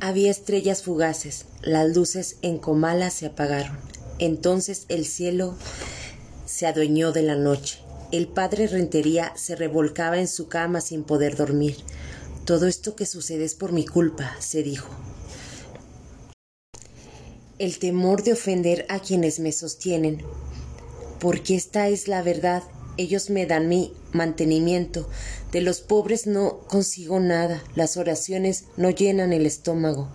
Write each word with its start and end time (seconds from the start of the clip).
Había 0.00 0.30
estrellas 0.30 0.84
fugaces, 0.84 1.46
las 1.60 1.88
luces 1.94 2.36
en 2.42 2.58
Comala 2.58 3.10
se 3.10 3.26
apagaron. 3.26 3.78
Entonces 4.20 4.84
el 4.88 5.04
cielo 5.04 5.56
se 6.46 6.66
adueñó 6.68 7.10
de 7.10 7.22
la 7.22 7.34
noche. 7.34 7.80
El 8.12 8.28
padre 8.28 8.68
Rentería 8.68 9.32
se 9.36 9.56
revolcaba 9.56 10.18
en 10.18 10.28
su 10.28 10.48
cama 10.48 10.80
sin 10.80 11.02
poder 11.02 11.36
dormir. 11.36 11.76
Todo 12.44 12.68
esto 12.68 12.94
que 12.94 13.06
sucede 13.06 13.44
es 13.44 13.54
por 13.54 13.72
mi 13.72 13.84
culpa, 13.84 14.36
se 14.38 14.62
dijo. 14.62 14.88
El 17.58 17.80
temor 17.80 18.22
de 18.22 18.34
ofender 18.34 18.86
a 18.88 19.00
quienes 19.00 19.40
me 19.40 19.50
sostienen, 19.50 20.22
porque 21.18 21.56
esta 21.56 21.88
es 21.88 22.06
la 22.06 22.22
verdad, 22.22 22.62
ellos 22.96 23.30
me 23.30 23.46
dan 23.46 23.68
mi 23.68 23.92
mantenimiento. 24.12 25.08
De 25.52 25.62
los 25.62 25.80
pobres 25.80 26.26
no 26.26 26.58
consigo 26.66 27.20
nada, 27.20 27.62
las 27.74 27.96
oraciones 27.96 28.64
no 28.76 28.90
llenan 28.90 29.32
el 29.32 29.46
estómago. 29.46 30.10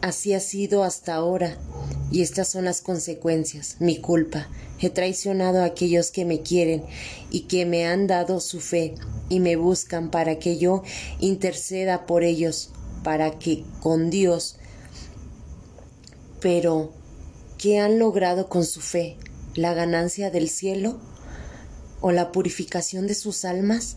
Así 0.00 0.32
ha 0.32 0.40
sido 0.40 0.84
hasta 0.84 1.14
ahora, 1.14 1.58
y 2.10 2.22
estas 2.22 2.48
son 2.48 2.64
las 2.64 2.80
consecuencias, 2.80 3.76
mi 3.78 3.98
culpa. 3.98 4.48
He 4.80 4.88
traicionado 4.88 5.60
a 5.60 5.64
aquellos 5.64 6.10
que 6.10 6.24
me 6.24 6.40
quieren 6.42 6.84
y 7.30 7.42
que 7.42 7.66
me 7.66 7.86
han 7.86 8.06
dado 8.06 8.40
su 8.40 8.60
fe 8.60 8.94
y 9.28 9.40
me 9.40 9.56
buscan 9.56 10.10
para 10.10 10.38
que 10.38 10.58
yo 10.58 10.82
interceda 11.20 12.06
por 12.06 12.22
ellos, 12.22 12.70
para 13.02 13.38
que 13.38 13.64
con 13.80 14.10
Dios. 14.10 14.56
Pero, 16.40 16.92
¿qué 17.58 17.80
han 17.80 17.98
logrado 17.98 18.48
con 18.48 18.64
su 18.64 18.80
fe? 18.80 19.16
¿La 19.54 19.74
ganancia 19.74 20.30
del 20.30 20.48
cielo? 20.48 20.98
¿O 22.00 22.12
la 22.12 22.32
purificación 22.32 23.06
de 23.06 23.14
sus 23.14 23.44
almas? 23.44 23.96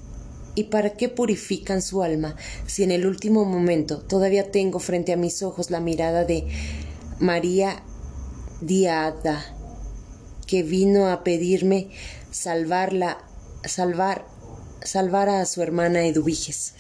¿Y 0.58 0.64
para 0.64 0.94
qué 0.94 1.08
purifican 1.08 1.84
su 1.84 2.02
alma 2.02 2.36
si 2.66 2.82
en 2.82 2.90
el 2.90 3.06
último 3.06 3.46
momento 3.46 4.00
todavía 4.00 4.50
tengo 4.50 4.80
frente 4.80 5.14
a 5.14 5.16
mis 5.16 5.44
ojos 5.44 5.70
la 5.70 5.80
mirada 5.80 6.26
de 6.26 6.48
María 7.20 7.84
Diada, 8.60 9.46
que 10.48 10.64
vino 10.64 11.10
a 11.10 11.24
pedirme 11.24 11.92
salvarla, 12.32 13.20
salvar, 13.66 14.26
salvar 14.84 15.30
a 15.30 15.46
su 15.46 15.62
hermana 15.62 16.08
Eduviges? 16.08 16.74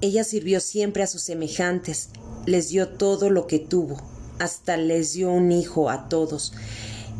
Ella 0.00 0.22
sirvió 0.22 0.60
siempre 0.60 1.02
a 1.02 1.08
sus 1.08 1.22
semejantes, 1.22 2.10
les 2.46 2.68
dio 2.68 2.90
todo 2.90 3.30
lo 3.30 3.48
que 3.48 3.58
tuvo, 3.58 4.00
hasta 4.38 4.76
les 4.76 5.14
dio 5.14 5.32
un 5.32 5.50
hijo 5.50 5.90
a 5.90 6.08
todos, 6.08 6.52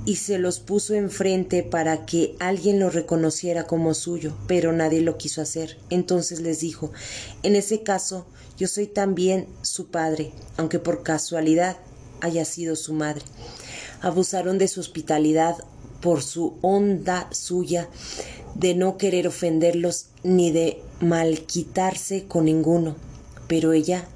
y 0.04 0.16
se 0.16 0.38
los 0.38 0.58
puso 0.58 0.94
enfrente 0.94 1.62
para 1.62 2.04
que 2.06 2.34
alguien 2.40 2.80
lo 2.80 2.90
reconociera 2.90 3.66
como 3.66 3.94
suyo, 3.94 4.34
pero 4.48 4.72
nadie 4.72 5.00
lo 5.00 5.16
quiso 5.16 5.40
hacer. 5.40 5.78
Entonces 5.90 6.40
les 6.40 6.60
dijo, 6.60 6.90
en 7.42 7.54
ese 7.54 7.82
caso 7.82 8.26
yo 8.56 8.66
soy 8.66 8.86
también 8.86 9.46
su 9.62 9.88
padre, 9.88 10.32
aunque 10.56 10.78
por 10.78 11.02
casualidad 11.02 11.76
haya 12.20 12.44
sido 12.44 12.74
su 12.76 12.94
madre. 12.94 13.24
Abusaron 14.00 14.58
de 14.58 14.68
su 14.68 14.80
hospitalidad 14.80 15.56
por 16.00 16.22
su 16.22 16.58
honda 16.62 17.28
suya 17.32 17.88
de 18.56 18.74
no 18.74 18.98
querer 18.98 19.28
ofenderlos 19.28 20.06
ni 20.24 20.50
de 20.50 20.82
malquitarse 21.00 22.24
con 22.24 22.46
ninguno, 22.46 22.96
pero 23.46 23.72
ella 23.72 24.06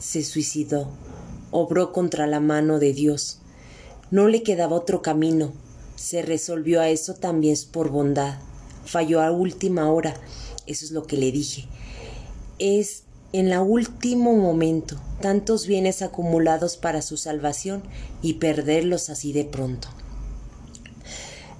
se 0.00 0.24
suicidó, 0.24 0.90
obró 1.52 1.92
contra 1.92 2.26
la 2.26 2.40
mano 2.40 2.80
de 2.80 2.92
Dios 2.92 3.39
no 4.10 4.28
le 4.28 4.42
quedaba 4.42 4.76
otro 4.76 5.02
camino. 5.02 5.52
Se 5.96 6.22
resolvió 6.22 6.80
a 6.80 6.88
eso 6.88 7.14
también 7.14 7.56
por 7.72 7.90
bondad. 7.90 8.38
Falló 8.84 9.20
a 9.20 9.30
última 9.30 9.90
hora. 9.90 10.14
Eso 10.66 10.84
es 10.84 10.90
lo 10.90 11.06
que 11.06 11.16
le 11.16 11.30
dije. 11.32 11.66
Es 12.58 13.04
en 13.32 13.48
la 13.48 13.62
último 13.62 14.34
momento 14.34 15.00
tantos 15.20 15.66
bienes 15.66 16.02
acumulados 16.02 16.76
para 16.76 17.02
su 17.02 17.16
salvación 17.16 17.82
y 18.22 18.34
perderlos 18.34 19.10
así 19.10 19.32
de 19.32 19.44
pronto. 19.44 19.88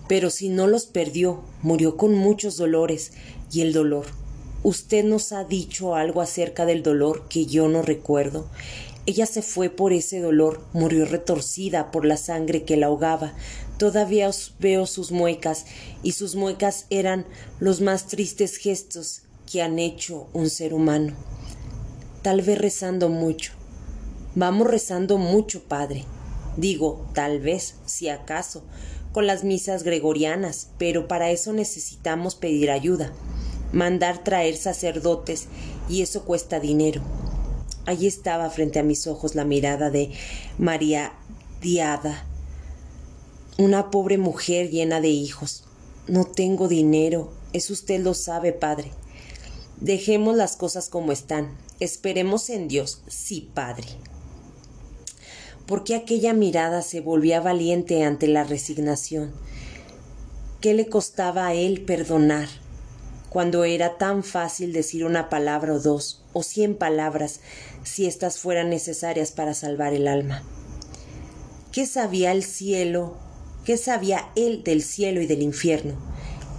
Pero 0.08 0.30
si 0.30 0.48
no 0.48 0.66
los 0.66 0.86
perdió, 0.86 1.42
murió 1.62 1.96
con 1.96 2.14
muchos 2.14 2.56
dolores 2.56 3.12
y 3.52 3.60
el 3.60 3.72
dolor. 3.72 4.06
Usted 4.62 5.04
nos 5.04 5.32
ha 5.32 5.44
dicho 5.44 5.94
algo 5.94 6.20
acerca 6.20 6.66
del 6.66 6.82
dolor 6.82 7.28
que 7.28 7.46
yo 7.46 7.68
no 7.68 7.82
recuerdo. 7.82 8.46
Ella 9.06 9.26
se 9.26 9.42
fue 9.42 9.70
por 9.70 9.92
ese 9.92 10.20
dolor, 10.20 10.62
murió 10.72 11.06
retorcida 11.06 11.90
por 11.90 12.04
la 12.04 12.16
sangre 12.16 12.64
que 12.64 12.76
la 12.76 12.86
ahogaba. 12.86 13.32
Todavía 13.78 14.30
veo 14.58 14.86
sus 14.86 15.10
muecas, 15.10 15.64
y 16.02 16.12
sus 16.12 16.36
muecas 16.36 16.86
eran 16.90 17.24
los 17.60 17.80
más 17.80 18.06
tristes 18.06 18.56
gestos 18.56 19.22
que 19.50 19.62
han 19.62 19.78
hecho 19.78 20.28
un 20.32 20.50
ser 20.50 20.74
humano. 20.74 21.14
Tal 22.22 22.42
vez 22.42 22.58
rezando 22.58 23.08
mucho. 23.08 23.52
Vamos 24.34 24.66
rezando 24.66 25.16
mucho, 25.16 25.62
Padre. 25.64 26.04
Digo, 26.56 27.08
tal 27.14 27.40
vez, 27.40 27.76
si 27.86 28.10
acaso, 28.10 28.62
con 29.12 29.26
las 29.26 29.44
misas 29.44 29.82
gregorianas, 29.82 30.68
pero 30.78 31.08
para 31.08 31.30
eso 31.30 31.52
necesitamos 31.52 32.34
pedir 32.34 32.70
ayuda, 32.70 33.12
mandar 33.72 34.22
traer 34.22 34.56
sacerdotes, 34.56 35.46
y 35.88 36.02
eso 36.02 36.24
cuesta 36.24 36.60
dinero. 36.60 37.02
Allí 37.86 38.06
estaba 38.06 38.50
frente 38.50 38.78
a 38.78 38.82
mis 38.82 39.06
ojos 39.06 39.34
la 39.34 39.44
mirada 39.44 39.90
de 39.90 40.12
María 40.58 41.12
Diada, 41.60 42.26
una 43.58 43.90
pobre 43.90 44.18
mujer 44.18 44.70
llena 44.70 45.00
de 45.00 45.08
hijos. 45.08 45.64
No 46.06 46.24
tengo 46.24 46.68
dinero, 46.68 47.32
eso 47.52 47.72
usted 47.72 48.00
lo 48.00 48.14
sabe, 48.14 48.52
padre. 48.52 48.90
Dejemos 49.80 50.36
las 50.36 50.56
cosas 50.56 50.88
como 50.88 51.12
están. 51.12 51.56
Esperemos 51.78 52.50
en 52.50 52.68
Dios. 52.68 53.02
Sí, 53.08 53.50
padre. 53.54 53.86
¿Por 55.66 55.84
qué 55.84 55.94
aquella 55.94 56.32
mirada 56.34 56.82
se 56.82 57.00
volvía 57.00 57.40
valiente 57.40 58.02
ante 58.04 58.26
la 58.26 58.44
resignación? 58.44 59.32
¿Qué 60.60 60.74
le 60.74 60.88
costaba 60.88 61.46
a 61.46 61.54
él 61.54 61.82
perdonar? 61.82 62.48
cuando 63.30 63.62
era 63.62 63.96
tan 63.96 64.24
fácil 64.24 64.72
decir 64.72 65.04
una 65.04 65.30
palabra 65.30 65.74
o 65.74 65.78
dos, 65.78 66.20
o 66.32 66.42
cien 66.42 66.74
palabras, 66.74 67.40
si 67.84 68.06
éstas 68.06 68.38
fueran 68.38 68.70
necesarias 68.70 69.32
para 69.32 69.54
salvar 69.54 69.94
el 69.94 70.08
alma. 70.08 70.42
¿Qué 71.72 71.86
sabía 71.86 72.32
el 72.32 72.42
cielo? 72.42 73.16
¿Qué 73.64 73.76
sabía 73.76 74.30
él 74.34 74.64
del 74.64 74.82
cielo 74.82 75.20
y 75.20 75.26
del 75.26 75.42
infierno? 75.42 75.94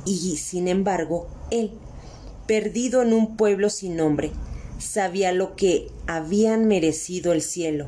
Y, 0.06 0.38
sin 0.38 0.68
embargo, 0.68 1.28
él, 1.50 1.72
perdido 2.48 3.02
en 3.02 3.14
un 3.14 3.36
pueblo 3.36 3.70
sin 3.70 3.96
nombre, 3.96 4.32
sabía 4.80 5.32
lo 5.32 5.56
que 5.56 5.90
habían 6.08 6.68
merecido 6.68 7.34
el 7.34 7.42
cielo. 7.42 7.88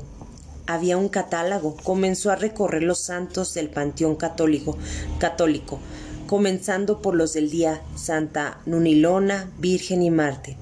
Había 0.68 0.98
un 0.98 1.10
catálogo, 1.10 1.76
comenzó 1.84 2.32
a 2.32 2.36
recorrer 2.36 2.84
los 2.84 3.00
santos 3.00 3.54
del 3.54 3.70
panteón 3.70 4.16
católico, 4.16 4.78
católico, 5.20 5.80
comenzando 6.28 7.02
por 7.02 7.16
los 7.16 7.34
del 7.34 7.50
día 7.50 7.82
Santa 7.96 8.62
Nunilona, 8.66 9.52
Virgen 9.60 10.04
y 10.04 10.10
Marte, 10.10 10.58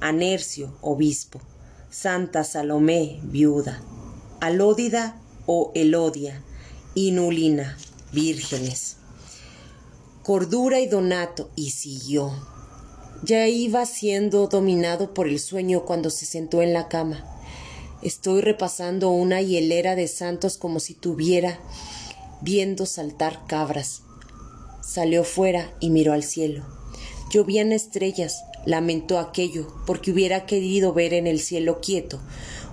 Anercio, 0.00 0.76
obispo, 0.80 1.40
Santa 1.98 2.44
Salomé, 2.44 3.20
viuda, 3.22 3.80
Alódida 4.42 5.18
o 5.46 5.72
Elodia, 5.74 6.42
y 6.94 7.12
Nulina, 7.12 7.78
vírgenes. 8.12 8.96
Cordura 10.22 10.78
y 10.80 10.88
Donato, 10.88 11.48
y 11.56 11.70
siguió. 11.70 12.32
Ya 13.24 13.48
iba 13.48 13.86
siendo 13.86 14.46
dominado 14.46 15.14
por 15.14 15.26
el 15.26 15.40
sueño 15.40 15.86
cuando 15.86 16.10
se 16.10 16.26
sentó 16.26 16.60
en 16.60 16.74
la 16.74 16.88
cama. 16.88 17.24
Estoy 18.02 18.42
repasando 18.42 19.08
una 19.08 19.40
hielera 19.40 19.96
de 19.96 20.06
santos 20.06 20.58
como 20.58 20.80
si 20.80 20.92
tuviera 20.92 21.58
viendo 22.42 22.84
saltar 22.84 23.46
cabras. 23.46 24.02
Salió 24.82 25.24
fuera 25.24 25.72
y 25.80 25.88
miró 25.88 26.12
al 26.12 26.24
cielo. 26.24 26.75
Llovían 27.30 27.72
estrellas, 27.72 28.44
lamentó 28.64 29.18
aquello, 29.18 29.66
porque 29.86 30.12
hubiera 30.12 30.46
querido 30.46 30.92
ver 30.92 31.12
en 31.14 31.26
el 31.26 31.40
cielo 31.40 31.80
quieto. 31.80 32.20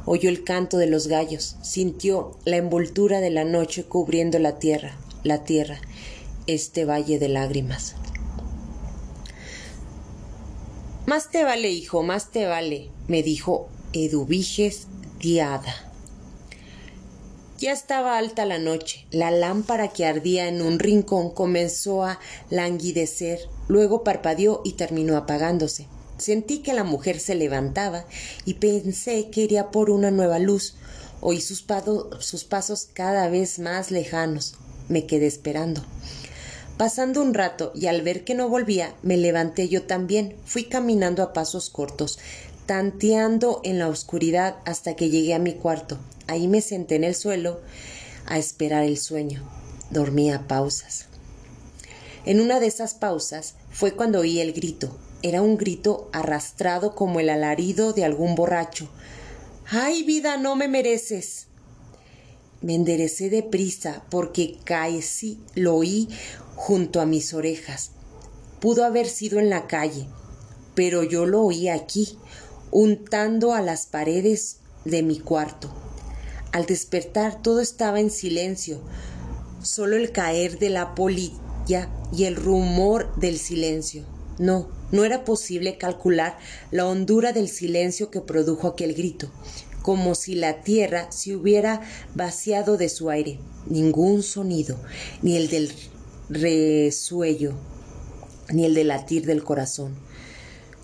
Oyó 0.06 0.30
el 0.30 0.44
canto 0.44 0.78
de 0.78 0.88
los 0.88 1.08
gallos, 1.08 1.56
sintió 1.62 2.38
la 2.46 2.58
envoltura 2.58 3.20
de 3.20 3.30
la 3.30 3.46
noche 3.46 3.86
cubriendo 3.86 4.38
la 4.40 4.60
tierra, 4.60 4.98
la 5.24 5.44
tierra, 5.44 5.80
este 6.46 6.86
valle 6.86 7.20
de 7.20 7.30
lágrimas. 7.30 7.96
Más 11.06 11.32
te 11.32 11.44
vale, 11.44 11.70
hijo, 11.72 12.04
más 12.04 12.32
te 12.32 12.46
vale, 12.46 12.90
me 13.08 13.24
dijo 13.24 13.70
Eduviges 13.94 14.88
Diada. 15.20 15.93
Ya 17.64 17.72
estaba 17.72 18.18
alta 18.18 18.46
la 18.46 18.60
noche. 18.60 19.06
La 19.10 19.32
lámpara 19.32 19.88
que 19.88 20.06
ardía 20.06 20.50
en 20.50 20.62
un 20.62 20.80
rincón 20.80 21.30
comenzó 21.30 22.04
a 22.04 22.20
languidecer, 22.50 23.40
luego 23.70 24.04
parpadeó 24.04 24.60
y 24.66 24.74
terminó 24.74 25.16
apagándose. 25.16 25.88
Sentí 26.18 26.58
que 26.58 26.74
la 26.74 26.84
mujer 26.84 27.22
se 27.22 27.36
levantaba 27.36 28.04
y 28.44 28.56
pensé 28.56 29.30
que 29.30 29.44
iría 29.44 29.72
por 29.72 29.92
una 29.92 30.12
nueva 30.12 30.40
luz. 30.40 30.76
Oí 31.22 31.40
sus, 31.40 31.64
sus 32.20 32.44
pasos 32.44 32.90
cada 32.92 33.30
vez 33.30 33.60
más 33.60 33.92
lejanos. 33.92 34.56
Me 34.90 35.06
quedé 35.06 35.28
esperando. 35.28 35.86
Pasando 36.76 37.22
un 37.22 37.34
rato 37.34 37.72
y 37.74 37.86
al 37.86 38.02
ver 38.02 38.26
que 38.26 38.36
no 38.36 38.50
volvía, 38.50 38.94
me 39.04 39.16
levanté 39.16 39.70
yo 39.70 39.84
también. 39.84 40.36
Fui 40.44 40.66
caminando 40.66 41.24
a 41.24 41.32
pasos 41.32 41.70
cortos. 41.70 42.20
Tanteando 42.66 43.62
en 43.64 43.80
la 43.80 43.88
oscuridad 43.88 44.58
hasta 44.66 44.96
que 44.96 45.10
llegué 45.10 45.34
a 45.34 45.40
mi 45.40 45.54
cuarto. 45.54 45.98
Ahí 46.28 46.48
me 46.48 46.62
senté 46.62 46.96
en 46.96 47.04
el 47.04 47.16
suelo 47.16 47.62
a 48.26 48.38
esperar 48.38 48.84
el 48.84 48.98
sueño. 48.98 49.44
Dormía 49.90 50.48
pausas. 50.48 51.08
En 52.26 52.40
una 52.40 52.60
de 52.60 52.68
esas 52.68 52.94
pausas 52.94 53.56
fue 53.72 53.94
cuando 53.94 54.20
oí 54.20 54.40
el 54.40 54.54
grito. 54.54 54.98
Era 55.22 55.42
un 55.42 55.58
grito 55.58 56.10
arrastrado 56.14 56.96
como 56.96 57.20
el 57.20 57.30
alarido 57.30 57.94
de 57.94 58.06
algún 58.06 58.36
borracho. 58.36 58.90
¡Ay, 59.70 60.04
vida, 60.04 60.38
no 60.38 60.56
me 60.56 60.68
mereces! 60.68 61.48
Me 62.62 62.76
enderecé 62.76 63.30
deprisa 63.30 64.04
porque 64.10 64.58
casi 64.64 65.38
lo 65.54 65.76
oí 65.76 66.08
junto 66.56 67.02
a 67.02 67.06
mis 67.06 67.34
orejas. 67.34 67.92
Pudo 68.62 68.86
haber 68.86 69.08
sido 69.08 69.40
en 69.40 69.50
la 69.50 69.68
calle, 69.68 70.08
pero 70.74 71.04
yo 71.04 71.26
lo 71.26 71.42
oí 71.42 71.68
aquí, 71.68 72.18
untando 72.74 73.54
a 73.54 73.62
las 73.62 73.86
paredes 73.86 74.58
de 74.84 75.04
mi 75.04 75.20
cuarto. 75.20 75.72
Al 76.52 76.66
despertar 76.66 77.40
todo 77.40 77.62
estaba 77.62 78.00
en 78.00 78.10
silencio, 78.10 78.82
solo 79.62 79.96
el 79.96 80.12
caer 80.12 80.58
de 80.58 80.72
la 80.72 80.96
polilla 80.96 81.88
y 82.12 82.24
el 82.24 82.36
rumor 82.36 83.16
del 83.16 83.38
silencio. 83.38 84.04
No, 84.40 84.70
no 84.92 85.06
era 85.06 85.24
posible 85.24 85.78
calcular 85.78 86.40
la 86.72 86.88
hondura 86.88 87.32
del 87.32 87.48
silencio 87.48 88.10
que 88.10 88.22
produjo 88.22 88.68
aquel 88.68 88.96
grito, 88.96 89.30
como 89.84 90.16
si 90.16 90.34
la 90.34 90.64
tierra 90.64 91.12
se 91.12 91.36
hubiera 91.36 91.82
vaciado 92.16 92.78
de 92.78 92.90
su 92.90 93.12
aire. 93.12 93.40
Ningún 93.68 94.24
sonido, 94.24 94.78
ni 95.22 95.38
el 95.38 95.48
del 95.48 95.72
resuello, 96.28 97.54
ni 98.52 98.66
el 98.66 98.74
del 98.74 98.88
latir 98.88 99.28
del 99.28 99.44
corazón 99.44 99.96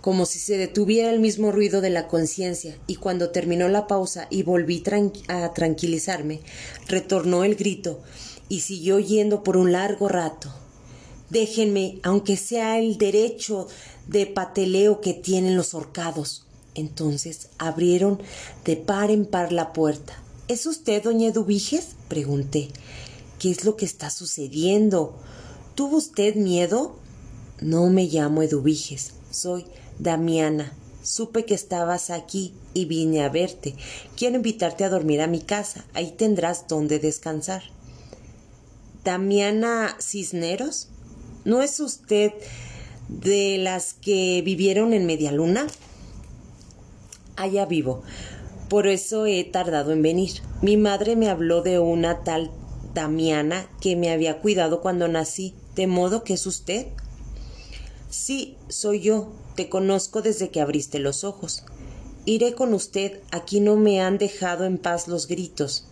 como 0.02 0.26
si 0.26 0.40
se 0.40 0.58
detuviera 0.58 1.12
el 1.12 1.20
mismo 1.20 1.52
ruido 1.52 1.82
de 1.82 1.90
la 1.90 2.08
conciencia, 2.08 2.78
y 2.88 2.96
cuando 2.96 3.32
terminó 3.32 3.68
la 3.68 3.88
pausa 3.88 4.28
y 4.30 4.44
volví 4.44 4.84
a 5.28 5.54
tranquilizarme, 5.54 6.42
retornó 6.88 7.44
el 7.44 7.56
grito 7.56 8.00
y 8.48 8.62
siguió 8.62 9.00
yendo 9.00 9.44
por 9.44 9.58
un 9.58 9.72
largo 9.72 10.08
rato. 10.08 10.54
Déjenme, 11.30 12.00
aunque 12.04 12.38
sea 12.38 12.80
el 12.80 12.98
derecho 12.98 13.68
de 14.08 14.26
pateleo 14.26 15.02
que 15.02 15.14
tienen 15.14 15.56
los 15.56 15.74
horcados. 15.74 16.46
Entonces 16.74 17.50
abrieron 17.58 18.22
de 18.66 18.76
par 18.78 19.12
en 19.12 19.26
par 19.26 19.52
la 19.52 19.74
puerta. 19.74 20.22
¿Es 20.48 20.66
usted 20.66 21.04
doña 21.04 21.28
Eduviges? 21.28 21.90
pregunté. 22.08 22.70
¿Qué 23.38 23.52
es 23.52 23.66
lo 23.66 23.76
que 23.76 23.86
está 23.86 24.10
sucediendo? 24.10 25.16
¿Tuvo 25.76 25.98
usted 25.98 26.36
miedo? 26.36 26.96
No 27.62 27.90
me 27.90 28.06
llamo 28.06 28.42
Eduviges, 28.42 29.12
soy 29.30 29.66
Damiana, 30.00 30.74
supe 31.04 31.44
que 31.44 31.54
estabas 31.54 32.10
aquí 32.10 32.54
y 32.74 32.86
vine 32.86 33.22
a 33.22 33.30
verte. 33.30 33.76
Quiero 34.16 34.38
invitarte 34.38 34.86
a 34.86 34.90
dormir 34.90 35.22
a 35.22 35.28
mi 35.28 35.42
casa. 35.42 35.86
Ahí 35.94 36.12
tendrás 36.12 36.70
donde 36.70 37.00
descansar. 37.00 37.64
Damiana 39.04 39.98
Cisneros, 40.00 40.88
¿no 41.44 41.62
es 41.62 41.82
usted 41.82 42.32
de 43.10 43.58
las 43.58 43.94
que 43.94 44.42
vivieron 44.44 44.94
en 44.94 45.06
Media 45.06 45.34
Luna? 45.34 45.68
Allá 47.36 47.66
vivo. 47.66 48.02
Por 48.70 48.88
eso 48.88 49.26
he 49.26 49.44
tardado 49.44 49.92
en 49.92 50.02
venir. 50.02 50.42
Mi 50.62 50.78
madre 50.78 51.18
me 51.18 51.30
habló 51.30 51.62
de 51.62 51.80
una 51.80 52.24
tal 52.24 52.52
Damiana 52.94 53.68
que 53.82 53.96
me 53.96 54.12
había 54.12 54.40
cuidado 54.40 54.82
cuando 54.82 55.08
nací, 55.08 55.56
de 55.76 55.88
modo 55.88 56.24
que 56.24 56.36
es 56.36 56.46
usted. 56.46 56.88
Sí, 58.10 58.58
soy 58.68 59.02
yo. 59.02 59.32
Te 59.60 59.68
conozco 59.68 60.22
desde 60.22 60.52
que 60.52 60.62
abriste 60.62 61.00
los 61.00 61.26
ojos. 61.26 61.66
Iré 62.24 62.54
con 62.54 62.74
usted. 62.74 63.20
Aquí 63.30 63.60
no 63.60 63.76
me 63.76 64.00
han 64.00 64.18
dejado 64.18 64.64
en 64.64 64.78
paz 64.78 65.10
los 65.10 65.28
gritos. 65.28 65.86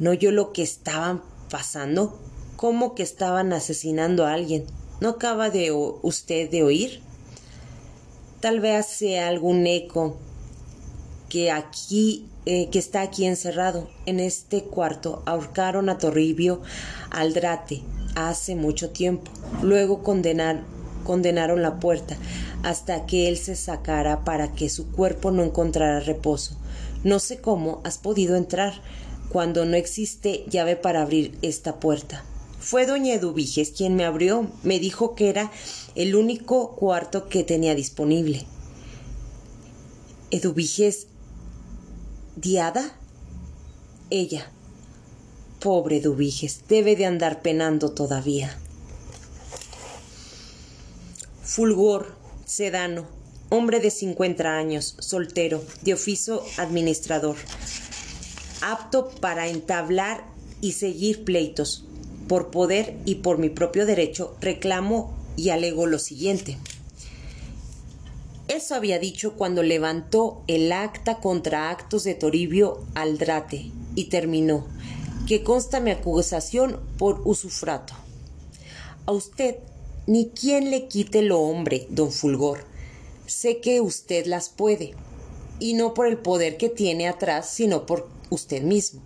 ¿No 0.00 0.12
yo 0.12 0.32
lo 0.32 0.52
que 0.52 0.64
estaban 0.64 1.22
pasando? 1.48 2.18
¿Cómo 2.56 2.96
que 2.96 3.04
estaban 3.04 3.52
asesinando 3.52 4.26
a 4.26 4.32
alguien? 4.32 4.64
¿No 5.00 5.10
acaba 5.10 5.50
de 5.50 5.70
usted 5.70 6.50
de 6.50 6.64
oír? 6.64 7.00
Tal 8.40 8.58
vez 8.58 8.86
sea 8.86 9.28
algún 9.28 9.68
eco 9.68 10.16
que 11.28 11.52
aquí 11.52 12.26
eh, 12.44 12.70
que 12.70 12.80
está 12.80 13.02
aquí 13.02 13.24
encerrado 13.24 13.88
en 14.04 14.18
este 14.18 14.64
cuarto 14.64 15.22
ahorcaron 15.26 15.88
a 15.90 15.98
Torribio 15.98 16.60
Aldrate 17.12 17.84
hace 18.16 18.56
mucho 18.56 18.90
tiempo. 18.90 19.30
Luego 19.62 20.02
condenaron 20.02 21.62
la 21.62 21.78
puerta 21.78 22.16
hasta 22.64 23.04
que 23.04 23.28
él 23.28 23.36
se 23.36 23.56
sacara 23.56 24.24
para 24.24 24.52
que 24.52 24.70
su 24.70 24.90
cuerpo 24.90 25.30
no 25.30 25.44
encontrara 25.44 26.00
reposo. 26.00 26.56
No 27.04 27.18
sé 27.18 27.38
cómo 27.38 27.82
has 27.84 27.98
podido 27.98 28.36
entrar 28.36 28.80
cuando 29.28 29.66
no 29.66 29.76
existe 29.76 30.46
llave 30.48 30.74
para 30.74 31.02
abrir 31.02 31.38
esta 31.42 31.78
puerta. 31.78 32.24
Fue 32.60 32.86
doña 32.86 33.12
Eduviges 33.12 33.72
quien 33.72 33.96
me 33.96 34.06
abrió. 34.06 34.50
Me 34.62 34.78
dijo 34.78 35.14
que 35.14 35.28
era 35.28 35.52
el 35.94 36.16
único 36.16 36.74
cuarto 36.74 37.28
que 37.28 37.44
tenía 37.44 37.74
disponible. 37.74 38.46
¿Eduviges 40.30 41.06
diada? 42.36 42.96
Ella. 44.08 44.50
Pobre 45.60 45.98
Eduviges, 45.98 46.62
debe 46.66 46.96
de 46.96 47.04
andar 47.04 47.42
penando 47.42 47.90
todavía. 47.92 48.56
Fulgor, 51.42 52.23
Sedano, 52.46 53.06
hombre 53.48 53.80
de 53.80 53.90
50 53.90 54.56
años, 54.56 54.96
soltero, 54.98 55.64
de 55.82 55.94
oficio 55.94 56.42
administrador, 56.58 57.36
apto 58.60 59.08
para 59.20 59.48
entablar 59.48 60.24
y 60.60 60.72
seguir 60.72 61.24
pleitos. 61.24 61.86
Por 62.28 62.50
poder 62.50 62.96
y 63.04 63.16
por 63.16 63.38
mi 63.38 63.50
propio 63.50 63.86
derecho 63.86 64.36
reclamo 64.40 65.14
y 65.36 65.50
alego 65.50 65.86
lo 65.86 65.98
siguiente. 65.98 66.58
Eso 68.48 68.74
había 68.74 68.98
dicho 68.98 69.34
cuando 69.34 69.62
levantó 69.62 70.42
el 70.46 70.70
acta 70.72 71.20
contra 71.20 71.70
actos 71.70 72.04
de 72.04 72.14
Toribio 72.14 72.84
Aldrate 72.94 73.70
y 73.94 74.04
terminó, 74.04 74.66
que 75.26 75.42
consta 75.42 75.80
mi 75.80 75.90
acusación 75.90 76.80
por 76.98 77.22
usufrato. 77.24 77.94
A 79.06 79.12
usted 79.12 79.56
ni 80.06 80.28
quien 80.28 80.70
le 80.70 80.86
quite 80.86 81.22
lo 81.22 81.40
hombre, 81.40 81.86
don 81.90 82.12
Fulgor. 82.12 82.64
Sé 83.26 83.60
que 83.60 83.80
usted 83.80 84.26
las 84.26 84.50
puede, 84.50 84.92
y 85.58 85.74
no 85.74 85.94
por 85.94 86.06
el 86.06 86.18
poder 86.18 86.56
que 86.56 86.68
tiene 86.68 87.08
atrás, 87.08 87.48
sino 87.48 87.86
por 87.86 88.08
usted 88.30 88.62
mismo. 88.62 89.00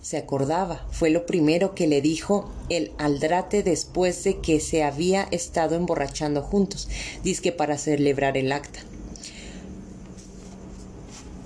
Se 0.00 0.16
acordaba, 0.16 0.86
fue 0.90 1.10
lo 1.10 1.26
primero 1.26 1.74
que 1.74 1.86
le 1.86 2.00
dijo 2.00 2.50
el 2.70 2.92
aldrate 2.96 3.62
después 3.62 4.24
de 4.24 4.38
que 4.38 4.60
se 4.60 4.82
había 4.82 5.24
estado 5.24 5.76
emborrachando 5.76 6.40
juntos, 6.40 6.88
dizque 7.22 7.52
para 7.52 7.76
celebrar 7.76 8.38
el 8.38 8.50
acta. 8.52 8.80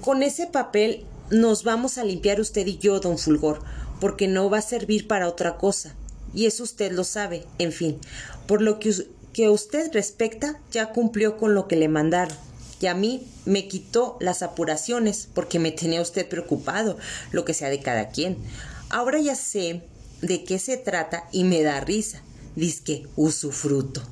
Con 0.03 0.23
ese 0.23 0.47
papel 0.47 1.05
nos 1.31 1.65
vamos 1.65 1.99
a 1.99 2.05
limpiar 2.05 2.39
usted 2.39 2.65
y 2.67 2.79
yo, 2.79 3.01
don 3.01 3.19
Fulgor, 3.19 3.61
porque 4.01 4.29
no 4.29 4.49
va 4.51 4.59
a 4.59 4.63
servir 4.63 5.09
para 5.09 5.29
otra 5.29 5.57
cosa 5.57 5.97
y 6.35 6.47
eso 6.47 6.63
usted 6.63 6.93
lo 6.93 7.05
sabe. 7.05 7.47
En 7.59 7.73
fin, 7.73 7.99
por 8.47 8.61
lo 8.61 8.79
que, 8.79 9.49
usted 9.49 9.93
respecta, 9.93 10.61
ya 10.71 10.93
cumplió 10.93 11.37
con 11.37 11.55
lo 11.55 11.69
que 11.69 11.77
le 11.77 11.89
mandaron. 11.89 12.37
Y 12.81 12.87
a 12.87 12.95
mí 12.95 13.27
me 13.47 13.67
quitó 13.69 14.19
las 14.21 14.43
apuraciones 14.43 15.29
porque 15.33 15.59
me 15.59 15.73
tenía 15.73 16.03
usted 16.03 16.29
preocupado, 16.29 16.99
lo 17.33 17.45
que 17.45 17.55
sea 17.55 17.71
de 17.71 17.81
cada 17.81 18.09
quien. 18.09 18.37
Ahora 18.91 19.21
ya 19.21 19.35
sé 19.35 19.83
de 20.21 20.45
qué 20.45 20.59
se 20.59 20.77
trata 20.77 21.29
y 21.33 21.45
me 21.45 21.63
da 21.63 21.81
risa. 21.81 22.21
Dice 22.57 23.05
usufruto. 23.17 24.03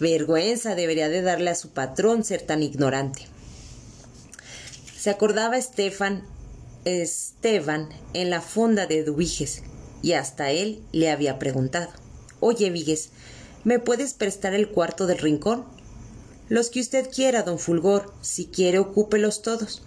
Vergüenza 0.00 0.74
debería 0.74 1.08
de 1.08 1.22
darle 1.22 1.50
a 1.50 1.54
su 1.54 1.70
patrón 1.70 2.24
ser 2.24 2.42
tan 2.42 2.62
ignorante. 2.62 3.26
Se 4.98 5.10
acordaba 5.10 5.58
Estefan, 5.58 6.24
Esteban 6.84 7.90
en 8.14 8.30
la 8.30 8.40
fonda 8.40 8.86
de 8.86 9.04
Dubiges, 9.04 9.62
y 10.04 10.12
hasta 10.12 10.50
él 10.50 10.82
le 10.92 11.10
había 11.10 11.38
preguntado 11.38 11.90
Oye, 12.38 12.68
Vigues, 12.68 13.08
¿me 13.64 13.78
puedes 13.78 14.12
prestar 14.12 14.52
el 14.52 14.68
cuarto 14.68 15.06
del 15.06 15.16
rincón? 15.16 15.64
Los 16.50 16.68
que 16.68 16.80
usted 16.80 17.08
quiera, 17.10 17.42
don 17.42 17.58
Fulgor, 17.58 18.12
si 18.20 18.44
quiere 18.44 18.78
ocúpelos 18.78 19.40
todos. 19.40 19.82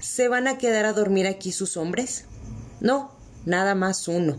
¿Se 0.00 0.28
van 0.28 0.46
a 0.46 0.56
quedar 0.56 0.84
a 0.84 0.92
dormir 0.92 1.26
aquí 1.26 1.50
sus 1.50 1.76
hombres? 1.76 2.26
No, 2.80 3.10
nada 3.44 3.74
más 3.74 4.06
uno. 4.06 4.36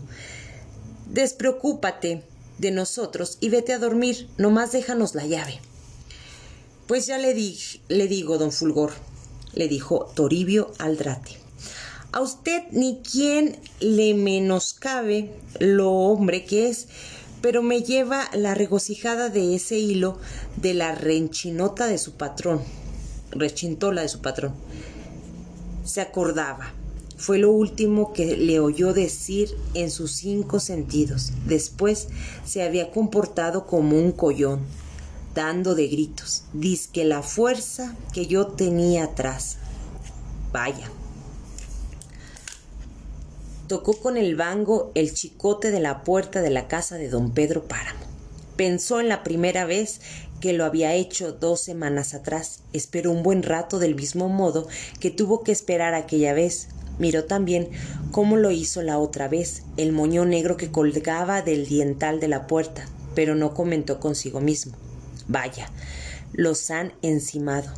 Despreocúpate 1.10 2.22
de 2.56 2.70
nosotros 2.70 3.36
y 3.38 3.50
vete 3.50 3.74
a 3.74 3.78
dormir, 3.78 4.30
nomás 4.38 4.72
déjanos 4.72 5.14
la 5.14 5.26
llave. 5.26 5.60
Pues 6.86 7.04
ya 7.04 7.18
le, 7.18 7.34
di 7.34 7.58
le 7.88 8.08
digo, 8.08 8.38
don 8.38 8.50
Fulgor, 8.50 8.92
le 9.52 9.68
dijo 9.68 10.10
Toribio 10.14 10.72
Aldrate. 10.78 11.47
A 12.10 12.22
usted 12.22 12.62
ni 12.70 13.00
quien 13.02 13.58
le 13.80 14.14
menoscabe 14.14 15.30
lo 15.60 15.90
hombre 15.90 16.46
que 16.46 16.68
es, 16.68 16.88
pero 17.42 17.62
me 17.62 17.82
lleva 17.82 18.30
la 18.32 18.54
regocijada 18.54 19.28
de 19.28 19.54
ese 19.54 19.78
hilo 19.78 20.18
de 20.56 20.72
la 20.72 20.94
renchinota 20.94 21.86
de 21.86 21.98
su 21.98 22.12
patrón. 22.12 22.62
rechintola 23.30 24.00
de 24.00 24.08
su 24.08 24.22
patrón. 24.22 24.54
Se 25.84 26.00
acordaba. 26.00 26.72
Fue 27.18 27.36
lo 27.36 27.50
último 27.50 28.14
que 28.14 28.38
le 28.38 28.58
oyó 28.58 28.94
decir 28.94 29.50
en 29.74 29.90
sus 29.90 30.12
cinco 30.12 30.60
sentidos. 30.60 31.32
Después 31.46 32.08
se 32.46 32.62
había 32.62 32.90
comportado 32.90 33.66
como 33.66 33.98
un 33.98 34.12
collón, 34.12 34.60
dando 35.34 35.74
de 35.74 35.88
gritos. 35.88 36.44
que 36.92 37.04
la 37.04 37.22
fuerza 37.22 37.94
que 38.14 38.26
yo 38.26 38.46
tenía 38.46 39.04
atrás. 39.04 39.58
Vaya. 40.52 40.90
Tocó 43.68 43.98
con 43.98 44.16
el 44.16 44.34
bango 44.34 44.90
el 44.94 45.12
chicote 45.12 45.70
de 45.70 45.78
la 45.78 46.02
puerta 46.02 46.40
de 46.40 46.48
la 46.48 46.68
casa 46.68 46.96
de 46.96 47.10
don 47.10 47.32
Pedro 47.32 47.64
Páramo. 47.64 48.00
Pensó 48.56 48.98
en 48.98 49.10
la 49.10 49.22
primera 49.22 49.66
vez 49.66 50.00
que 50.40 50.54
lo 50.54 50.64
había 50.64 50.94
hecho 50.94 51.32
dos 51.32 51.60
semanas 51.60 52.14
atrás. 52.14 52.60
Esperó 52.72 53.12
un 53.12 53.22
buen 53.22 53.42
rato 53.42 53.78
del 53.78 53.94
mismo 53.94 54.30
modo 54.30 54.66
que 55.00 55.10
tuvo 55.10 55.42
que 55.42 55.52
esperar 55.52 55.92
aquella 55.92 56.32
vez. 56.32 56.68
Miró 56.98 57.24
también 57.24 57.68
cómo 58.10 58.38
lo 58.38 58.50
hizo 58.50 58.80
la 58.80 58.98
otra 58.98 59.28
vez, 59.28 59.64
el 59.76 59.92
moño 59.92 60.24
negro 60.24 60.56
que 60.56 60.70
colgaba 60.70 61.42
del 61.42 61.66
diental 61.66 62.20
de 62.20 62.28
la 62.28 62.46
puerta, 62.46 62.88
pero 63.14 63.34
no 63.34 63.52
comentó 63.52 64.00
consigo 64.00 64.40
mismo. 64.40 64.72
Vaya, 65.26 65.70
los 66.32 66.70
han 66.70 66.94
encimado. 67.02 67.70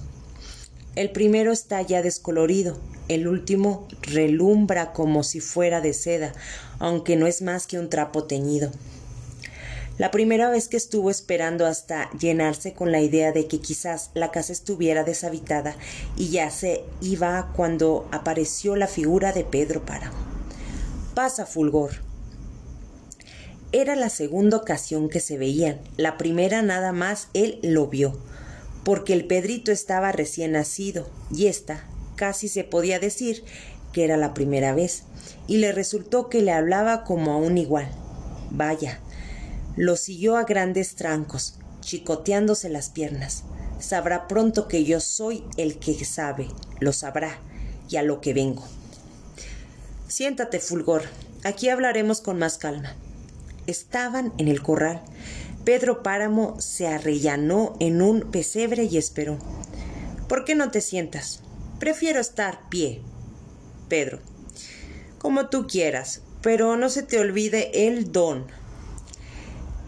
El 0.94 1.10
primero 1.10 1.50
está 1.50 1.82
ya 1.82 2.00
descolorido, 2.00 2.78
el 3.10 3.26
último 3.26 3.88
relumbra 4.02 4.92
como 4.92 5.24
si 5.24 5.40
fuera 5.40 5.80
de 5.80 5.94
seda, 5.94 6.32
aunque 6.78 7.16
no 7.16 7.26
es 7.26 7.42
más 7.42 7.66
que 7.66 7.76
un 7.76 7.90
trapo 7.90 8.24
teñido. 8.24 8.70
La 9.98 10.12
primera 10.12 10.48
vez 10.48 10.68
que 10.68 10.76
estuvo 10.76 11.10
esperando 11.10 11.66
hasta 11.66 12.08
llenarse 12.12 12.72
con 12.72 12.92
la 12.92 13.00
idea 13.00 13.32
de 13.32 13.48
que 13.48 13.58
quizás 13.58 14.12
la 14.14 14.30
casa 14.30 14.52
estuviera 14.52 15.02
deshabitada 15.02 15.74
y 16.16 16.28
ya 16.28 16.52
se 16.52 16.84
iba 17.00 17.50
cuando 17.56 18.08
apareció 18.12 18.76
la 18.76 18.86
figura 18.86 19.32
de 19.32 19.42
Pedro 19.42 19.84
Páramo. 19.84 20.16
Pasa, 21.14 21.46
Fulgor. 21.46 21.90
Era 23.72 23.96
la 23.96 24.08
segunda 24.08 24.56
ocasión 24.56 25.08
que 25.08 25.18
se 25.18 25.36
veían. 25.36 25.80
La 25.96 26.16
primera 26.16 26.62
nada 26.62 26.92
más 26.92 27.26
él 27.34 27.58
lo 27.62 27.88
vio, 27.88 28.16
porque 28.84 29.14
el 29.14 29.26
Pedrito 29.26 29.72
estaba 29.72 30.12
recién 30.12 30.52
nacido 30.52 31.10
y 31.34 31.48
esta 31.48 31.84
casi 32.20 32.48
se 32.48 32.64
podía 32.64 32.98
decir 32.98 33.44
que 33.94 34.04
era 34.04 34.18
la 34.18 34.34
primera 34.34 34.74
vez, 34.74 35.04
y 35.46 35.56
le 35.56 35.72
resultó 35.72 36.28
que 36.28 36.42
le 36.42 36.52
hablaba 36.52 37.02
como 37.02 37.32
a 37.32 37.38
un 37.38 37.56
igual. 37.56 37.88
Vaya, 38.50 39.00
lo 39.74 39.96
siguió 39.96 40.36
a 40.36 40.44
grandes 40.44 40.96
trancos, 40.96 41.54
chicoteándose 41.80 42.68
las 42.68 42.90
piernas. 42.90 43.44
Sabrá 43.78 44.28
pronto 44.28 44.68
que 44.68 44.84
yo 44.84 45.00
soy 45.00 45.44
el 45.56 45.78
que 45.78 46.04
sabe, 46.04 46.48
lo 46.78 46.92
sabrá, 46.92 47.38
y 47.88 47.96
a 47.96 48.02
lo 48.02 48.20
que 48.20 48.34
vengo. 48.34 48.64
Siéntate, 50.06 50.60
Fulgor, 50.60 51.04
aquí 51.42 51.70
hablaremos 51.70 52.20
con 52.20 52.38
más 52.38 52.58
calma. 52.58 52.94
Estaban 53.66 54.34
en 54.36 54.48
el 54.48 54.60
corral. 54.60 55.00
Pedro 55.64 56.02
Páramo 56.02 56.60
se 56.60 56.86
arrellanó 56.86 57.76
en 57.80 58.02
un 58.02 58.30
pesebre 58.30 58.84
y 58.84 58.98
esperó. 58.98 59.38
¿Por 60.28 60.44
qué 60.44 60.54
no 60.54 60.70
te 60.70 60.82
sientas? 60.82 61.40
Prefiero 61.80 62.20
estar 62.20 62.68
pie. 62.68 63.02
Pedro. 63.88 64.20
Como 65.18 65.48
tú 65.48 65.66
quieras, 65.66 66.22
pero 66.40 66.76
no 66.76 66.88
se 66.88 67.02
te 67.02 67.18
olvide 67.18 67.88
el 67.88 68.12
don, 68.12 68.46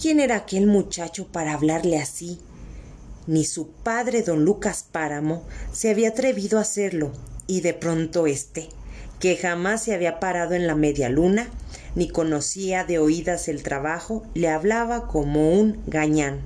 ¿Quién 0.03 0.19
era 0.19 0.35
aquel 0.35 0.67
muchacho 0.67 1.29
para 1.29 1.55
hablarle 1.55 2.01
así? 2.01 2.41
Ni 3.29 3.45
su 3.45 3.69
padre, 3.69 4.23
don 4.23 4.45
Lucas 4.45 4.85
Páramo, 4.91 5.45
se 5.73 5.91
había 5.91 6.09
atrevido 6.09 6.59
a 6.59 6.63
hacerlo, 6.63 7.13
y 7.47 7.61
de 7.61 7.73
pronto 7.73 8.27
éste, 8.27 8.69
que 9.21 9.37
jamás 9.37 9.85
se 9.85 9.95
había 9.95 10.19
parado 10.19 10.55
en 10.55 10.67
la 10.67 10.75
media 10.75 11.09
luna, 11.09 11.49
ni 11.95 12.09
conocía 12.09 12.83
de 12.83 12.99
oídas 12.99 13.47
el 13.47 13.63
trabajo, 13.63 14.25
le 14.35 14.49
hablaba 14.49 15.07
como 15.07 15.53
un 15.53 15.81
gañán. 15.87 16.41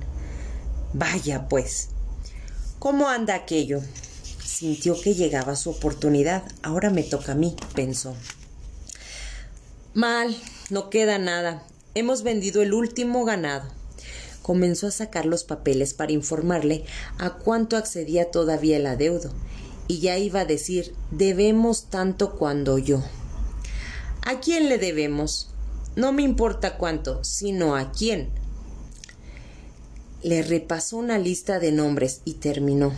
Vaya, 0.93 1.47
pues. 1.49 1.89
¿Cómo 2.77 3.09
anda 3.09 3.33
aquello? 3.33 3.81
Sintió 4.57 4.99
que 4.99 5.13
llegaba 5.13 5.55
su 5.55 5.69
oportunidad. 5.69 6.41
Ahora 6.63 6.89
me 6.89 7.03
toca 7.03 7.33
a 7.33 7.35
mí, 7.35 7.55
pensó. 7.75 8.15
Mal, 9.93 10.35
no 10.71 10.89
queda 10.89 11.19
nada. 11.19 11.61
Hemos 11.93 12.23
vendido 12.23 12.63
el 12.63 12.73
último 12.73 13.23
ganado. 13.23 13.69
Comenzó 14.41 14.87
a 14.87 14.91
sacar 14.91 15.27
los 15.27 15.43
papeles 15.43 15.93
para 15.93 16.11
informarle 16.11 16.85
a 17.19 17.35
cuánto 17.35 17.77
accedía 17.77 18.31
todavía 18.31 18.77
el 18.77 18.87
adeudo, 18.87 19.31
y 19.87 19.99
ya 19.99 20.17
iba 20.17 20.39
a 20.39 20.45
decir 20.45 20.95
debemos 21.11 21.91
tanto 21.91 22.35
cuando 22.35 22.79
yo. 22.79 23.03
¿A 24.23 24.39
quién 24.39 24.69
le 24.69 24.79
debemos? 24.79 25.51
No 25.95 26.13
me 26.13 26.23
importa 26.23 26.79
cuánto, 26.79 27.23
sino 27.23 27.75
a 27.75 27.91
quién. 27.91 28.29
Le 30.23 30.41
repasó 30.41 30.97
una 30.97 31.19
lista 31.19 31.59
de 31.59 31.71
nombres 31.71 32.21
y 32.25 32.33
terminó. 32.33 32.91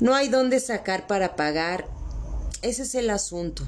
No 0.00 0.14
hay 0.14 0.28
dónde 0.28 0.60
sacar 0.60 1.06
para 1.06 1.36
pagar. 1.36 1.86
Ese 2.62 2.82
es 2.82 2.94
el 2.94 3.10
asunto. 3.10 3.64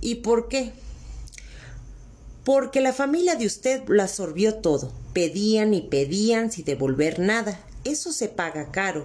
¿Y 0.00 0.16
por 0.16 0.48
qué? 0.48 0.72
porque 2.46 2.80
la 2.80 2.92
familia 2.92 3.34
de 3.34 3.44
usted 3.44 3.82
lo 3.88 4.00
absorbió 4.04 4.54
todo. 4.54 4.92
Pedían 5.12 5.74
y 5.74 5.80
pedían 5.80 6.52
sin 6.52 6.64
devolver 6.64 7.18
nada. 7.18 7.58
Eso 7.82 8.12
se 8.12 8.28
paga 8.28 8.70
caro. 8.70 9.04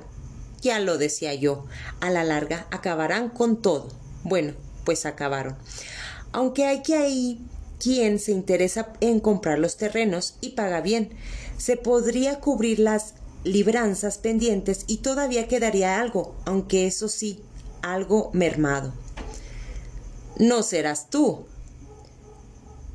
Ya 0.61 0.79
lo 0.79 0.99
decía 0.99 1.33
yo, 1.33 1.65
a 2.01 2.11
la 2.11 2.23
larga 2.23 2.67
acabarán 2.69 3.29
con 3.29 3.59
todo. 3.59 3.87
Bueno, 4.23 4.53
pues 4.85 5.07
acabaron. 5.07 5.57
Aunque 6.31 6.67
hay 6.67 6.83
que 6.83 6.95
ahí 6.97 7.41
quien 7.79 8.19
se 8.19 8.31
interesa 8.31 8.93
en 8.99 9.19
comprar 9.19 9.57
los 9.57 9.75
terrenos 9.75 10.35
y 10.39 10.49
paga 10.49 10.81
bien. 10.81 11.09
Se 11.57 11.77
podría 11.77 12.39
cubrir 12.39 12.77
las 12.77 13.15
libranzas 13.43 14.17
pendientes 14.17 14.85
y 14.87 14.97
todavía 14.97 15.47
quedaría 15.47 15.99
algo, 15.99 16.35
aunque 16.45 16.87
eso 16.87 17.07
sí, 17.07 17.41
algo 17.81 18.29
mermado. 18.33 18.93
No 20.37 20.63
serás 20.63 21.09
tú, 21.09 21.45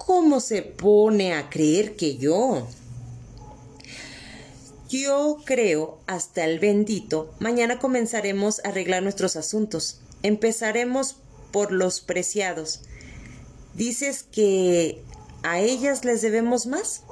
¿Cómo 0.06 0.38
se 0.38 0.62
pone 0.62 1.34
a 1.34 1.50
creer 1.50 1.96
que 1.96 2.16
yo? 2.16 2.68
Yo 4.88 5.38
creo, 5.44 5.98
hasta 6.06 6.44
el 6.44 6.60
bendito, 6.60 7.34
mañana 7.40 7.80
comenzaremos 7.80 8.60
a 8.60 8.68
arreglar 8.68 9.02
nuestros 9.02 9.34
asuntos. 9.34 9.98
Empezaremos 10.22 11.16
por 11.50 11.72
los 11.72 12.00
preciados. 12.00 12.82
¿Dices 13.74 14.22
que 14.22 15.02
a 15.42 15.58
ellas 15.58 16.04
les 16.04 16.22
debemos 16.22 16.66
más? 16.66 17.02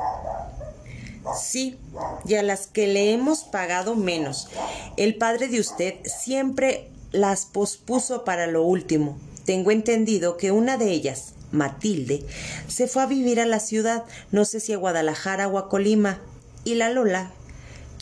Sí, 1.33 1.79
y 2.27 2.35
a 2.35 2.43
las 2.43 2.67
que 2.67 2.87
le 2.87 3.13
hemos 3.13 3.45
pagado 3.45 3.95
menos. 3.95 4.49
El 4.97 5.17
padre 5.17 5.49
de 5.49 5.61
usted 5.61 5.95
siempre 6.05 6.91
las 7.13 7.47
pospuso 7.47 8.25
para 8.25 8.47
lo 8.47 8.65
último. 8.65 9.19
Tengo 9.45 9.71
entendido 9.71 10.37
que 10.37 10.53
una 10.53 10.77
de 10.77 10.91
ellas, 10.91 11.35
Matilde, 11.53 12.25
se 12.67 12.89
fue 12.89 13.03
a 13.03 13.07
vivir 13.07 13.41
a 13.41 13.47
la 13.47 13.61
ciudad, 13.61 14.05
no 14.33 14.45
sé 14.45 14.61
si 14.61 14.73
a 14.73 14.79
Guadalajara 14.79 15.49
o 15.49 15.59
a 15.59 15.69
Colima, 15.69 16.21
y 16.65 16.75
la 16.75 16.91
Lola, 16.91 17.31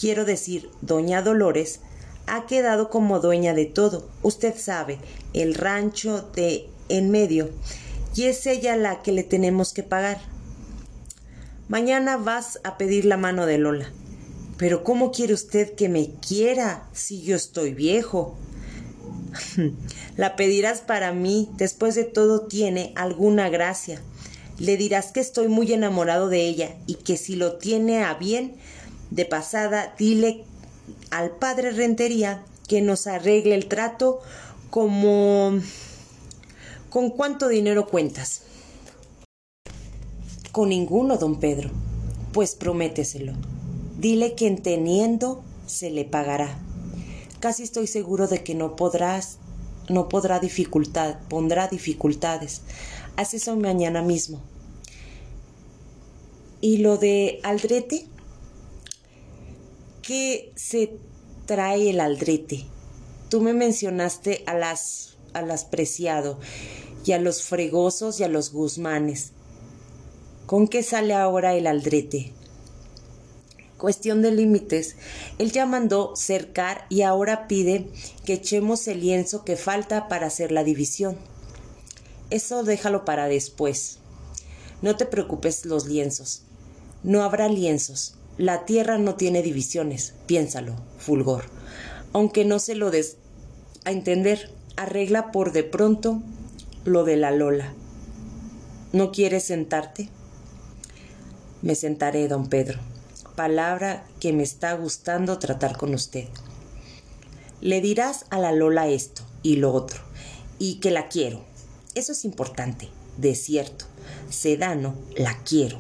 quiero 0.00 0.25
decir, 0.25 0.71
doña 0.81 1.23
Dolores, 1.23 1.81
ha 2.26 2.47
quedado 2.47 2.91
como 2.91 3.21
dueña 3.21 3.55
de 3.55 3.67
todo. 3.67 4.09
Usted 4.23 4.55
sabe, 4.57 4.99
el 5.35 5.55
rancho 5.55 6.23
de 6.35 6.69
en 6.88 7.11
medio, 7.11 7.50
y 8.14 8.25
es 8.25 8.47
ella 8.47 8.76
la 8.76 9.02
que 9.02 9.12
le 9.12 9.23
tenemos 9.25 9.73
que 9.73 9.83
pagar. 9.83 10.21
Mañana 11.69 12.16
vas 12.16 12.61
a 12.64 12.76
pedir 12.76 13.04
la 13.04 13.16
mano 13.16 13.47
de 13.47 13.59
Lola. 13.59 13.90
Pero 14.59 14.85
¿cómo 14.85 15.12
quiere 15.12 15.35
usted 15.35 15.75
que 15.75 15.88
me 15.88 16.11
quiera 16.26 16.88
si 16.92 17.23
yo 17.23 17.37
estoy 17.37 17.73
viejo? 17.73 18.37
La 20.16 20.37
pedirás 20.37 20.81
para 20.81 21.12
mí, 21.12 21.49
después 21.57 21.95
de 21.95 22.04
todo 22.04 22.42
tiene 22.42 22.92
alguna 22.97 23.49
gracia. 23.49 24.00
Le 24.59 24.76
dirás 24.76 25.12
que 25.12 25.21
estoy 25.21 25.49
muy 25.49 25.73
enamorado 25.73 26.28
de 26.28 26.42
ella 26.42 26.76
y 26.87 26.97
que 26.97 27.16
si 27.16 27.35
lo 27.35 27.57
tiene 27.57 28.04
a 28.04 28.14
bien, 28.14 28.57
de 29.11 29.25
pasada, 29.25 29.95
dile 29.99 30.45
al 31.11 31.31
padre 31.31 31.71
Rentería 31.71 32.45
que 32.69 32.83
nos 32.83 33.07
arregle 33.07 33.54
el 33.54 33.66
trato 33.66 34.21
como... 34.71 35.59
¿Con 36.90 37.09
cuánto 37.09 37.49
dinero 37.49 37.87
cuentas? 37.87 38.42
Con 40.52 40.68
ninguno, 40.68 41.16
don 41.16 41.40
Pedro. 41.40 41.71
Pues 42.35 42.54
prométeselo. 42.54 43.32
Dile 43.99 44.35
que 44.35 44.47
en 44.47 44.62
teniendo 44.62 45.42
se 45.66 45.90
le 45.90 46.04
pagará. 46.04 46.59
Casi 47.40 47.62
estoy 47.62 47.87
seguro 47.87 48.28
de 48.28 48.44
que 48.44 48.54
no 48.54 48.76
podrás, 48.76 49.38
no 49.88 50.11
podrá 50.11 50.40
dificultad, 50.40 51.16
pondrá 51.30 51.68
dificultades. 51.68 52.61
Haz 53.16 53.32
eso 53.32 53.56
mañana 53.56 54.02
mismo. 54.02 54.42
¿Y 56.61 56.78
lo 56.78 56.99
de 56.99 57.40
Aldrete? 57.42 58.06
Que 60.02 60.52
se 60.54 60.99
trae 61.47 61.90
el 61.90 62.00
aldrete. 62.00 62.66
Tú 63.30 63.40
me 63.40 63.54
mencionaste 63.54 64.44
a 64.47 64.54
las, 64.54 65.16
a 65.32 65.40
las 65.42 65.64
preciado 65.64 66.38
y 67.04 67.12
a 67.12 67.18
los 67.18 67.42
fregosos 67.42 68.21
y 68.21 68.25
a 68.25 68.28
los 68.28 68.52
guzmanes. 68.52 69.32
¿Con 70.52 70.68
qué 70.68 70.82
sale 70.82 71.14
ahora 71.14 71.54
el 71.54 71.66
aldrete? 71.66 72.35
Cuestión 73.78 74.21
de 74.21 74.32
límites. 74.32 74.97
Él 75.38 75.50
ya 75.50 75.64
mandó 75.64 76.14
cercar 76.14 76.85
y 76.90 77.00
ahora 77.00 77.49
pide 77.49 77.88
que 78.26 78.35
echemos 78.35 78.87
el 78.87 79.00
lienzo 79.00 79.47
que 79.47 79.56
falta 79.56 80.09
para 80.09 80.26
hacer 80.26 80.52
la 80.52 80.62
división. 80.62 81.16
Eso 82.28 82.64
déjalo 82.64 83.06
para 83.06 83.28
después. 83.28 83.97
No 84.82 84.94
te 84.94 85.06
preocupes 85.06 85.64
los 85.64 85.87
lienzos. 85.87 86.42
No 87.02 87.23
habrá 87.23 87.49
lienzos. 87.49 88.16
La 88.37 88.66
tierra 88.66 88.99
no 88.99 89.14
tiene 89.14 89.40
divisiones. 89.40 90.12
Piénsalo, 90.26 90.76
Fulgor. 90.99 91.44
Aunque 92.12 92.44
no 92.44 92.59
se 92.59 92.75
lo 92.75 92.90
des 92.90 93.16
a 93.87 93.90
entender, 93.90 94.50
arregla 94.76 95.32
por 95.32 95.52
de 95.52 95.64
pronto 95.64 96.21
lo 96.85 97.04
de 97.04 97.16
la 97.16 97.30
Lola. 97.30 97.73
¿No 98.92 99.12
quieres 99.12 99.44
sentarte? 99.44 100.11
Me 101.62 101.76
sentaré, 101.76 102.26
don 102.26 102.49
Pedro. 102.49 102.81
Palabra 103.37 104.04
que 104.19 104.33
me 104.33 104.42
está 104.42 104.75
gustando 104.75 105.38
tratar 105.38 105.76
con 105.76 105.95
usted. 105.95 106.26
Le 107.61 107.81
dirás 107.81 108.26
a 108.31 108.40
la 108.40 108.50
Lola 108.50 108.88
esto 108.88 109.23
y 109.45 109.57
lo 109.57 109.73
otro, 109.73 110.00
y 110.59 110.81
que 110.81 110.90
la 110.90 111.09
quiero. 111.09 111.45
Eso 111.95 112.12
es 112.12 112.25
importante, 112.25 112.88
de 113.16 113.37
cierto. 113.37 113.85
Sedano, 114.28 114.97
la 115.16 115.38
quiero. 115.45 115.78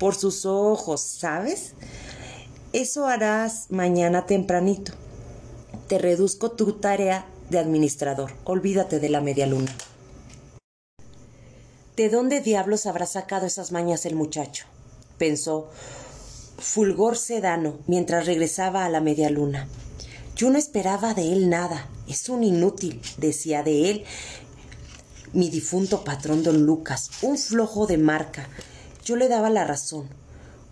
Por 0.00 0.16
sus 0.16 0.44
ojos, 0.46 1.00
¿sabes? 1.00 1.74
Eso 2.72 3.06
harás 3.06 3.66
mañana 3.70 4.26
tempranito. 4.26 4.92
Te 5.86 5.98
reduzco 5.98 6.50
tu 6.50 6.72
tarea 6.72 7.26
de 7.50 7.60
administrador. 7.60 8.32
Olvídate 8.44 8.98
de 8.98 9.08
la 9.10 9.20
media 9.20 9.46
luna. 9.46 9.72
¿De 11.96 12.08
dónde 12.08 12.40
diablos 12.40 12.86
habrá 12.86 13.06
sacado 13.06 13.46
esas 13.46 13.70
mañas 13.70 14.06
el 14.06 14.16
muchacho? 14.16 14.66
Pensó 15.20 15.68
Fulgor 16.58 17.18
Sedano 17.18 17.78
mientras 17.86 18.24
regresaba 18.24 18.86
a 18.86 18.88
la 18.88 19.02
media 19.02 19.28
luna. 19.28 19.68
Yo 20.34 20.48
no 20.48 20.58
esperaba 20.58 21.12
de 21.12 21.30
él 21.32 21.50
nada. 21.50 21.90
Es 22.08 22.30
un 22.30 22.42
inútil, 22.42 23.02
decía 23.18 23.62
de 23.62 23.90
él 23.90 24.04
mi 25.34 25.50
difunto 25.50 26.02
patrón 26.04 26.42
don 26.42 26.64
Lucas, 26.64 27.10
un 27.20 27.36
flojo 27.36 27.86
de 27.86 27.98
marca. 27.98 28.48
Yo 29.04 29.14
le 29.14 29.28
daba 29.28 29.50
la 29.50 29.64
razón. 29.64 30.08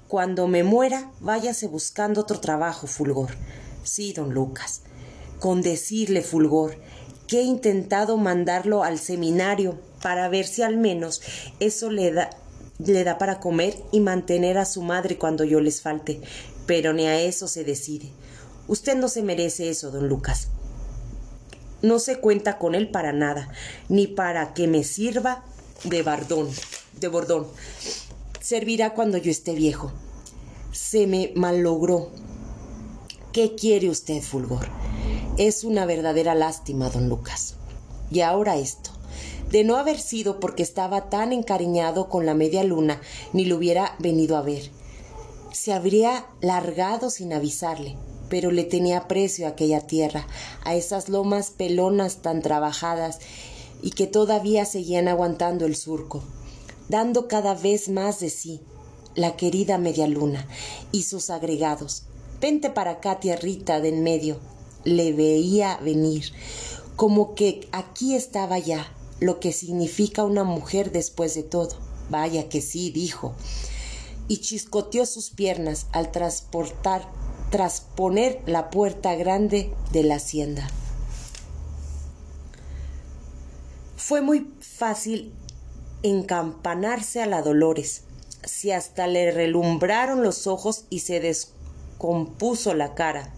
Cuando 0.08 0.48
me 0.48 0.64
muera, 0.64 1.12
váyase 1.20 1.68
buscando 1.68 2.22
otro 2.22 2.40
trabajo, 2.40 2.86
Fulgor. 2.86 3.30
Sí, 3.84 4.14
don 4.14 4.32
Lucas. 4.32 4.80
Con 5.38 5.60
decirle, 5.60 6.22
Fulgor, 6.22 6.76
que 7.26 7.40
he 7.40 7.42
intentado 7.42 8.16
mandarlo 8.16 8.82
al 8.82 8.98
seminario 8.98 9.78
para 10.02 10.28
ver 10.28 10.46
si 10.46 10.62
al 10.62 10.78
menos 10.78 11.20
eso 11.60 11.90
le 11.90 12.10
da, 12.12 12.30
le 12.78 13.04
da 13.04 13.18
para 13.18 13.40
comer 13.40 13.76
y 13.92 14.00
mantener 14.00 14.58
a 14.58 14.64
su 14.64 14.82
madre 14.82 15.18
cuando 15.18 15.44
yo 15.44 15.60
les 15.60 15.82
falte. 15.82 16.20
Pero 16.66 16.92
ni 16.92 17.06
a 17.06 17.20
eso 17.20 17.48
se 17.48 17.64
decide. 17.64 18.10
Usted 18.68 18.96
no 18.96 19.08
se 19.08 19.22
merece 19.22 19.70
eso, 19.70 19.90
don 19.90 20.08
Lucas. 20.08 20.48
No 21.80 21.98
se 21.98 22.16
cuenta 22.16 22.58
con 22.58 22.74
él 22.74 22.90
para 22.90 23.12
nada, 23.12 23.48
ni 23.88 24.06
para 24.06 24.52
que 24.52 24.66
me 24.66 24.84
sirva 24.84 25.44
de 25.84 26.02
bardón, 26.02 26.48
de 27.00 27.08
bordón. 27.08 27.46
Servirá 28.40 28.94
cuando 28.94 29.16
yo 29.16 29.30
esté 29.30 29.54
viejo. 29.54 29.92
Se 30.72 31.06
me 31.06 31.32
malogró. 31.34 32.10
¿Qué 33.32 33.54
quiere 33.54 33.88
usted, 33.88 34.20
Fulgor? 34.20 34.68
Es 35.36 35.62
una 35.64 35.86
verdadera 35.86 36.34
lástima, 36.34 36.90
don 36.90 37.08
Lucas. 37.08 37.54
Y 38.10 38.20
ahora 38.20 38.56
esto. 38.56 38.97
De 39.50 39.64
no 39.64 39.76
haber 39.76 39.98
sido 39.98 40.40
porque 40.40 40.62
estaba 40.62 41.08
tan 41.08 41.32
encariñado 41.32 42.08
con 42.08 42.26
la 42.26 42.34
media 42.34 42.64
luna, 42.64 43.00
ni 43.32 43.44
lo 43.44 43.56
hubiera 43.56 43.96
venido 43.98 44.36
a 44.36 44.42
ver. 44.42 44.70
Se 45.52 45.72
habría 45.72 46.26
largado 46.40 47.10
sin 47.10 47.32
avisarle 47.32 47.96
pero 48.28 48.50
le 48.50 48.64
tenía 48.64 49.08
precio 49.08 49.46
a 49.46 49.50
aquella 49.50 49.80
tierra, 49.80 50.26
a 50.64 50.74
esas 50.74 51.08
lomas 51.08 51.50
pelonas 51.50 52.16
tan 52.16 52.42
trabajadas 52.42 53.18
y 53.82 53.90
que 53.90 54.06
todavía 54.06 54.64
seguían 54.64 55.08
aguantando 55.08 55.66
el 55.66 55.76
surco, 55.76 56.22
dando 56.88 57.28
cada 57.28 57.54
vez 57.54 57.88
más 57.88 58.20
de 58.20 58.30
sí, 58.30 58.60
la 59.14 59.36
querida 59.36 59.78
media 59.78 60.06
luna 60.06 60.46
y 60.92 61.04
sus 61.04 61.30
agregados. 61.30 62.04
Vente 62.40 62.70
para 62.70 62.92
acá, 62.92 63.18
tierrita 63.18 63.80
de 63.80 63.88
en 63.88 64.02
medio. 64.02 64.38
Le 64.84 65.12
veía 65.12 65.76
venir, 65.78 66.32
como 66.96 67.34
que 67.34 67.68
aquí 67.72 68.14
estaba 68.14 68.58
ya, 68.58 68.86
lo 69.20 69.40
que 69.40 69.52
significa 69.52 70.24
una 70.24 70.44
mujer 70.44 70.92
después 70.92 71.34
de 71.34 71.42
todo. 71.42 71.76
Vaya 72.10 72.48
que 72.48 72.60
sí, 72.60 72.90
dijo. 72.90 73.34
Y 74.28 74.38
chiscoteó 74.38 75.06
sus 75.06 75.30
piernas 75.30 75.86
al 75.92 76.10
transportar 76.10 77.08
tras 77.50 77.80
poner 77.80 78.42
la 78.46 78.70
puerta 78.70 79.14
grande 79.14 79.72
de 79.92 80.02
la 80.02 80.16
hacienda. 80.16 80.68
Fue 83.96 84.20
muy 84.20 84.50
fácil 84.60 85.32
encampanarse 86.02 87.22
a 87.22 87.26
la 87.26 87.42
Dolores, 87.42 88.02
si 88.44 88.70
hasta 88.70 89.06
le 89.06 89.30
relumbraron 89.32 90.22
los 90.22 90.46
ojos 90.46 90.84
y 90.90 91.00
se 91.00 91.20
descompuso 91.20 92.74
la 92.74 92.94
cara. 92.94 93.32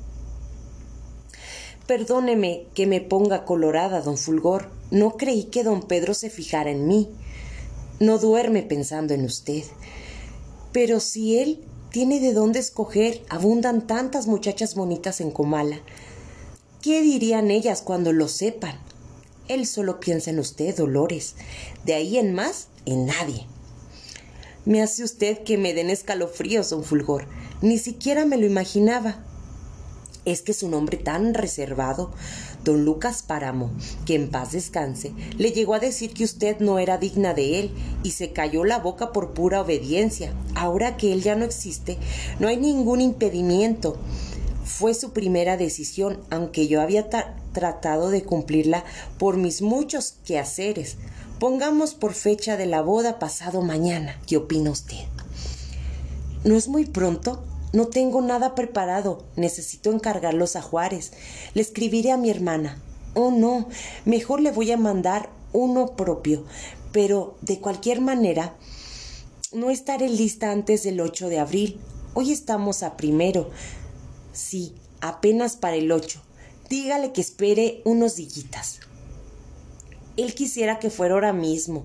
Perdóneme 1.90 2.66
que 2.72 2.86
me 2.86 3.00
ponga 3.00 3.44
colorada, 3.44 4.00
don 4.00 4.16
Fulgor. 4.16 4.70
No 4.92 5.16
creí 5.16 5.46
que 5.46 5.64
don 5.64 5.82
Pedro 5.82 6.14
se 6.14 6.30
fijara 6.30 6.70
en 6.70 6.86
mí. 6.86 7.08
No 7.98 8.18
duerme 8.18 8.62
pensando 8.62 9.12
en 9.12 9.24
usted. 9.24 9.64
Pero 10.70 11.00
si 11.00 11.40
él 11.40 11.64
tiene 11.90 12.20
de 12.20 12.32
dónde 12.32 12.60
escoger, 12.60 13.22
abundan 13.28 13.88
tantas 13.88 14.28
muchachas 14.28 14.76
bonitas 14.76 15.20
en 15.20 15.32
Comala. 15.32 15.80
¿Qué 16.80 17.02
dirían 17.02 17.50
ellas 17.50 17.82
cuando 17.82 18.12
lo 18.12 18.28
sepan? 18.28 18.78
Él 19.48 19.66
solo 19.66 19.98
piensa 19.98 20.30
en 20.30 20.38
usted, 20.38 20.76
Dolores. 20.76 21.34
De 21.84 21.94
ahí 21.94 22.18
en 22.18 22.34
más, 22.34 22.68
en 22.86 23.06
nadie. 23.06 23.48
Me 24.64 24.80
hace 24.80 25.02
usted 25.02 25.42
que 25.42 25.58
me 25.58 25.74
den 25.74 25.90
escalofríos, 25.90 26.70
don 26.70 26.84
Fulgor. 26.84 27.26
Ni 27.62 27.78
siquiera 27.78 28.26
me 28.26 28.36
lo 28.36 28.46
imaginaba. 28.46 29.24
Es 30.24 30.42
que 30.42 30.52
es 30.52 30.62
un 30.62 30.74
hombre 30.74 30.96
tan 30.98 31.34
reservado. 31.34 32.10
Don 32.64 32.84
Lucas 32.84 33.22
Páramo, 33.22 33.70
que 34.04 34.14
en 34.14 34.30
paz 34.30 34.52
descanse, 34.52 35.12
le 35.38 35.52
llegó 35.52 35.74
a 35.74 35.80
decir 35.80 36.12
que 36.12 36.24
usted 36.24 36.58
no 36.60 36.78
era 36.78 36.98
digna 36.98 37.32
de 37.32 37.60
él 37.60 37.70
y 38.02 38.10
se 38.10 38.32
cayó 38.32 38.64
la 38.64 38.78
boca 38.78 39.12
por 39.12 39.32
pura 39.32 39.62
obediencia. 39.62 40.32
Ahora 40.54 40.96
que 40.96 41.12
él 41.12 41.22
ya 41.22 41.36
no 41.36 41.44
existe, 41.44 41.96
no 42.38 42.48
hay 42.48 42.58
ningún 42.58 43.00
impedimento. 43.00 43.96
Fue 44.64 44.94
su 44.94 45.12
primera 45.12 45.56
decisión, 45.56 46.20
aunque 46.30 46.68
yo 46.68 46.80
había 46.80 47.08
tratado 47.52 48.10
de 48.10 48.22
cumplirla 48.22 48.84
por 49.18 49.36
mis 49.36 49.62
muchos 49.62 50.16
quehaceres. 50.24 50.96
Pongamos 51.38 51.94
por 51.94 52.12
fecha 52.12 52.58
de 52.58 52.66
la 52.66 52.82
boda 52.82 53.18
pasado 53.18 53.62
mañana. 53.62 54.20
¿Qué 54.26 54.36
opina 54.36 54.70
usted? 54.70 54.98
¿No 56.44 56.56
es 56.56 56.68
muy 56.68 56.84
pronto? 56.84 57.42
No 57.72 57.86
tengo 57.86 58.20
nada 58.20 58.54
preparado. 58.54 59.24
Necesito 59.36 59.92
encargarlos 59.92 60.56
a 60.56 60.62
Juárez. 60.62 61.12
Le 61.54 61.62
escribiré 61.62 62.10
a 62.10 62.16
mi 62.16 62.30
hermana. 62.30 62.82
Oh, 63.14 63.30
no. 63.30 63.68
Mejor 64.04 64.40
le 64.40 64.50
voy 64.50 64.72
a 64.72 64.76
mandar 64.76 65.30
uno 65.52 65.94
propio. 65.94 66.44
Pero, 66.92 67.36
de 67.42 67.60
cualquier 67.60 68.00
manera, 68.00 68.56
no 69.52 69.70
estaré 69.70 70.08
lista 70.08 70.50
antes 70.50 70.82
del 70.82 71.00
8 71.00 71.28
de 71.28 71.38
abril. 71.38 71.80
Hoy 72.14 72.32
estamos 72.32 72.82
a 72.82 72.96
primero. 72.96 73.50
Sí, 74.32 74.74
apenas 75.00 75.56
para 75.56 75.76
el 75.76 75.92
8. 75.92 76.20
Dígale 76.68 77.12
que 77.12 77.20
espere 77.20 77.82
unos 77.84 78.16
dillitas. 78.16 78.80
Él 80.16 80.34
quisiera 80.34 80.80
que 80.80 80.90
fuera 80.90 81.14
ahora 81.14 81.32
mismo 81.32 81.84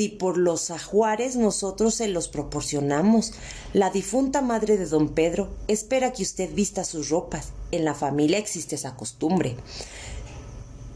si 0.00 0.08
por 0.08 0.38
los 0.38 0.70
ajuares 0.70 1.36
nosotros 1.36 1.96
se 1.96 2.08
los 2.08 2.28
proporcionamos. 2.28 3.34
La 3.74 3.90
difunta 3.90 4.40
madre 4.40 4.78
de 4.78 4.86
don 4.86 5.10
Pedro 5.10 5.50
espera 5.68 6.14
que 6.14 6.22
usted 6.22 6.54
vista 6.54 6.84
sus 6.84 7.10
ropas. 7.10 7.48
En 7.70 7.84
la 7.84 7.92
familia 7.92 8.38
existe 8.38 8.76
esa 8.76 8.96
costumbre. 8.96 9.56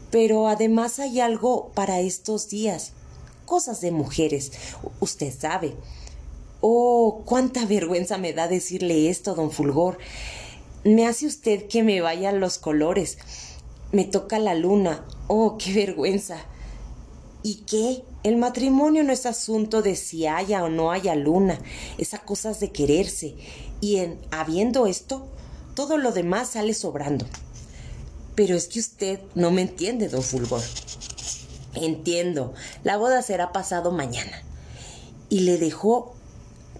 Pero 0.09 0.47
además 0.47 0.97
hay 0.97 1.19
algo 1.19 1.69
para 1.75 1.99
estos 1.99 2.49
días. 2.49 2.93
Cosas 3.45 3.79
de 3.79 3.91
mujeres. 3.91 4.53
Usted 4.99 5.31
sabe. 5.37 5.75
Oh, 6.61 7.21
cuánta 7.25 7.67
vergüenza 7.67 8.17
me 8.17 8.33
da 8.33 8.47
decirle 8.47 9.11
esto, 9.11 9.35
don 9.35 9.51
Fulgor. 9.51 9.99
Me 10.83 11.05
hace 11.05 11.27
usted 11.27 11.67
que 11.67 11.83
me 11.83 12.01
vayan 12.01 12.39
los 12.39 12.57
colores. 12.57 13.19
Me 13.91 14.05
toca 14.05 14.39
la 14.39 14.55
luna. 14.55 15.05
Oh, 15.27 15.59
qué 15.59 15.73
vergüenza. 15.73 16.37
¿Y 17.43 17.65
qué? 17.67 18.03
El 18.25 18.37
matrimonio 18.37 19.03
no 19.03 19.13
es 19.13 19.27
asunto 19.27 19.83
de 19.83 19.95
si 19.95 20.25
haya 20.25 20.63
o 20.63 20.69
no 20.69 20.91
haya 20.91 21.13
luna, 21.13 21.59
es 21.99 22.15
a 22.15 22.17
cosas 22.17 22.59
de 22.59 22.71
quererse. 22.71 23.35
Y 23.81 23.97
en 23.97 24.19
habiendo 24.31 24.87
esto, 24.87 25.27
Todo 25.75 25.97
lo 25.97 26.11
demás 26.11 26.51
sale 26.51 26.73
sobrando. 26.73 27.25
Pero 28.33 28.55
es 28.55 28.67
que 28.67 28.79
usted 28.79 29.19
no 29.35 29.51
me 29.51 29.61
entiende, 29.61 30.07
don 30.07 30.23
Fulgor. 30.23 30.63
Entiendo, 31.75 32.53
la 32.83 32.97
boda 32.97 33.21
será 33.21 33.51
pasado 33.51 33.91
mañana. 33.91 34.41
Y 35.29 35.41
le 35.41 35.57
dejó 35.57 36.15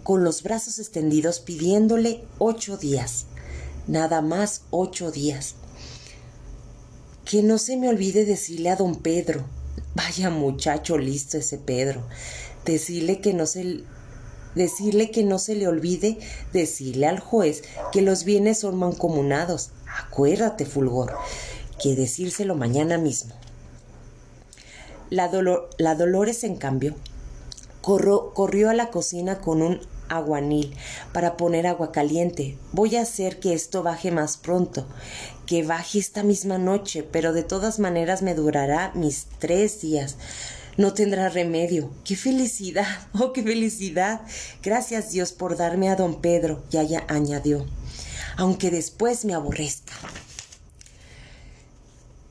con 0.04 0.24
los 0.24 0.42
brazos 0.42 0.80
extendidos 0.80 1.42
pidiéndole 1.42 2.24
ocho 2.40 2.78
días. 2.78 3.26
Nada 3.86 4.22
más 4.22 4.62
ocho 4.72 5.12
días. 5.12 5.56
Que 7.26 7.44
no 7.44 7.58
se 7.58 7.76
me 7.76 7.90
olvide 7.90 8.26
decirle 8.26 8.70
a 8.70 8.78
don 8.78 8.96
Pedro. 8.96 9.46
Vaya 9.96 10.30
muchacho 10.30 10.98
listo 10.98 11.38
ese 11.38 11.58
Pedro. 11.58 12.04
Decirle 12.66 13.22
que 13.22 13.34
no 13.34 13.46
se 13.46 13.84
decirle 14.54 15.12
que 15.12 15.24
no 15.24 15.38
se 15.40 15.56
le 15.56 15.68
olvide 15.68 16.18
decirle 16.54 17.08
al 17.08 17.20
juez 17.20 17.64
que 17.92 18.02
los 18.02 18.26
bienes 18.26 18.60
son 18.60 18.78
mancomunados. 18.78 19.72
Acuérdate, 20.04 20.66
Fulgor, 20.66 21.14
que 21.82 21.96
decírselo 21.96 22.56
mañana 22.56 22.98
mismo. 22.98 23.34
La, 25.10 25.32
la 25.78 25.96
Dolores, 25.96 26.44
en 26.44 26.58
cambio, 26.58 26.96
corrió 27.82 28.70
a 28.70 28.74
la 28.74 28.90
cocina 28.92 29.40
con 29.40 29.62
un 29.62 29.80
aguanil 30.10 30.76
para 31.14 31.38
poner 31.38 31.68
agua 31.68 31.92
caliente. 31.92 32.58
Voy 32.72 32.96
a 32.96 33.02
hacer 33.02 33.40
que 33.40 33.54
esto 33.54 33.84
baje 33.84 34.12
más 34.12 34.38
pronto, 34.38 34.88
que 35.46 35.64
baje 35.64 36.00
esta 36.00 36.24
misma 36.24 36.58
noche, 36.58 37.04
pero 37.04 37.34
de 37.34 37.44
todas 37.44 37.80
maneras 37.80 38.22
me 38.22 38.36
durará 38.36 38.92
mis 38.96 39.28
tres 39.40 39.82
días. 39.82 40.18
No 40.78 40.94
tendrá 40.94 41.30
remedio. 41.30 41.90
¡Qué 42.04 42.16
felicidad! 42.16 42.88
¡Oh, 43.14 43.32
qué 43.32 43.44
felicidad! 43.44 44.22
Gracias 44.62 45.12
Dios 45.12 45.32
por 45.32 45.56
darme 45.56 45.90
a 45.90 45.96
don 45.96 46.22
Pedro, 46.22 46.64
ya 46.70 46.82
añadió, 47.08 47.66
aunque 48.38 48.72
después 48.72 49.24
me 49.24 49.34
aborrezca. 49.34 49.94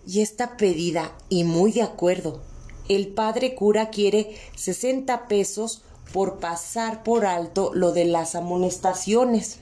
Y 0.06 0.20
está 0.20 0.58
pedida, 0.58 1.16
y 1.30 1.44
muy 1.44 1.72
de 1.72 1.82
acuerdo. 1.82 2.42
El 2.88 3.08
padre 3.08 3.54
cura 3.54 3.88
quiere 3.88 4.37
sesenta 4.54 5.26
pesos 5.26 5.84
por 6.14 6.38
pasar 6.38 7.03
por 7.03 7.27
alto 7.27 7.72
lo 7.74 7.90
de 7.90 8.05
las 8.05 8.37
amonestaciones. 8.37 9.57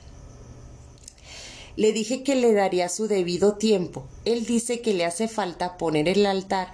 Le 1.76 1.94
dije 1.94 2.22
que 2.22 2.34
le 2.34 2.52
daría 2.52 2.90
su 2.90 3.08
debido 3.08 3.54
tiempo. 3.54 4.04
Él 4.26 4.44
dice 4.44 4.82
que 4.82 4.92
le 4.92 5.06
hace 5.06 5.28
falta 5.28 5.78
poner 5.78 6.10
el 6.10 6.26
altar 6.26 6.70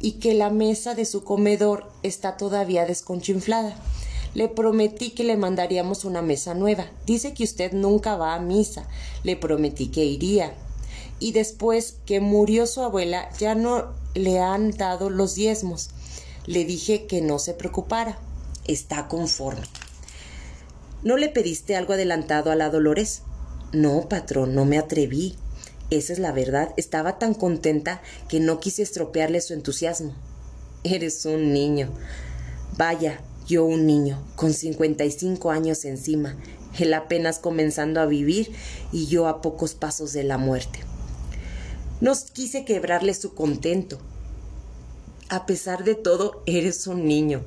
y 0.00 0.12
que 0.12 0.32
la 0.32 0.48
mesa 0.48 0.94
de 0.94 1.04
su 1.04 1.24
comedor 1.24 1.92
está 2.02 2.38
todavía 2.38 2.86
desconchinflada. 2.86 3.76
Le 4.32 4.48
prometí 4.48 5.10
que 5.10 5.24
le 5.24 5.36
mandaríamos 5.36 6.06
una 6.06 6.22
mesa 6.22 6.54
nueva. 6.54 6.86
Dice 7.04 7.34
que 7.34 7.44
usted 7.44 7.74
nunca 7.74 8.16
va 8.16 8.34
a 8.34 8.40
misa. 8.40 8.88
Le 9.24 9.36
prometí 9.36 9.88
que 9.88 10.06
iría. 10.06 10.54
Y 11.20 11.32
después 11.32 11.96
que 12.06 12.20
murió 12.20 12.66
su 12.66 12.80
abuela 12.80 13.28
ya 13.38 13.54
no 13.54 13.92
le 14.14 14.38
han 14.38 14.70
dado 14.70 15.10
los 15.10 15.34
diezmos. 15.34 15.90
Le 16.46 16.64
dije 16.64 17.04
que 17.04 17.20
no 17.20 17.38
se 17.38 17.52
preocupara. 17.52 18.18
Está 18.68 19.08
conforme. 19.08 19.66
¿No 21.02 21.16
le 21.16 21.28
pediste 21.28 21.74
algo 21.74 21.94
adelantado 21.94 22.52
a 22.52 22.54
la 22.54 22.70
Dolores? 22.70 23.22
No, 23.72 24.08
patrón, 24.08 24.54
no 24.54 24.64
me 24.64 24.78
atreví. 24.78 25.36
Esa 25.90 26.12
es 26.12 26.18
la 26.18 26.32
verdad. 26.32 26.74
Estaba 26.76 27.18
tan 27.18 27.34
contenta 27.34 28.02
que 28.28 28.40
no 28.40 28.60
quise 28.60 28.82
estropearle 28.82 29.40
su 29.40 29.54
entusiasmo. 29.54 30.14
Eres 30.84 31.24
un 31.24 31.52
niño. 31.52 31.92
Vaya, 32.76 33.20
yo 33.46 33.64
un 33.64 33.86
niño, 33.86 34.22
con 34.36 34.52
cincuenta 34.52 35.04
y 35.04 35.10
cinco 35.10 35.50
años 35.50 35.84
encima, 35.84 36.36
él 36.78 36.92
apenas 36.92 37.38
comenzando 37.38 38.00
a 38.00 38.06
vivir 38.06 38.52
y 38.92 39.06
yo 39.06 39.26
a 39.26 39.40
pocos 39.40 39.74
pasos 39.74 40.12
de 40.12 40.22
la 40.22 40.36
muerte. 40.36 40.80
No 42.00 42.12
quise 42.32 42.64
quebrarle 42.64 43.14
su 43.14 43.34
contento. 43.34 43.98
A 45.30 45.46
pesar 45.46 45.84
de 45.84 45.94
todo, 45.94 46.42
eres 46.46 46.86
un 46.86 47.06
niño. 47.06 47.42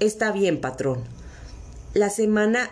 Está 0.00 0.30
bien, 0.30 0.60
patrón. 0.60 1.02
La 1.92 2.08
semana 2.08 2.70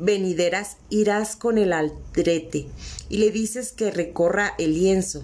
venideras 0.00 0.76
irás 0.90 1.36
con 1.36 1.56
el 1.56 1.72
aldrete 1.72 2.66
y 3.08 3.18
le 3.18 3.30
dices 3.30 3.70
que 3.70 3.92
recorra 3.92 4.54
el 4.58 4.74
lienzo. 4.74 5.22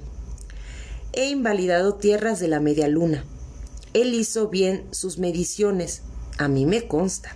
He 1.12 1.28
invalidado 1.28 1.94
tierras 1.94 2.38
de 2.38 2.46
la 2.46 2.60
media 2.60 2.86
luna. 2.86 3.24
Él 3.94 4.14
hizo 4.14 4.48
bien 4.48 4.86
sus 4.92 5.18
mediciones, 5.18 6.02
a 6.38 6.46
mí 6.46 6.66
me 6.66 6.86
consta. 6.86 7.34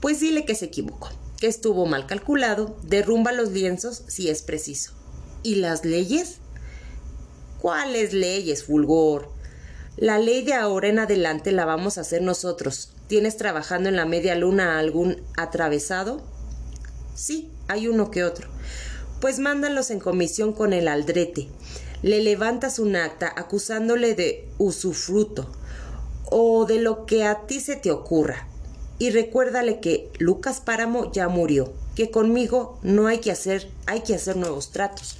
Pues 0.00 0.20
dile 0.20 0.44
que 0.44 0.54
se 0.54 0.66
equivocó, 0.66 1.08
que 1.40 1.48
estuvo 1.48 1.84
mal 1.86 2.06
calculado, 2.06 2.76
derrumba 2.84 3.32
los 3.32 3.50
lienzos 3.50 4.04
si 4.06 4.28
es 4.28 4.42
preciso. 4.42 4.92
¿Y 5.42 5.56
las 5.56 5.84
leyes? 5.84 6.36
¿Cuáles 7.60 8.12
leyes, 8.12 8.62
Fulgor? 8.62 9.32
La 9.96 10.18
ley 10.18 10.42
de 10.42 10.54
ahora 10.54 10.88
en 10.88 10.98
adelante 10.98 11.52
la 11.52 11.64
vamos 11.66 11.98
a 11.98 12.00
hacer 12.00 12.20
nosotros. 12.20 12.90
¿Tienes 13.06 13.36
trabajando 13.36 13.88
en 13.88 13.94
la 13.94 14.04
media 14.04 14.34
luna 14.34 14.80
algún 14.80 15.22
atravesado? 15.36 16.20
Sí, 17.14 17.52
hay 17.68 17.86
uno 17.86 18.10
que 18.10 18.24
otro. 18.24 18.48
Pues 19.20 19.38
mándalos 19.38 19.92
en 19.92 20.00
comisión 20.00 20.52
con 20.52 20.72
el 20.72 20.88
aldrete. 20.88 21.46
Le 22.02 22.20
levantas 22.20 22.80
un 22.80 22.96
acta 22.96 23.32
acusándole 23.36 24.16
de 24.16 24.48
usufruto 24.58 25.48
o 26.24 26.66
de 26.66 26.80
lo 26.80 27.06
que 27.06 27.24
a 27.24 27.46
ti 27.46 27.60
se 27.60 27.76
te 27.76 27.92
ocurra. 27.92 28.48
Y 28.98 29.10
recuérdale 29.10 29.78
que 29.78 30.10
Lucas 30.18 30.58
Páramo 30.58 31.12
ya 31.12 31.28
murió, 31.28 31.72
que 31.94 32.10
conmigo 32.10 32.80
no 32.82 33.06
hay 33.06 33.18
que 33.18 33.30
hacer, 33.30 33.70
hay 33.86 34.00
que 34.00 34.16
hacer 34.16 34.36
nuevos 34.36 34.72
tratos. 34.72 35.18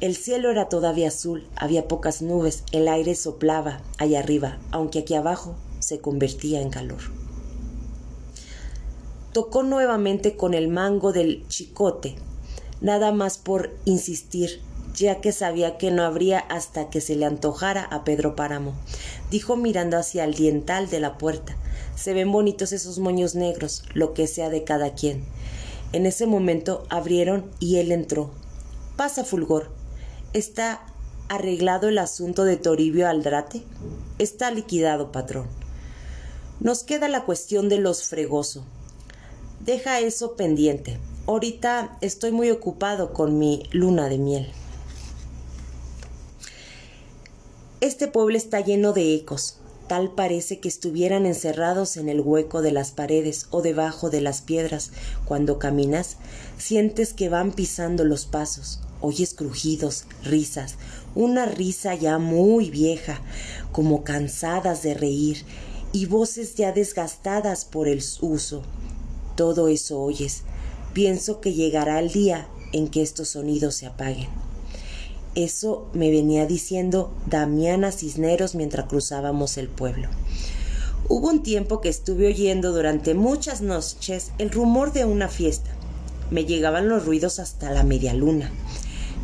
El 0.00 0.16
cielo 0.16 0.50
era 0.50 0.70
todavía 0.70 1.08
azul, 1.08 1.46
había 1.56 1.86
pocas 1.86 2.22
nubes, 2.22 2.64
el 2.72 2.88
aire 2.88 3.14
soplaba 3.14 3.82
allá 3.98 4.20
arriba, 4.20 4.58
aunque 4.70 5.00
aquí 5.00 5.14
abajo 5.14 5.56
se 5.78 6.00
convertía 6.00 6.62
en 6.62 6.70
calor. 6.70 7.00
Tocó 9.34 9.62
nuevamente 9.62 10.38
con 10.38 10.54
el 10.54 10.68
mango 10.68 11.12
del 11.12 11.46
chicote, 11.48 12.14
nada 12.80 13.12
más 13.12 13.36
por 13.36 13.76
insistir, 13.84 14.62
ya 14.94 15.20
que 15.20 15.32
sabía 15.32 15.76
que 15.76 15.90
no 15.90 16.02
habría 16.02 16.38
hasta 16.38 16.88
que 16.88 17.02
se 17.02 17.14
le 17.14 17.26
antojara 17.26 17.84
a 17.84 18.02
Pedro 18.02 18.34
Páramo. 18.34 18.72
Dijo 19.30 19.54
mirando 19.56 19.98
hacia 19.98 20.24
el 20.24 20.32
diental 20.32 20.88
de 20.88 21.00
la 21.00 21.18
puerta. 21.18 21.56
Se 21.94 22.14
ven 22.14 22.32
bonitos 22.32 22.72
esos 22.72 22.98
moños 22.98 23.34
negros, 23.34 23.84
lo 23.92 24.14
que 24.14 24.26
sea 24.26 24.48
de 24.48 24.64
cada 24.64 24.94
quien. 24.94 25.24
En 25.92 26.06
ese 26.06 26.26
momento 26.26 26.86
abrieron 26.88 27.50
y 27.60 27.76
él 27.76 27.92
entró. 27.92 28.30
Pasa, 28.96 29.24
Fulgor, 29.24 29.79
¿Está 30.32 30.86
arreglado 31.28 31.88
el 31.88 31.98
asunto 31.98 32.44
de 32.44 32.56
Toribio 32.56 33.08
Aldrate? 33.08 33.64
Está 34.20 34.52
liquidado, 34.52 35.10
patrón. 35.10 35.48
Nos 36.60 36.84
queda 36.84 37.08
la 37.08 37.24
cuestión 37.24 37.68
de 37.68 37.78
los 37.78 38.04
fregoso. 38.04 38.64
Deja 39.58 39.98
eso 39.98 40.36
pendiente. 40.36 40.98
Ahorita 41.26 41.98
estoy 42.00 42.30
muy 42.30 42.52
ocupado 42.52 43.12
con 43.12 43.40
mi 43.40 43.64
luna 43.72 44.08
de 44.08 44.18
miel. 44.18 44.52
Este 47.80 48.06
pueblo 48.06 48.36
está 48.36 48.60
lleno 48.60 48.92
de 48.92 49.12
ecos. 49.16 49.56
Tal 49.88 50.12
parece 50.12 50.60
que 50.60 50.68
estuvieran 50.68 51.26
encerrados 51.26 51.96
en 51.96 52.08
el 52.08 52.20
hueco 52.20 52.62
de 52.62 52.70
las 52.70 52.92
paredes 52.92 53.48
o 53.50 53.62
debajo 53.62 54.10
de 54.10 54.20
las 54.20 54.42
piedras. 54.42 54.92
Cuando 55.24 55.58
caminas, 55.58 56.18
sientes 56.56 57.14
que 57.14 57.28
van 57.28 57.50
pisando 57.50 58.04
los 58.04 58.26
pasos 58.26 58.80
oyes 59.00 59.34
crujidos, 59.34 60.04
risas, 60.24 60.76
una 61.14 61.46
risa 61.46 61.94
ya 61.94 62.18
muy 62.18 62.70
vieja, 62.70 63.20
como 63.72 64.04
cansadas 64.04 64.82
de 64.82 64.94
reír, 64.94 65.44
y 65.92 66.06
voces 66.06 66.54
ya 66.54 66.72
desgastadas 66.72 67.64
por 67.64 67.88
el 67.88 68.02
uso. 68.20 68.62
Todo 69.36 69.68
eso 69.68 70.00
oyes. 70.00 70.42
Pienso 70.92 71.40
que 71.40 71.54
llegará 71.54 71.98
el 71.98 72.10
día 72.10 72.48
en 72.72 72.88
que 72.88 73.02
estos 73.02 73.30
sonidos 73.30 73.74
se 73.74 73.86
apaguen. 73.86 74.28
Eso 75.34 75.88
me 75.92 76.10
venía 76.10 76.46
diciendo 76.46 77.12
Damiana 77.26 77.92
Cisneros 77.92 78.54
mientras 78.54 78.86
cruzábamos 78.86 79.58
el 79.58 79.68
pueblo. 79.68 80.08
Hubo 81.08 81.28
un 81.28 81.42
tiempo 81.42 81.80
que 81.80 81.88
estuve 81.88 82.26
oyendo 82.26 82.72
durante 82.72 83.14
muchas 83.14 83.62
noches 83.62 84.32
el 84.38 84.50
rumor 84.50 84.92
de 84.92 85.04
una 85.04 85.28
fiesta. 85.28 85.70
Me 86.30 86.44
llegaban 86.44 86.88
los 86.88 87.04
ruidos 87.04 87.38
hasta 87.38 87.70
la 87.70 87.82
media 87.82 88.14
luna. 88.14 88.52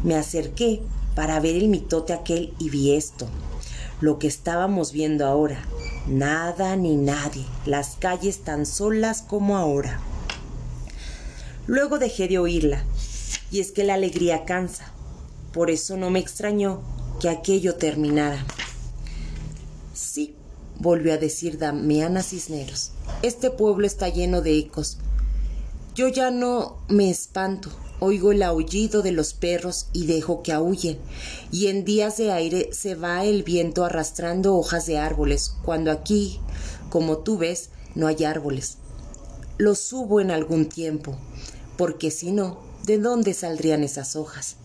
Me 0.07 0.14
acerqué 0.14 0.83
para 1.16 1.40
ver 1.40 1.57
el 1.57 1.66
mitote 1.66 2.12
aquel 2.12 2.55
y 2.61 2.71
vi 2.71 2.95
esto. 2.95 3.27
Lo 4.01 4.21
que 4.21 4.29
estábamos 4.29 4.92
viendo 4.92 5.27
ahora. 5.27 5.61
Nada 6.07 6.77
ni 6.77 6.95
nadie. 6.97 7.45
Las 7.64 7.97
calles 7.97 8.45
tan 8.45 8.66
solas 8.66 9.23
como 9.23 9.57
ahora. 9.57 9.99
Luego 11.66 11.99
dejé 11.99 12.29
de 12.29 12.38
oírla. 12.38 12.85
Y 13.51 13.59
es 13.59 13.73
que 13.73 13.83
la 13.83 13.95
alegría 13.95 14.45
cansa. 14.45 14.92
Por 15.53 15.73
eso 15.73 15.97
no 15.97 16.11
me 16.11 16.21
extrañó 16.21 16.83
que 17.21 17.29
aquello 17.29 17.75
terminara. 17.75 18.47
Sí, 19.92 20.37
volvió 20.79 21.14
a 21.14 21.19
decir 21.19 21.59
Damiana 21.59 22.23
Cisneros. 22.23 22.92
Este 23.23 23.51
pueblo 23.51 23.88
está 23.88 24.09
lleno 24.09 24.40
de 24.40 24.57
ecos. 24.57 24.99
Yo 25.97 26.07
ya 26.07 26.31
no 26.31 26.77
me 26.87 27.11
espanto, 27.11 27.71
oigo 28.01 28.33
el 28.33 28.43
aullido 28.43 29.03
de 29.03 29.13
los 29.13 29.33
perros 29.35 29.89
y 29.93 30.07
dejo 30.07 30.43
que 30.43 30.53
aúllen, 30.53 30.99
y 31.51 31.69
en 31.69 31.85
días 31.85 32.17
de 32.17 32.33
aire 32.33 32.71
se 32.73 32.95
va 32.95 33.25
el 33.25 33.43
viento 33.43 33.85
arrastrando 33.85 34.55
hojas 34.57 34.87
de 34.87 34.99
árboles, 34.99 35.55
cuando 35.65 35.91
aquí, 35.91 36.41
como 36.91 37.19
tú 37.19 37.39
ves, 37.39 37.71
no 37.95 38.07
hay 38.07 38.25
árboles. 38.25 38.79
Los 39.59 39.79
subo 39.79 40.21
en 40.21 40.31
algún 40.31 40.69
tiempo, 40.69 41.17
porque 41.77 42.11
si 42.11 42.33
no, 42.33 42.59
¿de 42.85 42.99
dónde 42.99 43.33
saldrían 43.35 43.83
esas 43.85 44.17
hojas? 44.17 44.57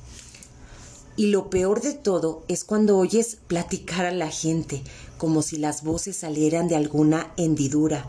Y 1.16 1.28
lo 1.28 1.50
peor 1.50 1.82
de 1.82 1.94
todo 1.94 2.44
es 2.48 2.64
cuando 2.64 2.98
oyes 2.98 3.38
platicar 3.48 4.06
a 4.06 4.12
la 4.12 4.30
gente, 4.30 4.82
como 5.18 5.42
si 5.42 5.58
las 5.58 5.84
voces 5.84 6.16
salieran 6.16 6.68
de 6.68 6.76
alguna 6.76 7.34
hendidura, 7.38 8.08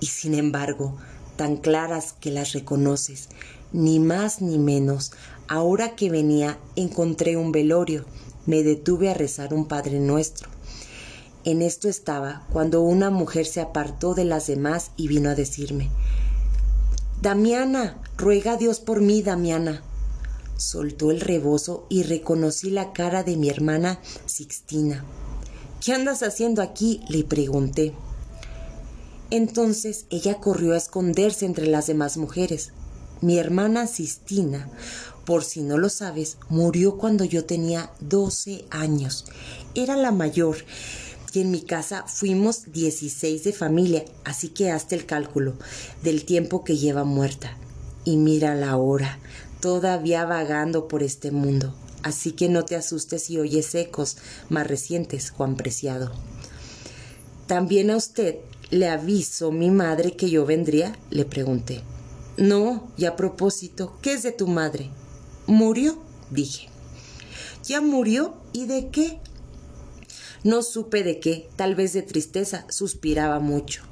y 0.00 0.06
sin 0.06 0.34
embargo, 0.34 0.96
tan 1.36 1.56
claras 1.56 2.14
que 2.18 2.30
las 2.30 2.52
reconoces, 2.52 3.28
ni 3.76 4.00
más 4.00 4.42
ni 4.42 4.58
menos. 4.58 5.12
Ahora 5.46 5.94
que 5.94 6.10
venía, 6.10 6.58
encontré 6.74 7.36
un 7.36 7.52
velorio, 7.52 8.04
me 8.46 8.62
detuve 8.62 9.10
a 9.10 9.14
rezar 9.14 9.54
un 9.54 9.68
Padre 9.68 10.00
Nuestro. 10.00 10.48
En 11.44 11.62
esto 11.62 11.88
estaba 11.88 12.44
cuando 12.52 12.80
una 12.80 13.10
mujer 13.10 13.46
se 13.46 13.60
apartó 13.60 14.14
de 14.14 14.24
las 14.24 14.48
demás 14.48 14.90
y 14.96 15.06
vino 15.06 15.30
a 15.30 15.36
decirme 15.36 15.90
Damiana, 17.22 17.98
ruega 18.16 18.52
a 18.52 18.56
Dios 18.56 18.80
por 18.80 19.00
mí, 19.00 19.22
Damiana. 19.22 19.82
Soltó 20.56 21.10
el 21.10 21.20
rebozo 21.20 21.86
y 21.88 22.02
reconocí 22.02 22.70
la 22.70 22.92
cara 22.92 23.22
de 23.22 23.36
mi 23.36 23.48
hermana 23.48 24.00
Sixtina. 24.26 25.04
¿Qué 25.84 25.92
andas 25.92 26.22
haciendo 26.22 26.62
aquí? 26.62 27.02
le 27.08 27.24
pregunté. 27.24 27.92
Entonces 29.30 30.06
ella 30.10 30.38
corrió 30.38 30.72
a 30.72 30.76
esconderse 30.76 31.46
entre 31.46 31.66
las 31.66 31.86
demás 31.86 32.16
mujeres. 32.16 32.72
Mi 33.20 33.38
hermana 33.38 33.86
Sistina, 33.86 34.68
por 35.24 35.44
si 35.44 35.62
no 35.62 35.78
lo 35.78 35.88
sabes, 35.88 36.38
murió 36.48 36.98
cuando 36.98 37.24
yo 37.24 37.44
tenía 37.44 37.90
12 38.00 38.64
años. 38.70 39.24
Era 39.74 39.96
la 39.96 40.12
mayor 40.12 40.58
y 41.32 41.40
en 41.40 41.50
mi 41.50 41.60
casa 41.60 42.04
fuimos 42.06 42.72
16 42.72 43.44
de 43.44 43.52
familia, 43.52 44.04
así 44.24 44.48
que 44.48 44.70
hazte 44.70 44.94
el 44.94 45.04
cálculo 45.04 45.54
del 46.02 46.24
tiempo 46.24 46.64
que 46.64 46.78
lleva 46.78 47.04
muerta. 47.04 47.56
Y 48.04 48.16
mira 48.16 48.54
la 48.54 48.76
hora, 48.76 49.18
todavía 49.60 50.24
vagando 50.24 50.88
por 50.88 51.02
este 51.02 51.30
mundo. 51.30 51.74
Así 52.02 52.32
que 52.32 52.48
no 52.48 52.64
te 52.64 52.76
asustes 52.76 53.24
si 53.24 53.38
oyes 53.38 53.74
ecos 53.74 54.16
más 54.48 54.66
recientes, 54.66 55.30
Juan 55.30 55.56
Preciado. 55.56 56.12
También 57.46 57.90
a 57.90 57.96
usted 57.96 58.36
¿Le 58.70 58.88
aviso 58.88 59.52
mi 59.52 59.70
madre 59.70 60.16
que 60.16 60.28
yo 60.28 60.44
vendría? 60.44 60.98
le 61.10 61.24
pregunté. 61.24 61.82
No, 62.36 62.90
y 62.96 63.06
a 63.06 63.16
propósito, 63.16 63.96
¿qué 64.02 64.12
es 64.12 64.22
de 64.22 64.32
tu 64.32 64.46
madre? 64.46 64.90
Murió, 65.46 65.98
dije. 66.30 66.68
¿Ya 67.64 67.80
murió? 67.80 68.34
¿Y 68.52 68.66
de 68.66 68.90
qué? 68.90 69.20
No 70.44 70.62
supe 70.62 71.02
de 71.02 71.18
qué, 71.18 71.48
tal 71.56 71.74
vez 71.74 71.92
de 71.92 72.02
tristeza, 72.02 72.66
suspiraba 72.68 73.40
mucho. 73.40 73.82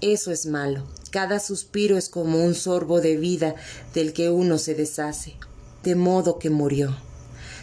Eso 0.00 0.30
es 0.30 0.46
malo. 0.46 0.86
Cada 1.10 1.40
suspiro 1.40 1.96
es 1.96 2.10
como 2.10 2.44
un 2.44 2.54
sorbo 2.54 3.00
de 3.00 3.16
vida 3.16 3.54
del 3.94 4.12
que 4.12 4.28
uno 4.28 4.58
se 4.58 4.74
deshace. 4.74 5.34
De 5.82 5.94
modo 5.94 6.38
que 6.38 6.50
murió. 6.50 6.94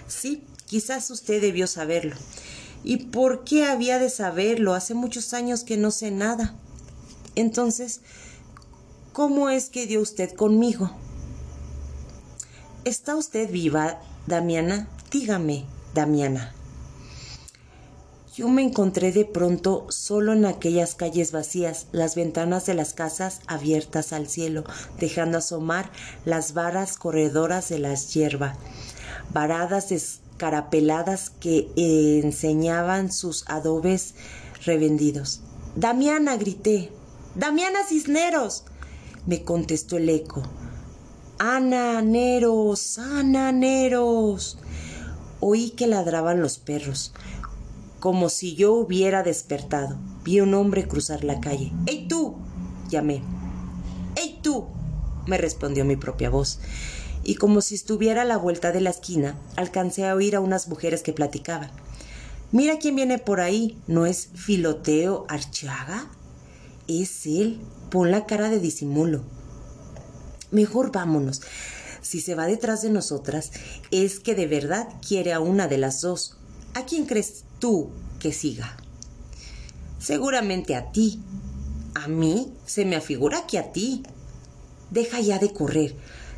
Sí, 0.08 0.43
quizás 0.65 1.12
usted 1.12 1.39
debió 1.39 1.67
saberlo. 1.67 2.15
¿Y 2.84 2.97
por 2.97 3.43
qué 3.43 3.65
había 3.65 3.99
de 3.99 4.10
saberlo? 4.10 4.73
Hace 4.73 4.95
muchos 4.95 5.34
años 5.34 5.63
que 5.63 5.77
no 5.77 5.91
sé 5.91 6.10
nada. 6.10 6.56
Entonces, 7.36 8.01
¿cómo 9.13 9.49
es 9.49 9.69
que 9.69 9.86
dio 9.86 10.02
usted 10.02 10.34
conmigo? 10.34 10.91
¿Está 12.84 13.15
usted 13.15 13.49
viva, 13.49 14.02
Damiana? 14.28 14.89
Dígame, 15.12 15.65
Damiana. 15.93 16.54
Yo 18.36 18.49
me 18.49 18.63
encontré 18.63 19.12
de 19.12 19.26
pronto 19.26 19.86
solo 19.89 20.34
en 20.34 20.45
aquellas 20.45 20.95
calles 20.95 21.32
vacías, 21.32 21.86
las 21.91 22.15
ventanas 22.15 22.65
de 22.65 22.73
las 22.73 22.93
casas 22.93 23.41
abiertas 23.45 24.12
al 24.12 24.28
cielo, 24.28 24.63
dejando 24.99 25.38
asomar 25.38 25.91
las 26.26 26.56
varas 26.56 26.97
corredoras 26.97 27.69
de 27.69 27.78
las 27.78 28.12
hierba, 28.13 28.56
varadas 29.32 29.89
de 29.89 30.02
carapeladas 30.38 31.30
que 31.30 31.69
enseñaban 31.76 33.12
sus 33.12 33.45
adobes 33.47 34.15
revendidos. 34.65 35.41
Damiana, 35.76 36.36
grité. 36.36 36.91
Damiana 37.36 37.80
Cisneros. 37.88 38.63
Me 39.26 39.44
contestó 39.44 39.98
el 39.98 40.10
eco. 40.10 40.44
Ananeros, 41.40 42.98
ananeros. 43.00 44.58
Oí 45.40 45.72
que 45.72 45.88
ladraban 45.88 46.42
los 46.42 46.58
perros, 46.58 47.14
como 48.00 48.30
si 48.30 48.56
yo 48.56 48.74
hubiera 48.74 49.24
despertado. 49.24 49.98
Vi 50.24 50.40
un 50.40 50.54
hombre 50.54 50.88
cruzar 50.88 51.24
la 51.24 51.40
calle. 51.42 51.72
¡Ey 51.86 52.08
tú! 52.08 52.36
llamé. 52.90 53.22
¡Ey 54.16 54.40
tú! 54.42 54.68
me 55.26 55.38
respondió 55.38 55.86
mi 55.86 55.96
propia 55.96 56.30
voz 56.30 56.60
y 57.24 57.36
como 57.36 57.62
si 57.62 57.76
estuviera 57.76 58.24
a 58.24 58.26
la 58.26 58.38
vuelta 58.38 58.72
de 58.72 58.82
la 58.82 58.90
esquina, 58.90 59.38
alcancé 59.56 60.06
a 60.08 60.16
oír 60.16 60.36
a 60.36 60.42
unas 60.42 60.68
mujeres 60.68 61.02
que 61.02 61.14
platicaban. 61.14 61.72
Mira 62.52 62.78
quién 62.78 62.96
viene 62.96 63.18
por 63.18 63.40
ahí, 63.40 63.78
¿no 63.88 64.06
es 64.06 64.30
Filoteo 64.36 65.26
Archiaga? 65.30 66.08
Es 66.88 67.26
él. 67.26 67.60
Pon 67.89 68.12
la 68.12 68.26
cara 68.26 68.50
de 68.50 68.60
disimulo. 68.60 69.24
Mejor 70.52 70.91
vámonos. 70.91 71.41
Si 72.02 72.22
se 72.22 72.36
va 72.36 72.46
detrás 72.46 72.82
de 72.82 72.89
nosotras, 72.89 73.52
es 73.91 74.19
que 74.19 74.36
de 74.36 74.48
verdad 74.48 74.88
quiere 75.08 75.34
a 75.34 75.39
una 75.39 75.67
de 75.67 75.78
las 75.78 76.02
dos. 76.02 76.38
¿A 76.74 76.86
quién 76.86 77.06
crees 77.06 77.46
tú 77.60 77.89
que 78.19 78.34
siga? 78.34 78.78
Seguramente 80.00 80.76
a 80.76 80.91
ti. 80.91 81.22
A 81.96 82.08
mí 82.08 82.54
se 82.65 82.86
me 82.86 82.96
afigura 82.96 83.48
que 83.48 83.58
a 83.58 83.72
ti. 83.72 84.04
Deja 84.91 85.22
ya 85.22 85.39
de 85.39 85.54
correr 85.54 85.96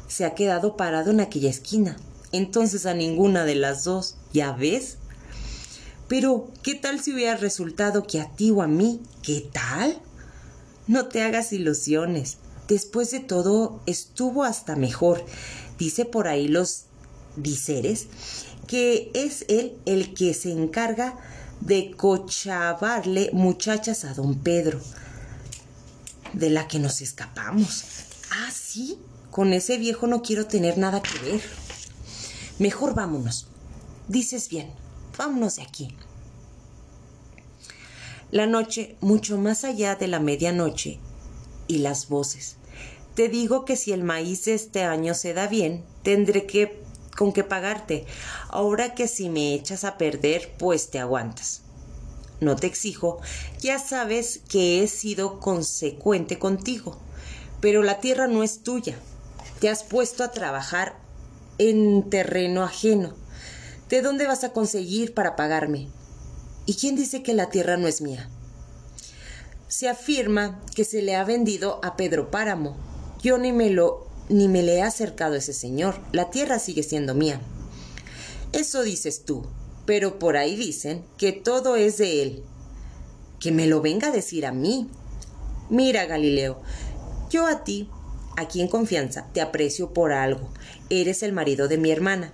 se 0.08 0.26
ha 0.26 0.36
quedado 0.36 0.78
parado 0.78 1.12
en 1.12 1.20
aquella 1.20 1.50
esquina. 1.50 1.98
Entonces 2.32 2.86
a 2.86 2.94
ninguna 2.94 3.46
de 3.46 3.56
las 3.56 3.84
dos, 3.84 4.18
¿ya 4.34 4.52
ves? 4.52 4.98
Pero, 6.08 6.52
¿qué 6.62 6.76
tal 6.76 7.02
si 7.02 7.14
hubiera 7.14 7.36
resultado 7.36 8.06
que 8.06 8.22
a 8.22 8.30
ti 8.36 8.52
o 8.52 8.62
a 8.62 8.68
mí? 8.68 9.02
¿Qué 9.24 9.50
tal? 9.52 10.00
No 10.88 11.08
te 11.08 11.24
hagas 11.24 11.52
ilusiones. 11.54 12.38
Después 12.68 13.12
de 13.12 13.20
todo, 13.20 13.82
estuvo 13.86 14.44
hasta 14.44 14.76
mejor. 14.76 15.24
Dice 15.78 16.06
por 16.06 16.28
ahí 16.28 16.48
los 16.48 16.86
diceres 17.36 18.08
que 18.68 19.12
es 19.14 19.46
él 19.48 19.78
el 19.86 20.14
que 20.14 20.34
se 20.34 20.52
encarga 20.52 21.18
de 21.62 21.92
cochavarle 21.92 23.30
muchachas 23.34 24.06
a 24.06 24.14
don 24.14 24.40
Pedro, 24.40 24.80
de 26.34 26.50
la 26.50 26.68
que 26.68 26.80
nos 26.80 27.02
escapamos. 27.02 27.84
Ah, 28.32 28.50
sí, 28.52 28.98
con 29.32 29.54
ese 29.54 29.78
viejo 29.78 30.08
no 30.08 30.22
quiero 30.22 30.48
tener 30.48 30.78
nada 30.78 31.02
que 31.02 31.18
ver. 31.20 31.42
Mejor 32.60 32.96
vámonos. 32.96 33.48
Dices 34.08 34.50
bien, 34.50 34.72
vámonos 35.18 35.58
de 35.58 35.64
aquí. 35.64 35.96
La 38.32 38.48
noche, 38.48 38.96
mucho 39.02 39.38
más 39.38 39.64
allá 39.64 39.96
de 39.96 40.08
la 40.08 40.20
medianoche, 40.20 41.00
y 41.68 41.80
las 41.80 42.10
voces. 42.10 42.58
Te 43.16 43.30
digo 43.30 43.66
que 43.66 43.76
si 43.76 43.92
el 43.94 44.04
maíz 44.04 44.48
este 44.48 44.84
año 44.84 45.14
se 45.14 45.34
da 45.34 45.48
bien, 45.48 45.84
tendré 46.04 46.46
que 46.46 46.82
con 47.16 47.32
qué 47.32 47.44
pagarte. 47.44 48.06
Ahora 48.50 48.94
que 48.94 49.08
si 49.08 49.30
me 49.30 49.54
echas 49.54 49.84
a 49.84 49.98
perder, 49.98 50.52
pues 50.58 50.90
te 50.90 51.00
aguantas. 51.00 51.62
No 52.42 52.58
te 52.58 52.68
exijo, 52.68 53.22
ya 53.62 53.80
sabes 53.80 54.42
que 54.50 54.84
he 54.84 54.88
sido 54.88 55.40
consecuente 55.40 56.38
contigo, 56.38 56.98
pero 57.62 57.82
la 57.82 58.02
tierra 58.02 58.28
no 58.28 58.44
es 58.44 58.62
tuya, 58.62 58.98
te 59.62 59.70
has 59.70 59.84
puesto 59.84 60.24
a 60.24 60.32
trabajar 60.32 60.98
en 61.58 62.10
terreno 62.10 62.64
ajeno. 62.64 63.14
¿De 63.88 64.02
dónde 64.02 64.28
vas 64.28 64.44
a 64.44 64.52
conseguir 64.52 65.14
para 65.14 65.38
pagarme? 65.38 65.88
¿Y 66.66 66.76
quién 66.76 66.96
dice 66.96 67.22
que 67.22 67.34
la 67.34 67.50
tierra 67.50 67.78
no 67.78 67.88
es 67.88 68.02
mía? 68.02 68.30
Se 69.68 69.90
afirma 69.90 70.62
que 70.76 70.84
se 70.84 71.02
le 71.02 71.16
ha 71.16 71.24
vendido 71.24 71.80
a 71.84 71.96
Pedro 71.96 72.32
Páramo. 72.32 72.76
Yo 73.22 73.38
ni 73.38 73.52
me 73.52 73.70
lo 73.70 74.06
ni 74.30 74.48
me 74.48 74.64
le 74.64 74.78
he 74.78 74.82
acercado 74.82 75.36
a 75.36 75.38
ese 75.38 75.54
señor. 75.54 76.00
La 76.12 76.30
tierra 76.30 76.60
sigue 76.60 76.84
siendo 76.84 77.14
mía. 77.14 77.40
Eso 78.54 78.82
dices 78.82 79.24
tú, 79.26 79.46
pero 79.86 80.18
por 80.18 80.38
ahí 80.38 80.56
dicen 80.56 81.04
que 81.18 81.32
todo 81.32 81.76
es 81.76 81.98
de 81.98 82.24
él. 82.24 82.44
Que 83.40 83.52
me 83.52 83.68
lo 83.68 83.82
venga 83.82 84.08
a 84.08 84.12
decir 84.12 84.46
a 84.46 84.52
mí. 84.52 84.90
Mira, 85.70 86.06
Galileo, 86.06 86.62
yo 87.30 87.46
a 87.46 87.64
ti 87.64 87.90
aquí 88.38 88.62
en 88.62 88.68
confianza, 88.68 89.28
te 89.34 89.42
aprecio 89.42 89.94
por 89.94 90.12
algo. 90.12 90.50
Eres 90.90 91.24
el 91.24 91.34
marido 91.34 91.68
de 91.68 91.78
mi 91.78 91.92
hermana. 91.92 92.34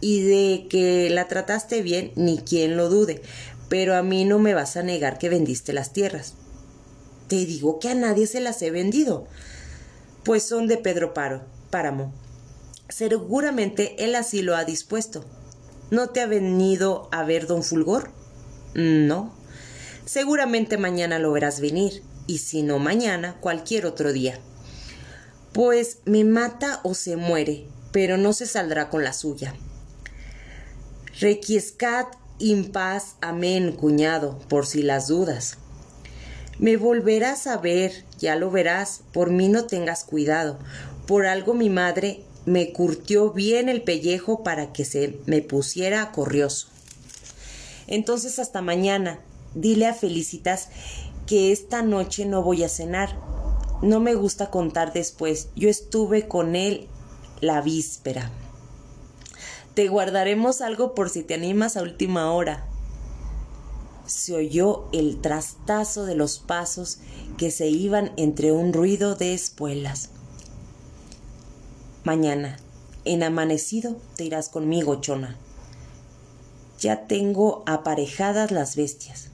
Y 0.00 0.22
de 0.22 0.66
que 0.68 1.10
la 1.10 1.28
trataste 1.28 1.82
bien, 1.82 2.12
ni 2.16 2.38
quien 2.38 2.76
lo 2.76 2.88
dude. 2.88 3.22
Pero 3.70 3.96
a 3.96 4.02
mí 4.02 4.26
no 4.26 4.38
me 4.38 4.52
vas 4.52 4.76
a 4.76 4.82
negar 4.82 5.16
que 5.16 5.30
vendiste 5.30 5.72
las 5.72 5.94
tierras. 5.94 6.34
Te 7.28 7.46
digo 7.46 7.78
que 7.78 7.88
a 7.88 7.94
nadie 7.94 8.26
se 8.26 8.40
las 8.40 8.60
he 8.60 8.70
vendido. 8.70 9.26
pues 10.24 10.42
son 10.42 10.66
de 10.66 10.76
Pedro 10.76 11.14
Paro, 11.14 11.42
Páramo. 11.70 12.12
Seguramente 12.90 14.04
él 14.04 14.14
así 14.16 14.42
lo 14.42 14.54
ha 14.56 14.64
dispuesto. 14.64 15.24
¿No 15.90 16.08
te 16.08 16.20
ha 16.20 16.26
venido 16.26 17.08
a 17.12 17.22
ver 17.24 17.46
don 17.46 17.62
Fulgor? 17.62 18.10
No. 18.74 19.32
Seguramente 20.04 20.76
mañana 20.76 21.18
lo 21.18 21.32
verás 21.32 21.60
venir, 21.60 22.02
y 22.26 22.38
si 22.38 22.62
no 22.62 22.78
mañana, 22.78 23.36
cualquier 23.40 23.86
otro 23.86 24.12
día. 24.12 24.38
Pues 25.52 25.98
me 26.04 26.24
mata 26.24 26.80
o 26.82 26.94
se 26.94 27.16
muere, 27.16 27.66
pero 27.92 28.18
no 28.18 28.32
se 28.32 28.46
saldrá 28.46 28.90
con 28.90 29.04
la 29.04 29.12
suya. 29.12 29.54
Requiescat 31.20 32.08
in 32.40 32.72
paz, 32.72 33.14
amén, 33.20 33.72
cuñado, 33.72 34.38
por 34.48 34.66
si 34.66 34.82
las 34.82 35.06
dudas. 35.06 35.58
Me 36.58 36.76
volverás 36.76 37.46
a 37.46 37.56
ver, 37.58 38.04
ya 38.18 38.36
lo 38.36 38.50
verás, 38.50 39.02
por 39.12 39.30
mí 39.30 39.48
no 39.48 39.66
tengas 39.66 40.04
cuidado. 40.04 40.58
Por 41.06 41.26
algo 41.26 41.54
mi 41.54 41.70
madre 41.70 42.22
me 42.46 42.72
curtió 42.72 43.30
bien 43.30 43.68
el 43.68 43.82
pellejo 43.82 44.42
para 44.42 44.72
que 44.72 44.84
se 44.84 45.18
me 45.26 45.42
pusiera 45.42 46.10
corrioso. 46.12 46.68
Entonces 47.86 48.38
hasta 48.38 48.62
mañana, 48.62 49.20
dile 49.54 49.86
a 49.86 49.94
Felicitas 49.94 50.68
que 51.26 51.52
esta 51.52 51.82
noche 51.82 52.24
no 52.24 52.42
voy 52.42 52.64
a 52.64 52.68
cenar. 52.68 53.18
No 53.82 54.00
me 54.00 54.14
gusta 54.14 54.50
contar 54.50 54.92
después. 54.92 55.48
Yo 55.56 55.68
estuve 55.68 56.28
con 56.28 56.56
él 56.56 56.88
la 57.40 57.60
víspera. 57.60 58.30
Te 59.74 59.88
guardaremos 59.88 60.60
algo 60.60 60.94
por 60.94 61.10
si 61.10 61.22
te 61.22 61.34
animas 61.34 61.76
a 61.76 61.82
última 61.82 62.32
hora. 62.32 62.66
Se 64.06 64.34
oyó 64.34 64.88
el 64.92 65.20
trastazo 65.20 66.04
de 66.04 66.16
los 66.16 66.40
pasos 66.40 66.98
que 67.38 67.50
se 67.50 67.68
iban 67.68 68.12
entre 68.16 68.50
un 68.50 68.72
ruido 68.72 69.14
de 69.14 69.32
espuelas. 69.32 70.10
Mañana, 72.02 72.58
en 73.04 73.22
amanecido, 73.22 73.96
te 74.16 74.24
irás 74.24 74.48
conmigo, 74.48 75.00
Chona. 75.00 75.36
Ya 76.80 77.06
tengo 77.06 77.62
aparejadas 77.66 78.50
las 78.50 78.74
bestias. 78.74 79.28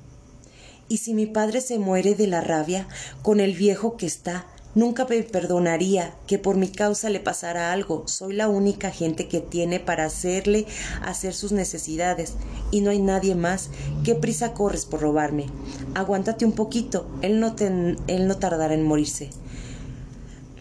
Y 0.88 0.98
si 0.98 1.14
mi 1.14 1.26
padre 1.26 1.62
se 1.62 1.78
muere 1.78 2.14
de 2.14 2.26
la 2.26 2.42
rabia 2.42 2.86
con 3.22 3.40
el 3.40 3.54
viejo 3.54 3.96
que 3.96 4.06
está, 4.06 4.46
nunca 4.76 5.06
me 5.06 5.22
perdonaría 5.24 6.14
que 6.28 6.38
por 6.38 6.56
mi 6.56 6.68
causa 6.68 7.10
le 7.10 7.18
pasara 7.18 7.72
algo. 7.72 8.06
Soy 8.06 8.34
la 8.34 8.48
única 8.48 8.92
gente 8.92 9.26
que 9.26 9.40
tiene 9.40 9.80
para 9.80 10.04
hacerle 10.04 10.66
hacer 11.02 11.34
sus 11.34 11.50
necesidades 11.50 12.34
y 12.70 12.82
no 12.82 12.90
hay 12.90 13.00
nadie 13.00 13.34
más. 13.34 13.70
¿Qué 14.04 14.14
prisa 14.14 14.52
corres 14.52 14.84
por 14.84 15.00
robarme? 15.00 15.46
Aguántate 15.94 16.44
un 16.44 16.52
poquito, 16.52 17.10
él 17.22 17.40
no, 17.40 17.56
él 17.58 18.28
no 18.28 18.38
tardará 18.38 18.74
en 18.74 18.84
morirse. 18.84 19.30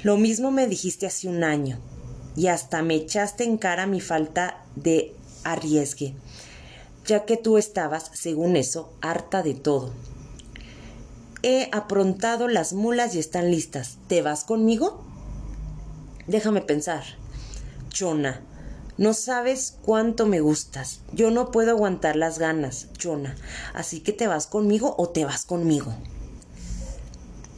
Lo 0.02 0.18
mismo 0.18 0.50
me 0.50 0.68
dijiste 0.68 1.06
hace 1.06 1.28
un 1.28 1.44
año 1.44 1.80
y 2.36 2.48
hasta 2.48 2.82
me 2.82 2.96
echaste 2.96 3.44
en 3.44 3.58
cara 3.58 3.86
mi 3.86 4.00
falta 4.00 4.64
de 4.76 5.14
arriesgue, 5.44 6.14
ya 7.06 7.26
que 7.26 7.38
tú 7.38 7.58
estabas, 7.58 8.12
según 8.14 8.56
eso, 8.56 8.94
harta 9.02 9.44
de 9.44 9.56
todo. 9.56 9.92
He 11.48 11.70
aprontado 11.72 12.48
las 12.48 12.74
mulas 12.74 13.14
y 13.14 13.20
están 13.20 13.52
listas. 13.52 14.00
¿Te 14.08 14.24
vas 14.24 14.44
conmigo? 14.44 15.06
Déjame 16.26 16.62
pensar. 16.62 17.04
Chona, 17.90 18.42
no 18.98 19.14
sabes 19.14 19.78
cuánto 19.84 20.26
me 20.26 20.40
gustas. 20.40 21.02
Yo 21.14 21.30
no 21.30 21.52
puedo 21.52 21.70
aguantar 21.70 22.16
las 22.16 22.40
ganas, 22.40 22.88
Chona. 22.98 23.36
Así 23.76 24.00
que 24.00 24.12
te 24.12 24.26
vas 24.26 24.48
conmigo 24.48 24.96
o 24.98 25.10
te 25.10 25.24
vas 25.24 25.46
conmigo. 25.46 25.94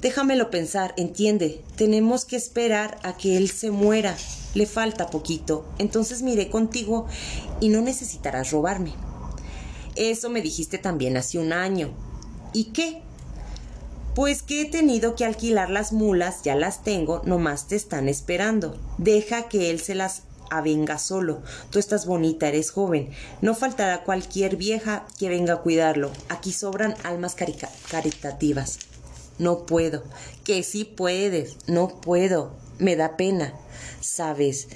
Déjamelo 0.01 0.51
pensar, 0.51 0.93
entiende. 0.97 1.63
Tenemos 1.77 2.25
que 2.25 2.35
esperar 2.35 2.99
a 3.03 3.15
que 3.15 3.37
él 3.37 3.49
se 3.49 3.71
muera 3.71 4.17
le 4.53 4.65
falta 4.65 5.09
poquito, 5.09 5.65
entonces 5.77 6.23
miré 6.23 6.49
contigo 6.49 7.07
y 7.61 7.69
no 7.69 7.79
necesitarás 7.79 8.51
robarme. 8.51 8.91
Eso 9.95 10.29
me 10.29 10.41
dijiste 10.41 10.77
también 10.77 11.15
hace 11.15 11.39
un 11.39 11.53
año. 11.53 11.93
¿Y 12.51 12.65
qué? 12.73 13.06
Pues 14.17 14.41
que 14.41 14.63
he 14.63 14.65
tenido 14.65 15.15
que 15.15 15.25
alquilar 15.25 15.69
las 15.69 15.93
mulas, 15.93 16.41
ya 16.41 16.55
las 16.55 16.83
tengo, 16.83 17.21
nomás 17.25 17.67
te 17.67 17.75
están 17.75 18.09
esperando. 18.09 18.75
Deja 18.97 19.47
que 19.47 19.69
él 19.69 19.79
se 19.79 19.93
las 19.93 20.23
avenga 20.49 20.97
solo. 20.97 21.43
Tú 21.69 21.77
estás 21.77 22.07
bonita, 22.07 22.47
eres 22.47 22.71
joven. 22.71 23.11
No 23.43 23.53
faltará 23.53 24.03
cualquier 24.03 24.55
vieja 24.55 25.05
que 25.19 25.29
venga 25.29 25.53
a 25.53 25.61
cuidarlo. 25.61 26.09
Aquí 26.29 26.51
sobran 26.51 26.95
almas 27.03 27.35
caritativas. 27.35 28.79
No 29.37 29.67
puedo. 29.67 30.03
Que 30.43 30.63
sí 30.63 30.83
puedes. 30.83 31.57
No 31.67 32.01
puedo. 32.01 32.55
Me 32.79 32.95
da 32.95 33.17
pena 33.17 33.53
sabes, 34.01 34.67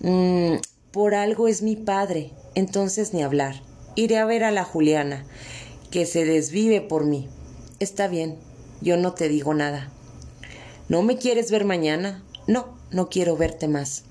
mm, 0.00 0.56
por 0.90 1.14
algo 1.14 1.48
es 1.48 1.62
mi 1.62 1.76
padre, 1.76 2.32
entonces 2.54 3.12
ni 3.12 3.22
hablar. 3.22 3.62
Iré 3.96 4.18
a 4.18 4.24
ver 4.24 4.44
a 4.44 4.50
la 4.50 4.64
Juliana, 4.64 5.24
que 5.90 6.06
se 6.06 6.24
desvive 6.24 6.80
por 6.80 7.04
mí. 7.04 7.28
Está 7.80 8.08
bien, 8.08 8.38
yo 8.80 8.96
no 8.96 9.14
te 9.14 9.28
digo 9.28 9.54
nada. 9.54 9.90
¿No 10.88 11.02
me 11.02 11.16
quieres 11.16 11.50
ver 11.50 11.64
mañana? 11.64 12.22
No, 12.46 12.76
no 12.90 13.08
quiero 13.08 13.36
verte 13.36 13.68
más. 13.68 14.04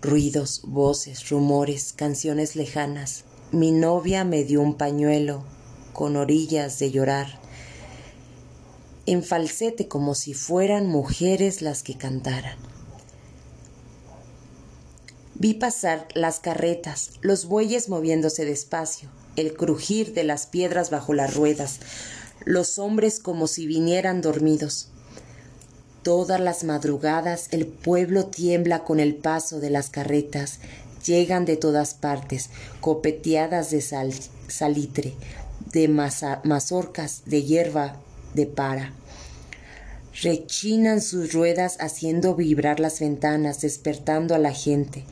Ruidos, 0.00 0.62
voces, 0.64 1.28
rumores, 1.30 1.92
canciones 1.92 2.56
lejanas. 2.56 3.24
Mi 3.52 3.72
novia 3.72 4.24
me 4.24 4.44
dio 4.44 4.60
un 4.60 4.76
pañuelo 4.76 5.44
con 5.92 6.16
orillas 6.16 6.78
de 6.78 6.90
llorar 6.90 7.40
en 9.08 9.24
falsete 9.24 9.88
como 9.88 10.14
si 10.14 10.34
fueran 10.34 10.86
mujeres 10.86 11.62
las 11.62 11.82
que 11.82 11.96
cantaran. 11.96 12.58
Vi 15.34 15.54
pasar 15.54 16.06
las 16.14 16.40
carretas, 16.40 17.12
los 17.22 17.46
bueyes 17.46 17.88
moviéndose 17.88 18.44
despacio, 18.44 19.08
el 19.38 19.54
crujir 19.54 20.14
de 20.14 20.24
las 20.24 20.46
piedras 20.46 20.90
bajo 20.90 21.14
las 21.14 21.34
ruedas, 21.34 21.78
los 22.44 22.78
hombres 22.78 23.20
como 23.20 23.46
si 23.46 23.66
vinieran 23.66 24.20
dormidos. 24.20 24.88
Todas 26.02 26.40
las 26.40 26.64
madrugadas 26.64 27.48
el 27.50 27.66
pueblo 27.66 28.26
tiembla 28.26 28.84
con 28.84 29.00
el 29.00 29.14
paso 29.14 29.60
de 29.60 29.70
las 29.70 29.90
carretas, 29.90 30.58
llegan 31.04 31.44
de 31.44 31.56
todas 31.56 31.94
partes, 31.94 32.50
copeteadas 32.80 33.70
de 33.70 33.80
salitre, 34.48 35.14
de 35.72 35.88
mazorcas, 35.88 37.22
de 37.26 37.42
hierba, 37.42 37.96
de 38.34 38.46
para. 38.46 38.92
Rechinan 40.22 41.00
sus 41.00 41.32
ruedas 41.32 41.76
haciendo 41.78 42.34
vibrar 42.34 42.80
las 42.80 42.98
ventanas, 42.98 43.60
despertando 43.60 44.34
a 44.34 44.38
la 44.38 44.52
gente. 44.52 45.04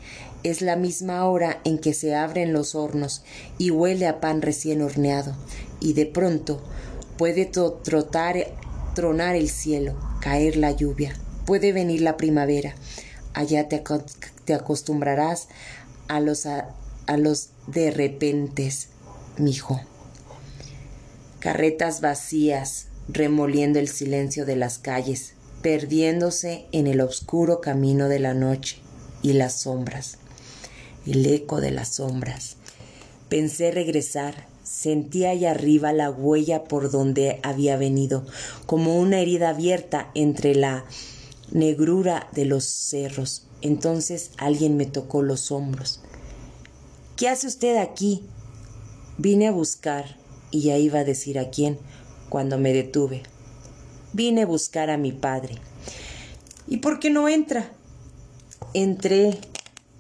Es 0.47 0.63
la 0.63 0.77
misma 0.77 1.25
hora 1.25 1.61
en 1.65 1.77
que 1.77 1.93
se 1.93 2.15
abren 2.15 2.53
los 2.53 2.77
hornos 2.77 3.25
y 3.59 3.73
huele 3.73 4.07
a 4.07 4.21
pan 4.21 4.43
recién 4.43 4.81
horneado. 4.81 5.35
Y 5.81 5.95
de 5.95 6.07
pronto 6.07 6.63
puede 7.19 7.47
trotar, 7.47 8.37
tronar 8.95 9.35
el 9.35 9.51
cielo, 9.51 9.99
caer 10.21 10.57
la 10.57 10.71
lluvia, 10.71 11.17
puede 11.47 11.73
venir 11.73 12.01
la 12.01 12.17
primavera. 12.17 12.77
Allá 13.35 13.69
te, 13.69 13.83
te 14.45 14.55
acostumbrarás 14.55 15.49
a 16.07 16.21
los, 16.21 16.47
a, 16.47 16.77
a 17.09 17.17
los 17.17 17.49
de 17.67 17.91
repentes, 17.91 18.91
mijo. 19.39 19.81
Carretas 21.41 22.01
vacías, 22.01 22.87
remoliendo 23.09 23.81
el 23.81 23.89
silencio 23.89 24.47
de 24.47 24.55
las 24.55 24.79
calles, 24.79 25.33
perdiéndose 25.61 26.67
en 26.71 26.87
el 26.87 27.01
oscuro 27.01 27.61
camino 27.61 28.09
de 28.09 28.21
la 28.21 28.33
noche 28.33 28.77
y 29.23 29.33
las 29.33 29.63
sombras, 29.63 30.19
el 31.07 31.25
eco 31.27 31.61
de 31.61 31.71
las 31.71 31.89
sombras. 31.97 32.57
Pensé 33.29 33.71
regresar, 33.71 34.47
sentí 34.63 35.25
allá 35.25 35.53
arriba 35.53 35.93
la 35.93 36.11
huella 36.11 36.65
por 36.65 36.91
donde 36.91 37.41
había 37.43 37.77
venido, 37.77 38.25
como 38.67 38.99
una 38.99 39.21
herida 39.21 39.51
abierta 39.51 40.11
entre 40.15 40.55
la 40.55 40.85
negrura 41.51 42.29
de 42.33 42.45
los 42.45 42.65
cerros. 42.65 43.47
Entonces 43.63 44.31
alguien 44.37 44.77
me 44.77 44.87
tocó 44.87 45.23
los 45.23 45.51
hombros. 45.51 46.01
¿Qué 47.17 47.29
hace 47.29 47.47
usted 47.47 47.77
aquí? 47.79 48.23
Vine 49.19 49.49
a 49.49 49.53
buscar, 49.53 50.17
y 50.51 50.63
ya 50.63 50.77
iba 50.77 51.01
a 51.01 51.05
decir 51.05 51.39
a 51.39 51.51
quién, 51.51 51.79
cuando 52.29 52.59
me 52.59 52.73
detuve. 52.73 53.23
Vine 54.13 54.43
a 54.43 54.47
buscar 54.47 54.91
a 54.91 54.99
mi 54.99 55.13
padre. 55.13 55.57
¿Y 56.69 56.79
por 56.79 56.99
qué 56.99 57.11
no 57.11 57.29
entra? 57.29 57.71
Entré. 58.75 59.39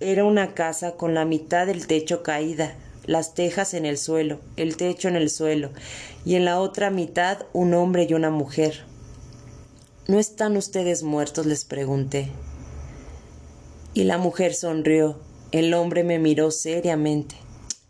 Era 0.00 0.24
una 0.24 0.52
casa 0.52 0.92
con 0.92 1.14
la 1.14 1.24
mitad 1.24 1.66
del 1.66 1.86
techo 1.86 2.22
caída, 2.22 2.74
las 3.06 3.32
tejas 3.32 3.72
en 3.72 3.86
el 3.86 3.96
suelo, 3.96 4.40
el 4.56 4.76
techo 4.76 5.08
en 5.08 5.16
el 5.16 5.30
suelo, 5.30 5.70
y 6.26 6.34
en 6.34 6.44
la 6.44 6.60
otra 6.60 6.90
mitad 6.90 7.46
un 7.54 7.72
hombre 7.72 8.06
y 8.06 8.12
una 8.12 8.28
mujer. 8.28 8.84
¿No 10.06 10.18
están 10.18 10.58
ustedes 10.58 11.02
muertos? 11.02 11.46
les 11.46 11.64
pregunté. 11.64 12.28
Y 13.94 14.04
la 14.04 14.18
mujer 14.18 14.52
sonrió. 14.52 15.18
El 15.50 15.72
hombre 15.72 16.04
me 16.04 16.18
miró 16.18 16.50
seriamente. 16.50 17.36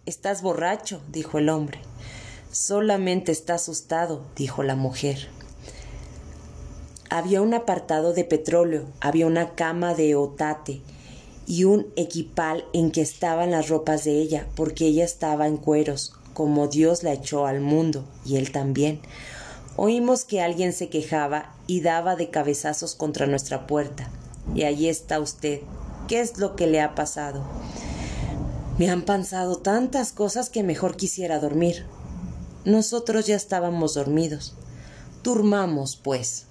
Estás 0.05 0.43
borracho, 0.43 1.03
dijo 1.11 1.39
el 1.39 1.49
hombre. 1.49 1.81
Solamente 2.53 3.33
está 3.33 3.55
asustado, 3.55 4.25
dijo 4.37 4.63
la 4.63 4.77
mujer. 4.77 5.27
Había 7.11 7.43
un 7.43 7.53
apartado 7.53 8.13
de 8.13 8.23
petróleo, 8.23 8.85
había 9.01 9.27
una 9.27 9.57
cama 9.57 9.95
de 9.95 10.15
otate 10.15 10.83
y 11.47 11.65
un 11.65 11.87
equipal 11.97 12.65
en 12.73 12.91
que 12.91 13.01
estaban 13.01 13.51
las 13.53 13.69
ropas 13.69 14.05
de 14.05 14.19
ella, 14.19 14.49
porque 14.57 14.87
ella 14.87 15.05
estaba 15.05 15.47
en 15.47 15.57
cueros, 15.57 16.13
como 16.35 16.69
Dios 16.69 17.03
la 17.03 17.13
echó 17.13 17.47
al 17.47 17.61
mundo, 17.61 18.05
y 18.25 18.37
él 18.37 18.53
también. 18.53 19.01
Oímos 19.77 20.25
que 20.25 20.41
alguien 20.41 20.73
se 20.73 20.89
quejaba 20.89 21.55
y 21.67 21.83
daba 21.83 22.17
de 22.17 22.31
cabezazos 22.31 22.95
contra 22.95 23.27
nuestra 23.27 23.67
puerta. 23.67 24.11
Y 24.55 24.65
allí 24.65 24.89
está 24.89 25.21
usted. 25.21 25.61
¿Qué 26.09 26.21
es 26.21 26.39
lo 26.39 26.57
que 26.57 26.67
le 26.67 26.81
ha 26.81 26.95
pasado? 26.95 27.45
Me 28.79 28.91
han 28.91 29.03
pasado 29.03 29.57
tantas 29.57 30.13
cosas 30.13 30.51
que 30.51 30.63
mejor 30.63 30.97
quisiera 30.97 31.41
dormir. 31.41 31.87
Nosotros 32.65 33.27
ya 33.27 33.37
estábamos 33.37 33.95
dormidos. 33.95 34.55
Durmamos, 35.23 35.97
pues. 35.97 36.46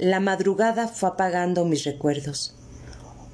La 0.00 0.18
madrugada 0.18 0.88
fue 0.88 1.10
apagando 1.10 1.66
mis 1.66 1.84
recuerdos. 1.84 2.54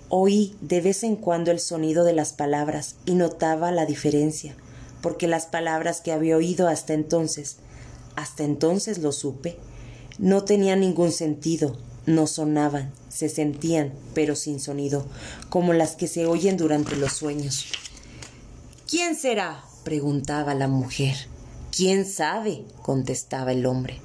Oí 0.09 0.57
de 0.61 0.81
vez 0.81 1.05
en 1.05 1.14
cuando 1.14 1.53
el 1.53 1.61
sonido 1.61 2.03
de 2.03 2.12
las 2.12 2.33
palabras 2.33 2.97
y 3.05 3.14
notaba 3.14 3.71
la 3.71 3.87
diferencia, 3.87 4.57
porque 5.01 5.29
las 5.29 5.47
palabras 5.47 6.01
que 6.01 6.11
había 6.11 6.37
oído 6.37 6.67
hasta 6.67 6.93
entonces, 6.93 7.59
hasta 8.17 8.43
entonces 8.43 8.99
lo 8.99 9.12
supe, 9.12 9.57
no 10.19 10.43
tenían 10.43 10.81
ningún 10.81 11.12
sentido, 11.12 11.79
no 12.05 12.27
sonaban, 12.27 12.91
se 13.11 13.29
sentían, 13.29 13.93
pero 14.12 14.35
sin 14.35 14.59
sonido, 14.59 15.07
como 15.49 15.73
las 15.73 15.95
que 15.95 16.09
se 16.09 16.27
oyen 16.27 16.57
durante 16.57 16.97
los 16.97 17.12
sueños. 17.12 17.67
¿Quién 18.91 19.14
será? 19.14 19.62
preguntaba 19.85 20.53
la 20.57 20.67
mujer. 20.67 21.14
¿Quién 21.71 22.05
sabe? 22.05 22.64
contestaba 22.83 23.53
el 23.53 23.67
hombre. 23.67 24.01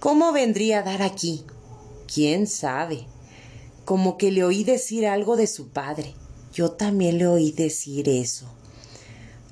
¿Cómo 0.00 0.30
vendría 0.30 0.78
a 0.78 0.82
dar 0.84 1.02
aquí? 1.02 1.42
¿Quién 2.06 2.46
sabe? 2.46 3.06
Como 3.84 4.16
que 4.16 4.30
le 4.30 4.44
oí 4.44 4.62
decir 4.62 5.08
algo 5.08 5.36
de 5.36 5.48
su 5.48 5.70
padre. 5.70 6.14
Yo 6.52 6.70
también 6.70 7.18
le 7.18 7.26
oí 7.26 7.50
decir 7.50 8.08
eso. 8.08 8.46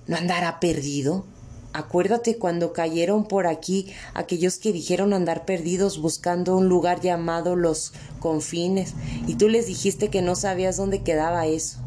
¿No 0.07 0.17
andará 0.17 0.61
perdido? 0.61 1.25
Acuérdate 1.73 2.39
cuando 2.39 2.73
cayeron 2.73 3.27
por 3.27 3.49
aquí 3.49 3.93
aquellos 4.15 4.59
que 4.59 4.73
dijeron 4.73 5.15
andar 5.15 5.47
perdidos 5.47 6.01
buscando 6.01 6.57
un 6.57 6.69
lugar 6.69 7.01
llamado 7.01 7.57
los 7.57 7.93
confines, 8.21 8.95
y 9.27 9.35
tú 9.35 9.49
les 9.49 9.67
dijiste 9.67 10.11
que 10.11 10.23
no 10.23 10.37
sabías 10.37 10.77
dónde 10.77 11.03
quedaba 11.03 11.49
eso. 11.49 11.79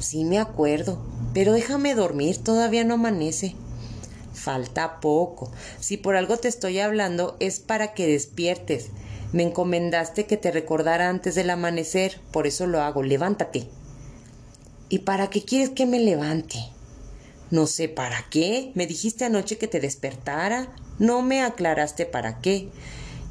Sí 0.00 0.24
me 0.24 0.38
acuerdo, 0.38 1.02
pero 1.32 1.54
déjame 1.54 1.94
dormir, 1.94 2.36
todavía 2.36 2.84
no 2.84 2.94
amanece 2.94 3.56
falta 4.36 5.00
poco. 5.00 5.50
Si 5.80 5.96
por 5.96 6.14
algo 6.14 6.36
te 6.36 6.48
estoy 6.48 6.78
hablando 6.78 7.36
es 7.40 7.58
para 7.58 7.94
que 7.94 8.06
despiertes. 8.06 8.90
Me 9.32 9.42
encomendaste 9.42 10.26
que 10.26 10.36
te 10.36 10.52
recordara 10.52 11.08
antes 11.08 11.34
del 11.34 11.50
amanecer, 11.50 12.20
por 12.30 12.46
eso 12.46 12.66
lo 12.66 12.80
hago. 12.80 13.02
Levántate. 13.02 13.68
¿Y 14.88 15.00
para 15.00 15.30
qué 15.30 15.42
quieres 15.42 15.70
que 15.70 15.86
me 15.86 15.98
levante? 15.98 16.58
No 17.50 17.66
sé 17.66 17.88
para 17.88 18.24
qué. 18.30 18.70
Me 18.74 18.86
dijiste 18.86 19.24
anoche 19.24 19.58
que 19.58 19.66
te 19.66 19.80
despertara. 19.80 20.68
No 20.98 21.22
me 21.22 21.42
aclaraste 21.42 22.06
para 22.06 22.40
qué. 22.40 22.68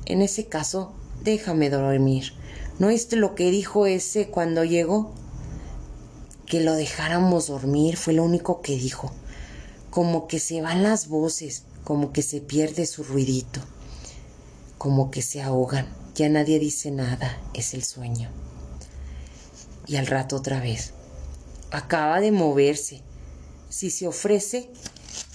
En 0.06 0.22
ese 0.22 0.48
caso, 0.48 0.94
déjame 1.24 1.70
dormir. 1.70 2.34
¿No 2.78 2.88
oíste 2.88 3.16
lo 3.16 3.36
que 3.36 3.52
dijo 3.52 3.86
ese 3.86 4.28
cuando 4.28 4.66
llegó? 4.66 5.14
Que 6.46 6.60
lo 6.60 6.74
dejáramos 6.74 7.48
dormir, 7.48 7.96
fue 7.96 8.14
lo 8.14 8.24
único 8.24 8.62
que 8.62 8.76
dijo 8.76 9.12
como 9.96 10.28
que 10.28 10.40
se 10.40 10.62
van 10.62 10.84
las 10.84 11.08
voces, 11.08 11.64
como 11.86 12.12
que 12.12 12.22
se 12.22 12.42
pierde 12.42 12.86
su 12.86 13.02
ruidito, 13.02 13.62
como 14.78 15.10
que 15.10 15.22
se 15.22 15.42
ahogan, 15.42 15.88
ya 16.16 16.28
nadie 16.28 16.60
dice 16.60 16.92
nada, 16.92 17.42
es 17.54 17.74
el 17.74 17.82
sueño. 17.82 18.30
Y 19.88 19.96
al 19.96 20.08
rato 20.08 20.36
otra 20.36 20.60
vez, 20.60 20.92
acaba 21.72 22.20
de 22.20 22.34
moverse, 22.34 23.04
si 23.70 23.90
se 23.90 24.06
ofrece, 24.06 24.70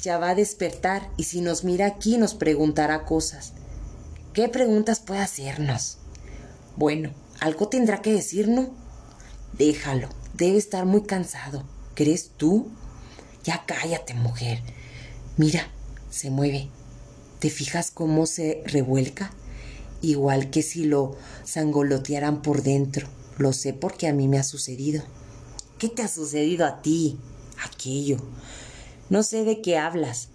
ya 0.03 0.19
va 0.19 0.29
a 0.29 0.35
despertar 0.35 1.09
y 1.17 1.25
si 1.25 1.41
nos 1.41 1.65
mira 1.65 1.87
aquí 1.87 2.19
nos 2.19 2.35
preguntará 2.35 3.07
cosas. 3.07 3.55
¿Qué 4.35 4.51
preguntas 4.51 5.01
puede 5.01 5.21
hacernos? 5.21 5.97
Bueno, 6.77 7.15
algo 7.41 7.69
tendrá 7.69 8.03
que 8.03 8.13
decirnos. 8.13 8.69
Déjalo, 9.55 10.11
debe 10.35 10.59
estar 10.59 10.85
muy 10.85 11.05
cansado. 11.05 11.65
¿Crees 11.95 12.33
tú? 12.37 12.71
Ya 13.45 13.65
cállate, 13.67 14.15
mujer. 14.15 14.61
Mira, 15.37 15.71
se 16.11 16.31
mueve. 16.31 16.69
¿Te 17.39 17.49
fijas 17.49 17.91
cómo 17.91 18.27
se 18.27 18.63
revuelca? 18.67 19.33
Igual 20.03 20.51
que 20.51 20.63
si 20.63 20.85
lo 20.85 21.17
sangolotearan 21.45 22.43
por 22.43 22.63
dentro. 22.63 23.09
Lo 23.39 23.53
sé 23.55 23.73
porque 23.73 24.09
a 24.09 24.13
mí 24.13 24.29
me 24.29 24.39
ha 24.39 24.43
sucedido. 24.43 25.03
¿Qué 25.79 25.89
te 25.89 26.03
ha 26.03 26.09
sucedido 26.09 26.67
a 26.67 26.83
ti? 26.83 27.19
Aquello. 27.65 28.19
No 29.09 29.23
sé 29.23 29.45
de 29.45 29.63
qué 29.63 29.79
hablas. 29.79 30.29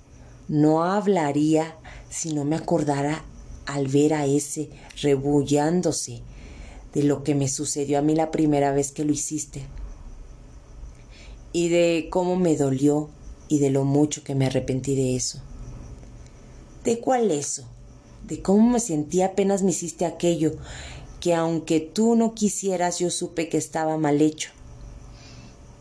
No 0.48 0.84
hablaría 0.84 1.76
si 2.10 2.34
no 2.34 2.44
me 2.44 2.56
acordara 2.56 3.24
al 3.68 3.88
ver 3.88 4.16
a 4.16 4.26
ese 4.26 4.70
rebullándose 5.02 6.22
de 6.94 7.04
lo 7.04 7.24
que 7.24 7.36
me 7.36 7.50
sucedió 7.50 8.00
a 8.00 8.02
mí 8.02 8.16
la 8.16 8.32
primera 8.32 8.72
vez 8.72 8.92
que 8.92 9.06
lo 9.06 9.12
hiciste 9.12 9.66
y 11.56 11.70
de 11.70 12.10
cómo 12.10 12.36
me 12.36 12.58
dolió 12.58 13.10
y 13.48 13.60
de 13.60 13.70
lo 13.70 13.86
mucho 13.86 14.26
que 14.26 14.36
me 14.36 14.48
arrepentí 14.48 14.94
de 14.94 15.16
eso. 15.16 15.40
¿De 16.84 17.00
cuál 17.00 17.32
eso? 17.32 17.64
De 18.28 18.42
cómo 18.42 18.72
me 18.72 18.82
sentí 18.82 19.22
apenas 19.22 19.64
me 19.64 19.72
hiciste 19.72 20.04
aquello, 20.04 20.58
que 21.22 21.34
aunque 21.34 21.80
tú 21.80 22.18
no 22.18 22.36
quisieras 22.36 23.00
yo 23.00 23.10
supe 23.10 23.48
que 23.48 23.58
estaba 23.58 23.98
mal 23.98 24.22
hecho. 24.22 24.50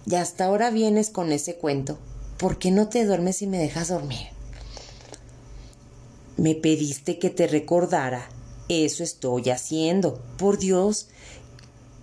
Y 0.07 0.15
hasta 0.15 0.45
ahora 0.45 0.71
vienes 0.71 1.11
con 1.11 1.33
ese 1.33 1.57
cuento. 1.57 1.99
¿Por 2.39 2.57
qué 2.61 2.71
no 2.71 2.89
te 2.89 3.05
duermes 3.05 3.43
y 3.43 3.49
me 3.49 3.59
dejas 3.59 3.89
dormir? 3.89 4.29
Me 6.37 6.55
pediste 6.55 7.19
que 7.19 7.31
te 7.31 7.49
recordara. 7.49 8.29
Eso 8.69 9.03
estoy 9.03 9.51
haciendo. 9.51 10.23
Por 10.39 10.57
Dios, 10.57 11.09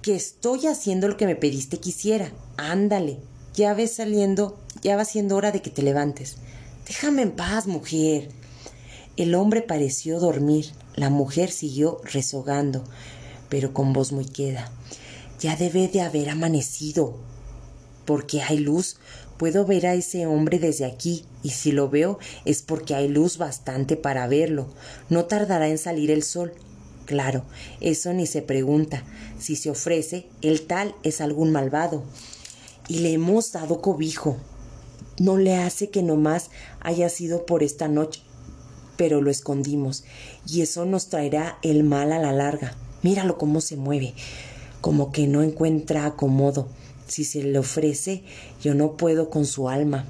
que 0.01 0.13
estoy 0.13 0.67
haciendo 0.67 1.07
lo 1.07 1.15
que 1.15 1.25
me 1.25 1.37
pediste 1.37 1.79
que 1.79 1.91
hiciera. 1.91 2.33
Ándale, 2.57 3.30
ya 3.53 3.73
ves 3.73 3.95
saliendo, 3.95 4.57
ya 4.81 4.95
va 4.95 5.05
siendo 5.05 5.35
hora 5.35 5.51
de 5.51 5.61
que 5.61 5.69
te 5.69 5.81
levantes. 5.81 6.37
Déjame 6.87 7.21
en 7.23 7.31
paz, 7.31 7.67
mujer. 7.67 8.29
El 9.17 9.35
hombre 9.35 9.61
pareció 9.61 10.19
dormir, 10.19 10.71
la 10.95 11.09
mujer 11.09 11.51
siguió 11.51 11.99
rezogando, 12.03 12.83
pero 13.49 13.73
con 13.73 13.93
voz 13.93 14.11
muy 14.13 14.25
queda. 14.25 14.71
Ya 15.39 15.55
debe 15.55 15.87
de 15.87 16.01
haber 16.01 16.29
amanecido. 16.29 17.17
Porque 18.05 18.41
hay 18.41 18.57
luz. 18.57 18.97
Puedo 19.37 19.65
ver 19.65 19.87
a 19.87 19.95
ese 19.95 20.27
hombre 20.27 20.59
desde 20.59 20.85
aquí, 20.85 21.25
y 21.43 21.49
si 21.49 21.71
lo 21.71 21.89
veo 21.89 22.19
es 22.45 22.61
porque 22.61 22.93
hay 22.93 23.07
luz 23.07 23.37
bastante 23.37 23.95
para 23.95 24.27
verlo. 24.27 24.67
No 25.09 25.25
tardará 25.25 25.67
en 25.67 25.77
salir 25.77 26.11
el 26.11 26.23
sol. 26.23 26.53
Claro, 27.05 27.43
eso 27.79 28.13
ni 28.13 28.27
se 28.27 28.41
pregunta. 28.41 29.03
Si 29.39 29.55
se 29.55 29.71
ofrece, 29.71 30.27
el 30.41 30.61
tal 30.67 30.95
es 31.03 31.21
algún 31.21 31.51
malvado 31.51 32.03
y 32.91 32.99
le 32.99 33.13
hemos 33.13 33.53
dado 33.53 33.81
cobijo. 33.81 34.35
No 35.17 35.37
le 35.37 35.55
hace 35.55 35.89
que 35.89 36.03
nomás 36.03 36.49
haya 36.81 37.07
sido 37.07 37.45
por 37.45 37.63
esta 37.63 37.87
noche, 37.87 38.21
pero 38.97 39.21
lo 39.21 39.31
escondimos 39.31 40.03
y 40.45 40.59
eso 40.59 40.83
nos 40.83 41.07
traerá 41.07 41.57
el 41.61 41.85
mal 41.85 42.11
a 42.11 42.19
la 42.19 42.33
larga. 42.33 42.75
Míralo 43.01 43.37
cómo 43.37 43.61
se 43.61 43.77
mueve, 43.77 44.13
como 44.81 45.13
que 45.13 45.25
no 45.25 45.41
encuentra 45.41 46.05
acomodo. 46.05 46.67
Si 47.07 47.23
se 47.23 47.41
le 47.43 47.59
ofrece, 47.59 48.25
yo 48.61 48.75
no 48.75 48.97
puedo 48.97 49.29
con 49.29 49.45
su 49.45 49.69
alma. 49.69 50.05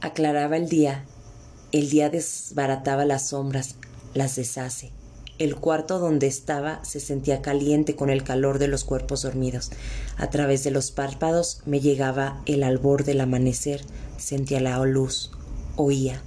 Aclaraba 0.00 0.56
el 0.56 0.68
día, 0.68 1.04
el 1.72 1.90
día 1.90 2.10
desbarataba 2.10 3.04
las 3.04 3.30
sombras, 3.30 3.74
las 4.14 4.36
deshace. 4.36 4.92
El 5.38 5.56
cuarto 5.56 5.98
donde 5.98 6.26
estaba 6.26 6.82
se 6.82 6.98
sentía 6.98 7.42
caliente 7.42 7.94
con 7.94 8.08
el 8.08 8.24
calor 8.24 8.58
de 8.58 8.68
los 8.68 8.84
cuerpos 8.84 9.20
dormidos. 9.20 9.70
A 10.16 10.30
través 10.30 10.64
de 10.64 10.70
los 10.70 10.90
párpados 10.90 11.60
me 11.66 11.80
llegaba 11.80 12.40
el 12.46 12.62
albor 12.62 13.04
del 13.04 13.20
amanecer, 13.20 13.82
sentía 14.16 14.60
la 14.60 14.82
luz, 14.86 15.30
oía. 15.76 16.22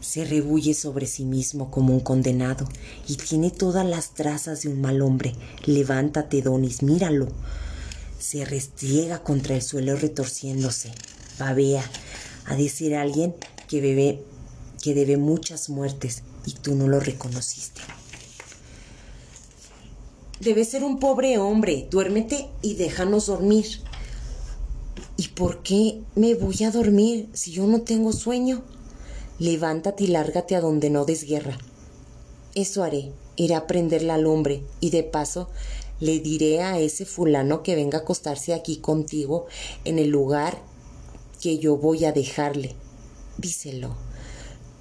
Se 0.00 0.24
rebulle 0.24 0.74
sobre 0.74 1.06
sí 1.06 1.24
mismo 1.24 1.70
como 1.70 1.92
un 1.92 2.00
condenado 2.00 2.68
y 3.06 3.14
tiene 3.14 3.52
todas 3.52 3.86
las 3.86 4.14
trazas 4.14 4.62
de 4.62 4.70
un 4.70 4.80
mal 4.80 5.02
hombre. 5.02 5.34
Levántate, 5.64 6.42
Donis, 6.42 6.82
míralo. 6.82 7.28
Se 8.18 8.44
restriega 8.44 9.20
contra 9.22 9.54
el 9.54 9.62
suelo 9.62 9.94
retorciéndose. 9.94 10.90
Babea. 11.38 11.84
A 12.46 12.56
decir 12.56 12.96
a 12.96 13.02
alguien 13.02 13.36
que 13.68 13.80
bebe, 13.80 14.24
que 14.82 14.94
debe 14.94 15.16
muchas 15.16 15.68
muertes 15.68 16.22
y 16.44 16.52
tú 16.54 16.74
no 16.74 16.88
lo 16.88 16.98
reconociste. 16.98 17.80
Debe 20.40 20.64
ser 20.64 20.84
un 20.84 20.98
pobre 20.98 21.38
hombre. 21.38 21.88
Duérmete 21.90 22.48
y 22.62 22.74
déjanos 22.74 23.26
dormir. 23.26 23.66
¿Y 25.16 25.28
por 25.28 25.62
qué 25.62 26.02
me 26.14 26.34
voy 26.34 26.62
a 26.64 26.70
dormir 26.70 27.28
si 27.32 27.52
yo 27.52 27.66
no 27.66 27.82
tengo 27.82 28.12
sueño? 28.12 28.62
Levántate 29.38 30.04
y 30.04 30.08
lárgate 30.08 30.54
a 30.54 30.60
donde 30.60 30.90
no 30.90 31.04
des 31.06 31.24
guerra. 31.24 31.56
Eso 32.54 32.82
haré, 32.82 33.12
iré 33.36 33.54
a 33.54 33.66
prender 33.66 34.02
la 34.02 34.18
lumbre 34.18 34.62
y 34.80 34.90
de 34.90 35.02
paso 35.02 35.48
le 36.00 36.20
diré 36.20 36.62
a 36.62 36.78
ese 36.78 37.06
fulano 37.06 37.62
que 37.62 37.74
venga 37.74 37.98
a 37.98 38.00
acostarse 38.02 38.52
aquí 38.52 38.76
contigo 38.76 39.46
en 39.84 39.98
el 39.98 40.08
lugar 40.08 40.60
que 41.40 41.58
yo 41.58 41.76
voy 41.78 42.04
a 42.04 42.12
dejarle. 42.12 42.74
Díselo. 43.38 43.96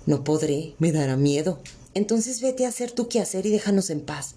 No 0.06 0.24
podré, 0.24 0.76
me 0.80 0.92
dará 0.92 1.16
miedo. 1.16 1.60
Entonces 1.94 2.42
vete 2.42 2.66
a 2.66 2.70
hacer 2.70 2.92
tu 2.92 3.08
quehacer 3.08 3.46
y 3.46 3.52
déjanos 3.52 3.90
en 3.90 4.02
paz. 4.02 4.36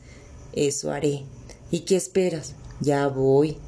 Eso 0.58 0.90
haré. 0.90 1.22
¿Y 1.70 1.80
qué 1.80 1.94
esperas? 1.94 2.54
Ya 2.80 3.06
voy. 3.06 3.58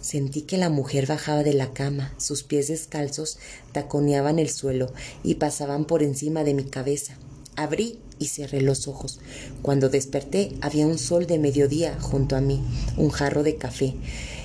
Sentí 0.00 0.40
que 0.40 0.56
la 0.56 0.70
mujer 0.70 1.06
bajaba 1.06 1.42
de 1.42 1.52
la 1.52 1.74
cama, 1.74 2.14
sus 2.16 2.42
pies 2.42 2.68
descalzos 2.68 3.36
taconeaban 3.72 4.38
el 4.38 4.48
suelo 4.48 4.90
y 5.22 5.34
pasaban 5.34 5.84
por 5.84 6.02
encima 6.02 6.42
de 6.42 6.54
mi 6.54 6.64
cabeza. 6.64 7.18
Abrí 7.56 8.00
y 8.18 8.28
cerré 8.28 8.62
los 8.62 8.88
ojos. 8.88 9.20
Cuando 9.60 9.90
desperté 9.90 10.56
había 10.62 10.86
un 10.86 10.96
sol 10.96 11.26
de 11.26 11.38
mediodía 11.38 12.00
junto 12.00 12.36
a 12.36 12.40
mí, 12.40 12.64
un 12.96 13.10
jarro 13.10 13.42
de 13.42 13.56
café. 13.56 13.94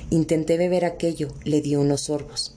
Intenté 0.10 0.58
beber 0.58 0.84
aquello, 0.84 1.30
le 1.46 1.62
di 1.62 1.78
unos 1.78 2.02
sorbos. 2.02 2.56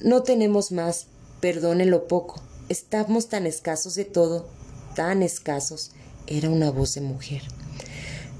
No 0.00 0.24
tenemos 0.24 0.72
más, 0.72 1.06
perdone 1.40 1.84
lo 1.84 2.08
poco. 2.08 2.42
Estamos 2.68 3.28
tan 3.28 3.46
escasos 3.46 3.94
de 3.94 4.04
todo, 4.04 4.48
tan 4.96 5.22
escasos. 5.22 5.92
Era 6.26 6.50
una 6.50 6.72
voz 6.72 6.94
de 6.94 7.02
mujer. 7.02 7.42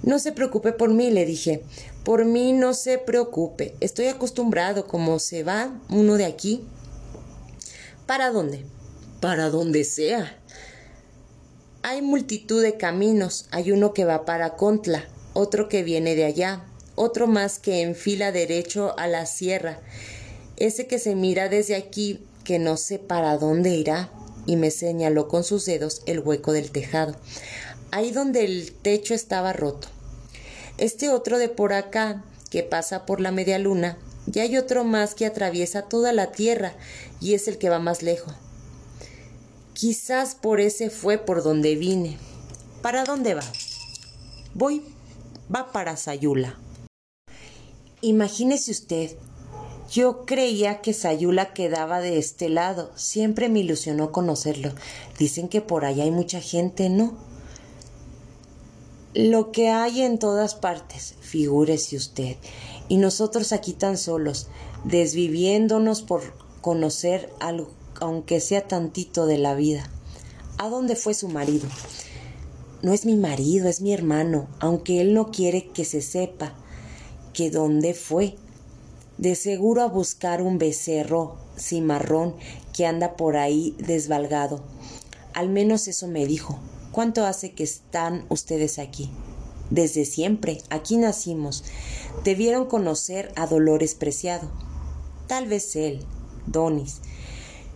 No 0.03 0.19
se 0.19 0.33
preocupe 0.33 0.73
por 0.73 0.91
mí, 0.91 1.11
le 1.11 1.25
dije. 1.25 1.63
Por 2.05 2.25
mí 2.25 2.53
no 2.53 2.75
se 2.75 2.99
preocupe. 2.99 3.75
Estoy 3.81 4.07
acostumbrado, 4.07 4.87
como 4.87 5.19
se 5.19 5.45
va 5.45 5.79
uno 5.89 6.15
de 6.15 6.25
aquí. 6.25 6.65
¿Para 8.07 8.31
dónde? 8.31 8.65
Para 9.21 9.49
donde 9.49 9.85
sea. 9.85 10.39
Hay 11.83 12.03
multitud 12.03 12.63
de 12.63 12.77
caminos. 12.77 13.47
Hay 13.51 13.71
uno 13.71 13.95
que 13.95 14.05
va 14.05 14.25
para 14.25 14.57
Contla, 14.57 15.05
otro 15.35 15.69
que 15.69 15.83
viene 15.83 16.17
de 16.17 16.25
allá, 16.25 16.65
otro 16.97 17.27
más 17.27 17.59
que 17.59 17.83
enfila 17.83 18.33
derecho 18.33 18.99
a 18.99 19.07
la 19.07 19.27
sierra. 19.27 19.81
Ese 20.57 20.87
que 20.87 20.99
se 20.99 21.15
mira 21.15 21.49
desde 21.49 21.77
aquí, 21.77 22.25
que 22.45 22.59
no 22.59 22.77
sé 22.77 22.99
para 22.99 23.39
dónde 23.39 23.71
irá, 23.71 24.11
y 24.47 24.57
me 24.57 24.71
señaló 24.71 25.29
con 25.29 25.45
sus 25.45 25.65
dedos 25.65 26.03
el 26.07 26.21
hueco 26.21 26.53
del 26.53 26.71
tejado, 26.71 27.17
ahí 27.93 28.11
donde 28.11 28.45
el 28.45 28.72
techo 28.72 29.14
estaba 29.14 29.53
roto. 29.53 29.86
Este 30.78 31.11
otro 31.11 31.38
de 31.38 31.49
por 31.49 31.72
acá, 31.72 32.24
que 32.51 32.64
pasa 32.64 33.07
por 33.07 33.20
la 33.20 33.30
media 33.30 33.59
luna, 33.59 33.99
y 34.32 34.40
hay 34.40 34.57
otro 34.57 34.82
más 34.82 35.14
que 35.14 35.26
atraviesa 35.26 35.82
toda 35.82 36.12
la 36.12 36.32
tierra, 36.32 36.72
y 37.20 37.34
es 37.34 37.47
el 37.47 37.59
que 37.59 37.68
va 37.68 37.78
más 37.78 38.03
lejos. 38.03 38.34
Quizás 39.74 40.34
por 40.34 40.61
ese 40.61 40.90
fue 40.90 41.18
por 41.18 41.43
donde 41.43 41.76
vine. 41.76 42.18
¿Para 42.80 43.05
dónde 43.05 43.34
va? 43.34 43.45
Voy, 44.55 44.82
va 45.55 45.70
para 45.70 45.97
Sayula. 45.97 46.59
Imagínese 48.01 48.70
usted, 48.70 49.16
yo 49.90 50.24
creía 50.24 50.80
que 50.80 50.95
Sayula 50.95 51.53
quedaba 51.53 52.01
de 52.01 52.18
este 52.18 52.49
lado. 52.49 52.90
Siempre 52.97 53.51
me 53.51 53.61
ilusionó 53.61 54.12
conocerlo. 54.12 54.72
Dicen 55.18 55.49
que 55.49 55.61
por 55.61 55.84
allá 55.84 56.05
hay 56.05 56.11
mucha 56.11 56.40
gente, 56.40 56.88
¿no? 56.88 57.32
Lo 59.15 59.53
que 59.53 59.69
hay 59.69 60.03
en 60.03 60.19
todas 60.19 60.55
partes, 60.55 61.15
figúrese 61.21 61.97
usted. 61.97 62.37
Y 62.89 62.97
nosotros 62.97 63.53
aquí 63.53 63.73
tan 63.73 63.99
solos, 63.99 64.49
desviviéndonos 64.85 66.03
por 66.03 66.23
conocer 66.61 67.31
algo 67.41 67.71
aunque 68.03 68.41
sea 68.41 68.67
tantito 68.67 69.27
de 69.27 69.39
la 69.39 69.55
vida. 69.55 69.89
¿A 70.59 70.69
dónde 70.69 70.97
fue 70.97 71.15
su 71.15 71.29
marido? 71.29 71.69
No 72.83 72.93
es 72.93 73.07
mi 73.07 73.15
marido, 73.17 73.69
es 73.69 73.81
mi 73.81 73.93
hermano, 73.93 74.49
aunque 74.59 75.01
él 75.01 75.15
no 75.15 75.31
quiere 75.31 75.69
que 75.69 75.85
se 75.85 76.03
sepa 76.03 76.53
que 77.33 77.51
dónde 77.51 77.95
fue. 77.95 78.35
De 79.19 79.37
seguro 79.37 79.83
a 79.83 79.87
buscar 79.87 80.43
un 80.43 80.59
becerro 80.59 81.37
cimarrón 81.57 82.35
que 82.73 82.87
anda 82.87 83.17
por 83.17 83.37
ahí 83.37 83.77
desvalgado. 83.79 84.65
Al 85.33 85.49
menos 85.49 85.87
eso 85.87 86.09
me 86.09 86.27
dijo. 86.27 86.59
¿Cuánto 86.93 87.24
hace 87.24 87.53
que 87.53 87.64
están 87.64 88.26
ustedes 88.28 88.78
aquí? 88.78 89.11
Desde 89.70 90.05
siempre, 90.05 90.59
aquí 90.68 90.99
nacimos. 90.99 91.64
Debieron 92.22 92.66
conocer 92.66 93.32
a 93.34 93.47
Dolores 93.47 93.95
Preciado. 93.95 94.51
Tal 95.26 95.49
vez 95.49 95.74
él, 95.74 96.05
Donis, 96.47 97.01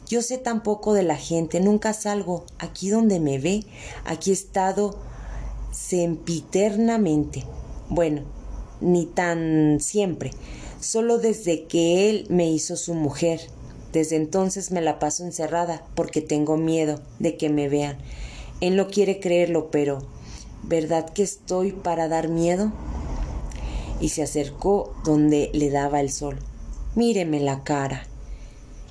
yo 0.07 0.21
sé 0.21 0.37
tan 0.37 0.63
poco 0.63 0.93
de 0.93 1.03
la 1.03 1.17
gente, 1.17 1.61
nunca 1.61 1.95
salgo. 1.95 2.45
Aquí 2.59 2.91
donde 2.91 3.19
me 3.19 3.39
ve, 3.39 3.65
aquí 4.05 4.31
he 4.31 4.35
estado 4.35 4.99
sempiternamente. 5.73 7.45
Bueno, 7.89 8.23
ni 8.83 9.07
tan 9.07 9.79
siempre, 9.81 10.33
solo 10.81 11.17
desde 11.17 11.65
que 11.65 12.11
él 12.11 12.27
me 12.29 12.51
hizo 12.51 12.77
su 12.77 12.93
mujer. 12.93 13.41
Desde 13.93 14.17
entonces 14.17 14.73
me 14.73 14.83
la 14.83 14.99
paso 14.99 15.25
encerrada 15.25 15.87
porque 15.95 16.21
tengo 16.21 16.59
miedo 16.59 17.01
de 17.19 17.39
que 17.39 17.49
me 17.49 17.71
vean. 17.71 17.97
Él 18.61 18.77
no 18.77 18.89
quiere 18.89 19.21
creerlo, 19.21 19.71
pero 19.71 19.99
¿verdad 20.63 21.11
que 21.11 21.23
estoy 21.23 21.73
para 21.73 22.09
dar 22.09 22.29
miedo? 22.29 22.73
Y 24.01 24.11
se 24.11 24.23
acercó 24.23 24.95
donde 25.05 25.51
le 25.53 25.71
daba 25.71 26.01
el 26.01 26.11
sol. 26.11 26.39
Míreme 26.95 27.41
la 27.41 27.65
cara. 27.65 28.07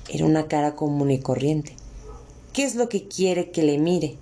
Era 0.08 0.24
una 0.24 0.46
cara 0.46 0.76
común 0.76 1.10
y 1.10 1.18
corriente. 1.18 1.74
¿Qué 2.52 2.64
es 2.64 2.76
lo 2.76 2.88
que 2.88 3.08
quiere 3.08 3.50
que 3.50 3.62
le 3.62 3.78
mire? 3.78 4.16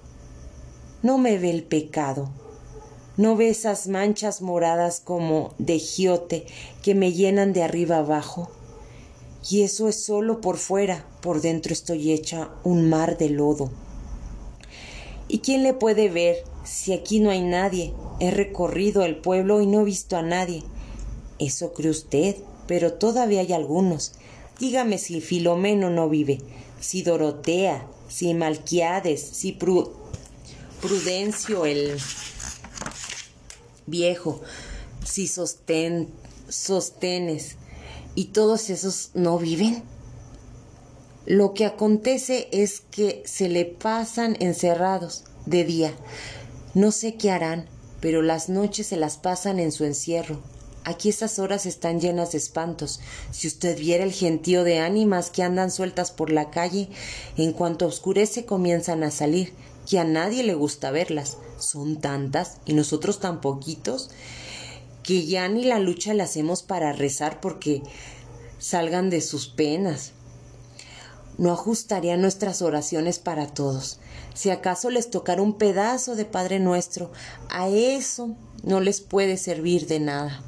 No 1.02 1.18
me 1.18 1.38
ve 1.38 1.50
el 1.50 1.62
pecado. 1.62 2.30
No 3.18 3.36
ve 3.36 3.50
esas 3.50 3.86
manchas 3.86 4.40
moradas 4.40 5.00
como 5.04 5.52
de 5.58 5.78
giote 5.78 6.46
que 6.82 6.94
me 6.94 7.12
llenan 7.12 7.52
de 7.52 7.62
arriba 7.62 7.98
abajo. 7.98 8.48
Y 9.50 9.62
eso 9.62 9.88
es 9.88 10.02
solo 10.02 10.40
por 10.40 10.56
fuera, 10.56 11.06
por 11.20 11.42
dentro 11.42 11.74
estoy 11.74 12.12
hecha 12.12 12.48
un 12.64 12.88
mar 12.88 13.18
de 13.18 13.28
lodo. 13.28 13.70
¿Y 15.28 15.38
quién 15.38 15.62
le 15.62 15.74
puede 15.74 16.08
ver 16.08 16.44
si 16.64 16.92
aquí 16.92 17.20
no 17.20 17.30
hay 17.30 17.42
nadie? 17.42 17.94
He 18.20 18.30
recorrido 18.30 19.04
el 19.04 19.16
pueblo 19.16 19.60
y 19.60 19.66
no 19.66 19.80
he 19.80 19.84
visto 19.84 20.16
a 20.16 20.22
nadie. 20.22 20.62
Eso 21.38 21.72
cree 21.72 21.90
usted, 21.90 22.36
pero 22.66 22.92
todavía 22.94 23.40
hay 23.40 23.52
algunos. 23.52 24.12
Dígame 24.60 24.98
si 24.98 25.20
Filomeno 25.20 25.90
no 25.90 26.08
vive, 26.08 26.40
si 26.78 27.02
Dorotea, 27.02 27.86
si 28.08 28.34
Malquiades, 28.34 29.20
si 29.20 29.58
Prudencio 30.80 31.66
el 31.66 31.98
viejo, 33.86 34.40
si 35.04 35.26
sosten, 35.26 36.08
sostenes, 36.48 37.56
y 38.14 38.26
todos 38.26 38.70
esos 38.70 39.10
no 39.14 39.38
viven. 39.38 39.82
Lo 41.26 41.54
que 41.54 41.64
acontece 41.64 42.48
es 42.52 42.80
que 42.80 43.22
se 43.24 43.48
le 43.48 43.64
pasan 43.64 44.36
encerrados 44.40 45.24
de 45.46 45.64
día. 45.64 45.94
No 46.74 46.90
sé 46.90 47.14
qué 47.14 47.30
harán, 47.30 47.66
pero 48.00 48.22
las 48.22 48.48
noches 48.48 48.88
se 48.88 48.96
las 48.96 49.16
pasan 49.16 49.58
en 49.58 49.72
su 49.72 49.84
encierro, 49.84 50.42
Aquí 50.86 51.08
estas 51.08 51.38
horas 51.38 51.64
están 51.64 51.98
llenas 51.98 52.32
de 52.32 52.38
espantos. 52.38 53.00
Si 53.30 53.48
usted 53.48 53.78
viera 53.78 54.04
el 54.04 54.12
gentío 54.12 54.64
de 54.64 54.80
ánimas 54.80 55.30
que 55.30 55.42
andan 55.42 55.70
sueltas 55.70 56.10
por 56.10 56.30
la 56.30 56.50
calle, 56.50 56.90
en 57.38 57.52
cuanto 57.52 57.86
oscurece 57.86 58.44
comienzan 58.44 59.02
a 59.02 59.10
salir, 59.10 59.54
que 59.88 59.98
a 59.98 60.04
nadie 60.04 60.42
le 60.42 60.54
gusta 60.54 60.90
verlas. 60.90 61.38
Son 61.58 62.00
tantas 62.00 62.58
y 62.66 62.74
nosotros 62.74 63.18
tan 63.18 63.40
poquitos 63.40 64.10
que 65.02 65.24
ya 65.24 65.48
ni 65.48 65.64
la 65.64 65.78
lucha 65.78 66.12
la 66.12 66.24
hacemos 66.24 66.62
para 66.62 66.92
rezar 66.92 67.40
porque 67.40 67.82
salgan 68.58 69.08
de 69.08 69.22
sus 69.22 69.48
penas. 69.48 70.12
No 71.36 71.52
ajustaría 71.52 72.16
nuestras 72.16 72.62
oraciones 72.62 73.18
para 73.18 73.48
todos. 73.48 73.98
Si 74.34 74.50
acaso 74.50 74.90
les 74.90 75.10
tocara 75.10 75.42
un 75.42 75.54
pedazo 75.54 76.14
de 76.14 76.24
Padre 76.24 76.60
nuestro, 76.60 77.10
a 77.50 77.68
eso 77.68 78.36
no 78.62 78.80
les 78.80 79.00
puede 79.00 79.36
servir 79.36 79.86
de 79.86 80.00
nada. 80.00 80.42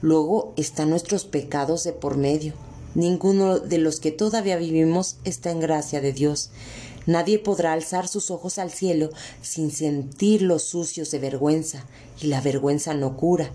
Luego 0.00 0.54
están 0.56 0.90
nuestros 0.90 1.24
pecados 1.24 1.84
de 1.84 1.92
por 1.92 2.16
medio. 2.16 2.54
Ninguno 2.94 3.58
de 3.58 3.78
los 3.78 4.00
que 4.00 4.12
todavía 4.12 4.56
vivimos 4.56 5.16
está 5.24 5.50
en 5.50 5.60
gracia 5.60 6.00
de 6.00 6.12
Dios. 6.12 6.50
Nadie 7.06 7.38
podrá 7.38 7.72
alzar 7.72 8.08
sus 8.08 8.30
ojos 8.30 8.58
al 8.58 8.70
cielo 8.70 9.10
sin 9.42 9.70
sentir 9.70 10.40
los 10.42 10.62
sucios 10.62 11.10
de 11.10 11.18
vergüenza, 11.18 11.84
y 12.20 12.28
la 12.28 12.40
vergüenza 12.40 12.94
no 12.94 13.16
cura. 13.16 13.50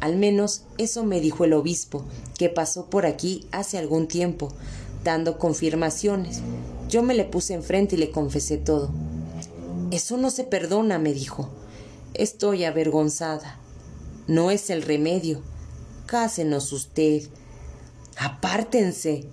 Al 0.00 0.16
menos 0.16 0.62
eso 0.78 1.04
me 1.04 1.20
dijo 1.20 1.44
el 1.44 1.52
obispo, 1.52 2.04
que 2.36 2.48
pasó 2.48 2.86
por 2.90 3.06
aquí 3.06 3.46
hace 3.52 3.78
algún 3.78 4.08
tiempo, 4.08 4.48
dando 5.04 5.38
confirmaciones. 5.38 6.40
Yo 6.88 7.02
me 7.02 7.14
le 7.14 7.24
puse 7.24 7.54
enfrente 7.54 7.96
y 7.96 7.98
le 7.98 8.10
confesé 8.10 8.56
todo. 8.56 8.90
Eso 9.90 10.16
no 10.16 10.30
se 10.30 10.44
perdona, 10.44 10.98
me 10.98 11.12
dijo. 11.12 11.48
Estoy 12.14 12.64
avergonzada. 12.64 13.58
No 14.26 14.50
es 14.50 14.70
el 14.70 14.82
remedio 14.82 15.42
cásenos 16.12 16.72
usted. 16.72 17.22
Apártense. 18.18 19.24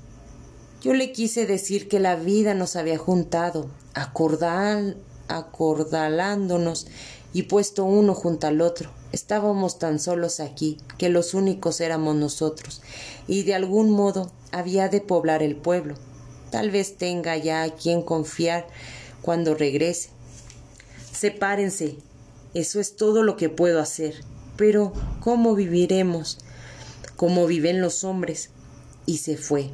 Yo 0.81 0.93
le 0.93 1.11
quise 1.11 1.45
decir 1.45 1.89
que 1.89 1.99
la 1.99 2.15
vida 2.15 2.53
nos 2.53 2.77
había 2.77 2.97
juntado 2.97 3.69
acordal, 3.93 4.95
acordalándonos 5.27 6.87
y 7.33 7.43
puesto 7.43 7.83
uno 7.83 8.13
junto 8.13 8.47
al 8.47 8.61
otro. 8.61 8.91
Estábamos 9.11 9.79
tan 9.79 9.99
solos 9.99 10.39
aquí 10.39 10.77
que 10.97 11.09
los 11.09 11.33
únicos 11.33 11.81
éramos 11.81 12.15
nosotros, 12.15 12.81
y 13.27 13.43
de 13.43 13.55
algún 13.55 13.89
modo 13.89 14.31
había 14.51 14.87
de 14.87 15.01
poblar 15.01 15.41
el 15.41 15.55
pueblo. 15.55 15.95
Tal 16.51 16.69
vez 16.71 16.97
tenga 16.97 17.37
ya 17.37 17.63
a 17.63 17.69
quien 17.69 18.01
confiar 18.01 18.67
cuando 19.21 19.55
regrese. 19.55 20.09
Sepárense, 21.11 21.97
eso 22.53 22.79
es 22.79 22.95
todo 22.95 23.23
lo 23.23 23.35
que 23.35 23.49
puedo 23.49 23.79
hacer. 23.79 24.15
Pero, 24.57 24.93
¿cómo 25.21 25.55
viviremos? 25.55 26.39
Como 27.15 27.45
viven 27.45 27.81
los 27.81 28.03
hombres. 28.03 28.49
Y 29.05 29.17
se 29.17 29.37
fue, 29.37 29.69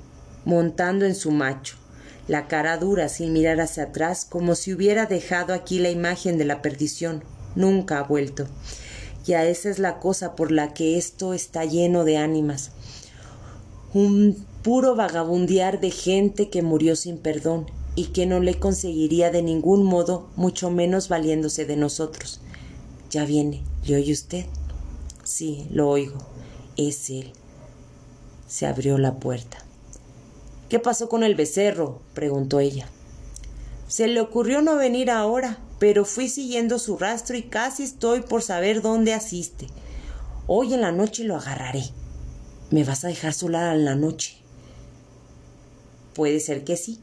montando 0.46 1.06
en 1.06 1.16
su 1.16 1.32
macho, 1.32 1.76
la 2.28 2.48
cara 2.48 2.78
dura 2.78 3.10
sin 3.10 3.34
mirar 3.34 3.62
hacia 3.62 3.84
atrás, 3.84 4.26
como 4.26 4.56
si 4.56 4.74
hubiera 4.74 5.06
dejado 5.06 5.54
aquí 5.54 5.80
la 5.80 5.90
imagen 5.90 6.38
de 6.38 6.46
la 6.46 6.62
perdición. 6.62 7.24
Nunca 7.56 8.00
ha 8.00 8.04
vuelto. 8.04 8.48
Ya 9.26 9.46
esa 9.46 9.70
es 9.70 9.80
la 9.80 10.00
cosa 10.00 10.36
por 10.36 10.52
la 10.52 10.74
que 10.74 10.98
esto 10.98 11.34
está 11.34 11.66
lleno 11.66 12.04
de 12.04 12.18
ánimas. 12.18 12.72
Un 13.94 14.46
puro 14.62 14.96
vagabundear 14.96 15.80
de 15.80 15.92
gente 15.92 16.50
que 16.50 16.62
murió 16.62 16.96
sin 16.96 17.18
perdón 17.18 17.66
y 17.96 18.08
que 18.08 18.26
no 18.26 18.40
le 18.40 18.60
conseguiría 18.60 19.32
de 19.32 19.42
ningún 19.42 19.84
modo, 19.84 20.28
mucho 20.36 20.70
menos 20.70 21.10
valiéndose 21.10 21.66
de 21.66 21.76
nosotros. 21.76 22.40
Ya 23.10 23.26
viene, 23.26 23.64
¿le 23.86 23.96
oye 23.96 24.14
usted? 24.14 24.46
Sí, 25.24 25.66
lo 25.72 25.90
oigo. 25.90 26.18
Es 26.78 27.10
él. 27.10 27.32
Se 28.48 28.68
abrió 28.68 28.98
la 28.98 29.16
puerta. 29.16 29.58
¿Qué 30.70 30.80
pasó 30.80 31.10
con 31.10 31.24
el 31.24 31.36
becerro? 31.36 32.02
preguntó 32.14 32.60
ella. 32.60 32.88
Se 33.88 34.08
le 34.08 34.20
ocurrió 34.20 34.62
no 34.62 34.76
venir 34.76 35.10
ahora, 35.10 35.60
pero 35.80 36.06
fui 36.06 36.30
siguiendo 36.30 36.80
su 36.80 36.98
rastro 36.98 37.36
y 37.36 37.44
casi 37.44 37.84
estoy 37.84 38.22
por 38.22 38.42
saber 38.42 38.82
dónde 38.82 39.14
asiste. 39.14 39.68
Hoy 40.48 40.74
en 40.74 40.82
la 40.82 40.92
noche 40.92 41.24
lo 41.24 41.36
agarraré. 41.36 41.84
¿Me 42.72 42.84
vas 42.84 43.04
a 43.04 43.10
dejar 43.10 43.34
sola 43.34 43.74
en 43.74 43.86
la 43.86 43.96
noche? 43.96 44.38
Puede 46.14 46.40
ser 46.40 46.64
que 46.64 46.78
sí. 46.78 47.00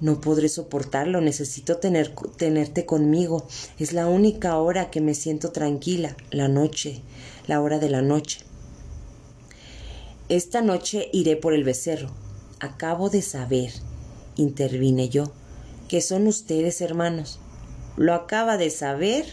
No 0.00 0.20
podré 0.20 0.48
soportarlo, 0.48 1.20
necesito 1.20 1.78
tener, 1.78 2.14
tenerte 2.36 2.86
conmigo. 2.86 3.46
Es 3.78 3.92
la 3.92 4.06
única 4.06 4.56
hora 4.58 4.90
que 4.90 5.00
me 5.00 5.14
siento 5.14 5.50
tranquila, 5.50 6.16
la 6.30 6.46
noche, 6.46 7.02
la 7.48 7.60
hora 7.60 7.78
de 7.78 7.90
la 7.90 8.02
noche. 8.02 8.40
Esta 10.28 10.60
noche 10.60 11.08
iré 11.12 11.36
por 11.36 11.54
el 11.54 11.64
becerro. 11.64 12.10
Acabo 12.60 13.08
de 13.08 13.22
saber, 13.22 13.72
intervine 14.36 15.08
yo, 15.08 15.32
que 15.88 16.00
son 16.00 16.26
ustedes 16.26 16.80
hermanos. 16.80 17.40
¿Lo 17.98 18.14
acaba 18.14 18.56
de 18.58 18.70
saber? 18.70 19.26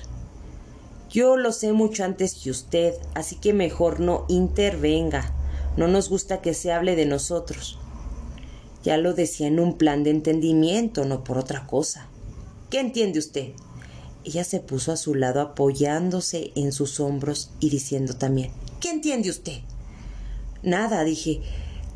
Yo 1.12 1.38
lo 1.38 1.52
sé 1.52 1.72
mucho 1.72 2.04
antes 2.04 2.34
que 2.34 2.50
usted, 2.50 2.96
así 3.14 3.36
que 3.36 3.54
mejor 3.54 4.00
no 4.00 4.26
intervenga. 4.28 5.32
No 5.78 5.88
nos 5.88 6.10
gusta 6.10 6.42
que 6.42 6.56
se 6.56 6.72
hable 6.72 6.96
de 6.96 7.06
nosotros. 7.06 7.78
Ya 8.84 8.98
lo 8.98 9.14
decía 9.14 9.46
en 9.46 9.60
un 9.60 9.78
plan 9.78 10.04
de 10.04 10.10
entendimiento, 10.10 11.06
no 11.06 11.24
por 11.24 11.38
otra 11.38 11.68
cosa. 11.68 12.08
¿Qué 12.72 12.80
entiende 12.80 13.20
usted? 13.20 13.52
Ella 14.24 14.44
se 14.44 14.62
puso 14.62 14.92
a 14.92 14.98
su 14.98 15.14
lado 15.14 15.42
apoyándose 15.42 16.52
en 16.56 16.72
sus 16.72 17.00
hombros 17.00 17.52
y 17.60 17.70
diciendo 17.70 18.16
también 18.16 18.52
¿Qué 18.80 18.90
entiende 18.90 19.30
usted? 19.30 19.60
Nada, 20.64 21.04
dije. 21.04 21.44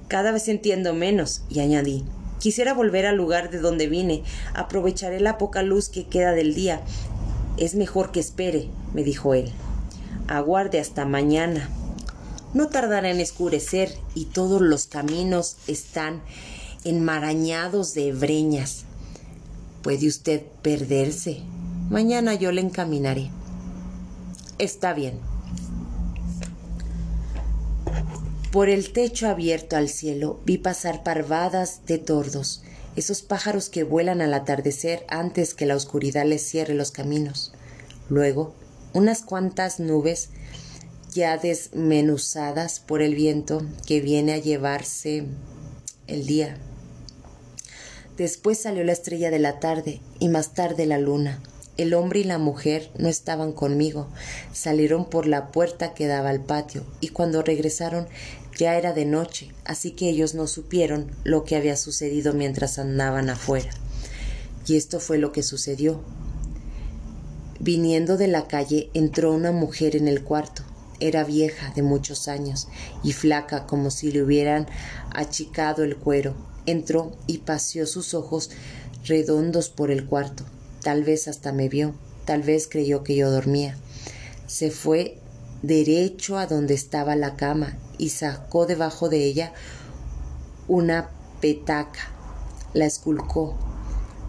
Cada 0.07 0.31
vez 0.31 0.47
entiendo 0.47 0.93
menos, 0.93 1.41
y 1.49 1.61
añadí 1.61 2.05
Quisiera 2.39 2.73
volver 2.73 3.05
al 3.05 3.17
lugar 3.17 3.49
de 3.49 3.59
donde 3.59 3.87
vine. 3.87 4.23
Aprovecharé 4.53 5.19
la 5.19 5.37
poca 5.37 5.61
luz 5.61 5.89
que 5.89 6.07
queda 6.07 6.31
del 6.31 6.55
día. 6.55 6.81
Es 7.57 7.75
mejor 7.75 8.11
que 8.11 8.19
espere, 8.19 8.69
me 8.93 9.03
dijo 9.03 9.33
él. 9.33 9.51
Aguarde 10.27 10.79
hasta 10.79 11.05
mañana. 11.05 11.69
No 12.53 12.67
tardará 12.67 13.09
en 13.11 13.19
escurecer 13.19 13.93
y 14.15 14.25
todos 14.25 14.61
los 14.61 14.87
caminos 14.87 15.57
están 15.67 16.21
enmarañados 16.83 17.93
de 17.93 18.13
breñas. 18.13 18.85
Puede 19.83 20.07
usted 20.07 20.43
perderse. 20.61 21.41
Mañana 21.89 22.33
yo 22.35 22.51
le 22.51 22.61
encaminaré. 22.61 23.29
Está 24.57 24.93
bien. 24.93 25.19
Por 28.51 28.67
el 28.67 28.91
techo 28.93 29.27
abierto 29.27 29.75
al 29.75 29.89
cielo 29.89 30.39
vi 30.43 30.57
pasar 30.57 31.03
parvadas 31.03 31.85
de 31.85 31.99
tordos, 31.99 32.63
esos 32.95 33.21
pájaros 33.21 33.69
que 33.69 33.83
vuelan 33.83 34.21
al 34.21 34.33
atardecer 34.33 35.05
antes 35.07 35.53
que 35.53 35.67
la 35.67 35.75
oscuridad 35.75 36.25
les 36.25 36.41
cierre 36.41 36.73
los 36.73 36.89
caminos. 36.89 37.53
Luego, 38.09 38.55
unas 38.93 39.21
cuantas 39.21 39.79
nubes 39.79 40.29
ya 41.13 41.37
desmenuzadas 41.37 42.79
por 42.79 43.03
el 43.03 43.13
viento 43.13 43.61
que 43.85 44.01
viene 44.01 44.33
a 44.33 44.39
llevarse 44.39 45.25
el 46.07 46.25
día. 46.25 46.57
Después 48.17 48.59
salió 48.59 48.83
la 48.83 48.93
estrella 48.93 49.29
de 49.29 49.39
la 49.39 49.59
tarde 49.59 50.01
y 50.17 50.27
más 50.27 50.55
tarde 50.55 50.87
la 50.87 50.97
luna. 50.97 51.39
El 51.79 51.93
hombre 51.93 52.19
y 52.19 52.23
la 52.25 52.39
mujer 52.39 52.91
no 52.97 53.07
estaban 53.07 53.53
conmigo. 53.53 54.09
Salieron 54.51 55.09
por 55.09 55.25
la 55.25 55.49
puerta 55.49 55.93
que 55.93 56.07
daba 56.07 56.29
al 56.29 56.43
patio 56.43 56.83
y 56.99 57.07
cuando 57.07 57.41
regresaron 57.41 58.09
ya 58.57 58.75
era 58.75 58.91
de 58.91 59.05
noche, 59.05 59.53
así 59.63 59.91
que 59.91 60.09
ellos 60.09 60.35
no 60.35 60.45
supieron 60.47 61.09
lo 61.23 61.45
que 61.45 61.55
había 61.55 61.77
sucedido 61.77 62.33
mientras 62.33 62.79
andaban 62.79 63.29
afuera. 63.29 63.69
Y 64.67 64.75
esto 64.75 64.99
fue 64.99 65.19
lo 65.19 65.31
que 65.31 65.41
sucedió. 65.41 66.01
Viniendo 67.61 68.17
de 68.17 68.27
la 68.27 68.49
calle 68.49 68.89
entró 68.93 69.31
una 69.31 69.53
mujer 69.53 69.95
en 69.95 70.09
el 70.09 70.21
cuarto. 70.21 70.63
Era 70.99 71.23
vieja, 71.23 71.71
de 71.77 71.81
muchos 71.81 72.27
años, 72.27 72.67
y 73.05 73.13
flaca 73.13 73.65
como 73.67 73.89
si 73.89 74.11
le 74.11 74.21
hubieran 74.21 74.67
achicado 75.15 75.85
el 75.85 75.95
cuero. 75.95 76.35
Entró 76.65 77.17
y 77.25 77.37
paseó 77.37 77.87
sus 77.87 78.13
ojos 78.13 78.49
redondos 79.05 79.69
por 79.69 79.91
el 79.91 80.05
cuarto. 80.05 80.43
Tal 80.83 81.03
vez 81.03 81.27
hasta 81.27 81.51
me 81.51 81.69
vio, 81.69 81.93
tal 82.25 82.41
vez 82.41 82.67
creyó 82.67 83.03
que 83.03 83.15
yo 83.15 83.31
dormía. 83.31 83.77
Se 84.47 84.71
fue 84.71 85.17
derecho 85.61 86.37
a 86.37 86.47
donde 86.47 86.73
estaba 86.73 87.15
la 87.15 87.35
cama 87.35 87.77
y 87.97 88.09
sacó 88.09 88.65
debajo 88.65 89.09
de 89.09 89.25
ella 89.25 89.53
una 90.67 91.09
petaca. 91.41 92.11
La 92.73 92.85
esculcó, 92.85 93.57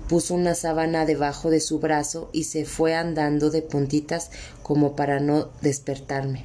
puso 0.09 0.35
una 0.35 0.55
sábana 0.55 1.07
debajo 1.07 1.51
de 1.51 1.61
su 1.61 1.79
brazo 1.79 2.31
y 2.33 2.45
se 2.45 2.65
fue 2.65 2.95
andando 2.95 3.51
de 3.51 3.63
puntitas 3.63 4.31
como 4.63 4.97
para 4.97 5.21
no 5.21 5.51
despertarme. 5.61 6.45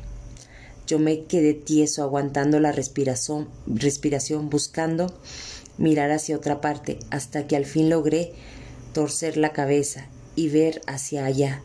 Yo 0.86 1.00
me 1.00 1.24
quedé 1.24 1.56
tieso 1.56 2.04
aguantando 2.04 2.60
la 2.60 2.72
respiración, 2.72 3.48
respiración 3.66 4.52
buscando 4.52 5.12
mirar 5.78 6.12
hacia 6.12 6.36
otra 6.36 6.62
parte 6.62 7.00
hasta 7.10 7.48
que 7.48 7.56
al 7.56 7.66
fin 7.66 7.90
logré 7.90 8.34
torcer 8.96 9.36
la 9.36 9.52
cabeza 9.52 10.06
y 10.38 10.48
ver 10.48 10.82
hacia 10.88 11.26
allá, 11.26 11.62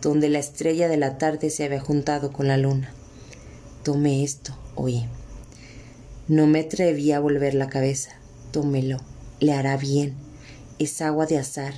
donde 0.00 0.28
la 0.28 0.40
estrella 0.40 0.88
de 0.88 0.96
la 0.96 1.16
tarde 1.16 1.48
se 1.48 1.62
había 1.62 1.78
juntado 1.78 2.32
con 2.32 2.48
la 2.48 2.56
luna. 2.56 2.92
Tome 3.84 4.24
esto, 4.24 4.58
oí. 4.74 5.04
No 6.26 6.48
me 6.48 6.58
atreví 6.58 7.12
a 7.12 7.20
volver 7.20 7.54
la 7.54 7.68
cabeza. 7.68 8.10
Tómelo, 8.50 8.96
le 9.38 9.52
hará 9.52 9.76
bien. 9.76 10.14
Es 10.80 11.00
agua 11.02 11.26
de 11.26 11.38
azar. 11.38 11.74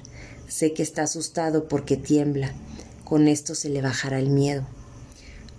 Sé 0.49 0.73
que 0.73 0.83
está 0.83 1.03
asustado 1.03 1.69
porque 1.69 1.99
tiembla. 1.99 2.55
Con 3.05 3.29
esto 3.29 3.55
se 3.55 3.69
le 3.69 3.83
bajará 3.83 4.19
el 4.19 4.31
miedo. 4.31 4.65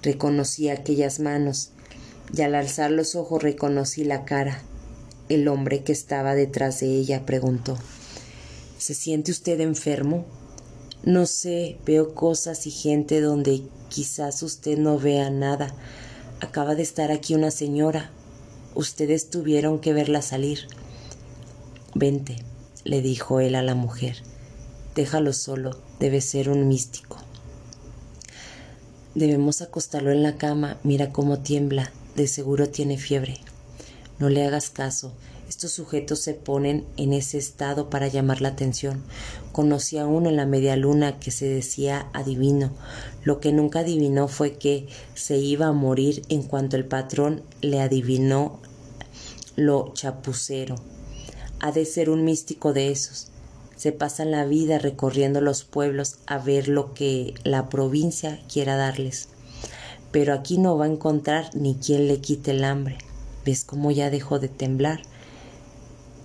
Reconocí 0.01 0.69
aquellas 0.69 1.19
manos 1.19 1.69
y 2.35 2.41
al 2.41 2.55
alzar 2.55 2.89
los 2.89 3.13
ojos 3.13 3.43
reconocí 3.43 4.05
la 4.05 4.25
cara. 4.25 4.63
El 5.29 5.47
hombre 5.47 5.83
que 5.83 5.91
estaba 5.91 6.33
detrás 6.33 6.79
de 6.79 6.87
ella 6.87 7.27
preguntó 7.27 7.77
¿Se 8.77 8.93
siente 8.93 9.31
usted 9.31 9.59
enfermo? 9.61 10.25
No 11.03 11.25
sé, 11.25 11.77
veo 11.85 12.13
cosas 12.13 12.67
y 12.67 12.71
gente 12.71 13.21
donde 13.21 13.61
quizás 13.89 14.43
usted 14.43 14.77
no 14.77 14.99
vea 14.99 15.29
nada. 15.29 15.73
Acaba 16.41 16.75
de 16.75 16.83
estar 16.83 17.11
aquí 17.11 17.35
una 17.35 17.51
señora. 17.51 18.11
Ustedes 18.73 19.29
tuvieron 19.29 19.79
que 19.79 19.93
verla 19.93 20.21
salir. 20.21 20.67
Vente, 21.93 22.43
le 22.83 23.01
dijo 23.01 23.39
él 23.39 23.55
a 23.55 23.61
la 23.61 23.75
mujer. 23.75 24.17
Déjalo 24.95 25.31
solo, 25.31 25.79
debe 25.99 26.19
ser 26.21 26.49
un 26.49 26.67
místico. 26.67 27.17
Debemos 29.13 29.61
acostarlo 29.61 30.11
en 30.11 30.23
la 30.23 30.37
cama, 30.37 30.77
mira 30.83 31.13
cómo 31.13 31.39
tiembla, 31.39 31.91
de 32.15 32.27
seguro 32.27 32.67
tiene 32.67 32.97
fiebre. 32.97 33.39
No 34.19 34.29
le 34.29 34.45
hagas 34.45 34.69
caso, 34.69 35.13
estos 35.55 35.71
sujetos 35.71 36.19
se 36.19 36.33
ponen 36.33 36.85
en 36.97 37.13
ese 37.13 37.37
estado 37.37 37.89
para 37.89 38.09
llamar 38.09 38.41
la 38.41 38.49
atención. 38.49 39.05
Conocí 39.53 39.97
a 39.97 40.05
uno 40.05 40.27
en 40.27 40.35
la 40.35 40.45
media 40.45 40.75
luna 40.75 41.17
que 41.17 41.31
se 41.31 41.47
decía 41.47 42.09
adivino. 42.11 42.73
Lo 43.23 43.39
que 43.39 43.53
nunca 43.53 43.79
adivinó 43.79 44.27
fue 44.27 44.57
que 44.57 44.89
se 45.13 45.37
iba 45.37 45.67
a 45.67 45.71
morir 45.71 46.23
en 46.27 46.43
cuanto 46.43 46.75
el 46.75 46.83
patrón 46.83 47.41
le 47.61 47.79
adivinó 47.79 48.59
lo 49.55 49.93
chapucero. 49.93 50.75
Ha 51.61 51.71
de 51.71 51.85
ser 51.85 52.09
un 52.09 52.25
místico 52.25 52.73
de 52.73 52.91
esos. 52.91 53.29
se 53.77 53.93
pasan 53.93 54.31
la 54.31 54.43
vida 54.43 54.77
recorriendo 54.77 55.39
los 55.39 55.63
pueblos 55.63 56.17
a 56.25 56.37
ver 56.37 56.67
lo 56.67 56.93
que 56.93 57.33
la 57.45 57.69
provincia 57.69 58.41
quiera 58.51 58.75
darles. 58.75 59.29
Pero 60.11 60.33
aquí 60.33 60.57
no 60.57 60.77
va 60.77 60.83
a 60.83 60.89
encontrar 60.89 61.49
ni 61.55 61.75
quien 61.75 62.09
le 62.09 62.19
quite 62.19 62.51
el 62.51 62.65
hambre. 62.65 62.97
¿Ves 63.45 63.63
cómo 63.63 63.91
ya 63.91 64.09
dejó 64.09 64.39
de 64.39 64.49
temblar? 64.49 65.01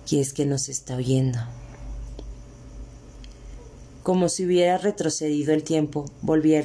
Y 0.09 0.19
es 0.19 0.33
que 0.33 0.45
nos 0.45 0.69
está 0.69 0.95
oyendo. 0.95 1.39
Como 4.03 4.29
si 4.29 4.45
hubiera 4.45 4.79
retrocedido 4.79 5.53
el 5.53 5.63
tiempo, 5.63 6.05
volví 6.21 6.55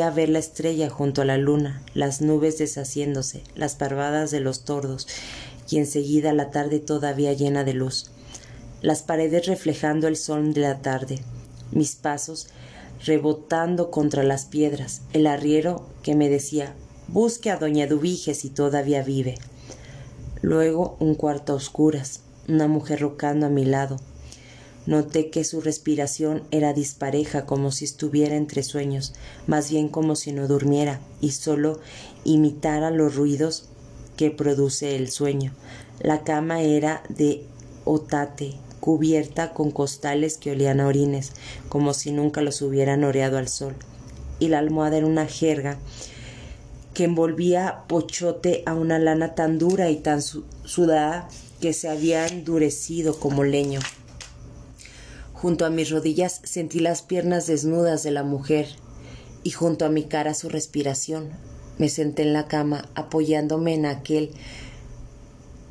a, 0.00 0.10
ver 0.10 0.28
la 0.28 0.38
estrella 0.38 0.90
junto 0.90 1.22
a 1.22 1.24
la 1.24 1.38
luna, 1.38 1.82
las 1.94 2.20
nubes 2.20 2.58
deshaciéndose, 2.58 3.42
las 3.54 3.76
parvadas 3.76 4.30
de 4.30 4.40
los 4.40 4.64
tordos, 4.64 5.08
y 5.70 5.78
enseguida 5.78 6.34
la 6.34 6.50
tarde 6.50 6.78
todavía 6.78 7.32
llena 7.32 7.64
de 7.64 7.72
luz, 7.72 8.10
las 8.82 9.02
paredes 9.02 9.46
reflejando 9.46 10.06
el 10.06 10.16
sol 10.16 10.52
de 10.52 10.60
la 10.60 10.82
tarde, 10.82 11.18
mis 11.72 11.96
pasos 11.96 12.48
rebotando 13.04 13.90
contra 13.90 14.22
las 14.22 14.44
piedras, 14.44 15.00
el 15.14 15.26
arriero 15.26 15.86
que 16.02 16.14
me 16.14 16.28
decía 16.28 16.74
busque 17.08 17.50
a 17.50 17.56
doña 17.56 17.86
Dubige 17.86 18.34
si 18.34 18.50
todavía 18.50 19.02
vive. 19.02 19.36
Luego 20.42 20.96
un 21.00 21.14
cuarto 21.14 21.52
a 21.52 21.56
oscuras, 21.56 22.20
una 22.48 22.68
mujer 22.68 23.00
rocando 23.00 23.46
a 23.46 23.50
mi 23.50 23.64
lado, 23.64 23.98
Noté 24.86 25.30
que 25.30 25.42
su 25.42 25.60
respiración 25.60 26.44
era 26.52 26.72
dispareja, 26.72 27.44
como 27.44 27.72
si 27.72 27.84
estuviera 27.84 28.36
entre 28.36 28.62
sueños, 28.62 29.14
más 29.48 29.68
bien 29.68 29.88
como 29.88 30.14
si 30.14 30.30
no 30.30 30.46
durmiera 30.46 31.00
y 31.20 31.32
solo 31.32 31.80
imitara 32.22 32.92
los 32.92 33.16
ruidos 33.16 33.68
que 34.16 34.30
produce 34.30 34.94
el 34.94 35.10
sueño. 35.10 35.52
La 36.00 36.22
cama 36.22 36.62
era 36.62 37.02
de 37.08 37.42
otate, 37.84 38.54
cubierta 38.78 39.52
con 39.52 39.72
costales 39.72 40.38
que 40.38 40.52
olían 40.52 40.78
a 40.78 40.86
orines, 40.86 41.32
como 41.68 41.92
si 41.92 42.12
nunca 42.12 42.40
los 42.40 42.62
hubieran 42.62 43.02
oreado 43.02 43.38
al 43.38 43.48
sol, 43.48 43.74
y 44.38 44.48
la 44.48 44.60
almohada 44.60 44.98
era 44.98 45.06
una 45.06 45.26
jerga 45.26 45.78
que 46.94 47.04
envolvía 47.04 47.82
pochote 47.88 48.62
a 48.66 48.74
una 48.74 49.00
lana 49.00 49.34
tan 49.34 49.58
dura 49.58 49.90
y 49.90 49.96
tan 49.96 50.22
sudada 50.22 51.28
que 51.60 51.72
se 51.72 51.88
había 51.88 52.26
endurecido 52.26 53.18
como 53.18 53.44
leño. 53.44 53.80
Junto 55.32 55.66
a 55.66 55.70
mis 55.70 55.90
rodillas 55.90 56.40
sentí 56.44 56.80
las 56.80 57.02
piernas 57.02 57.46
desnudas 57.46 58.02
de 58.02 58.10
la 58.10 58.22
mujer 58.22 58.68
y 59.42 59.50
junto 59.50 59.84
a 59.84 59.90
mi 59.90 60.04
cara 60.04 60.34
su 60.34 60.48
respiración. 60.48 61.30
Me 61.78 61.88
senté 61.88 62.22
en 62.22 62.32
la 62.32 62.48
cama 62.48 62.88
apoyándome 62.94 63.74
en 63.74 63.86
aquel 63.86 64.30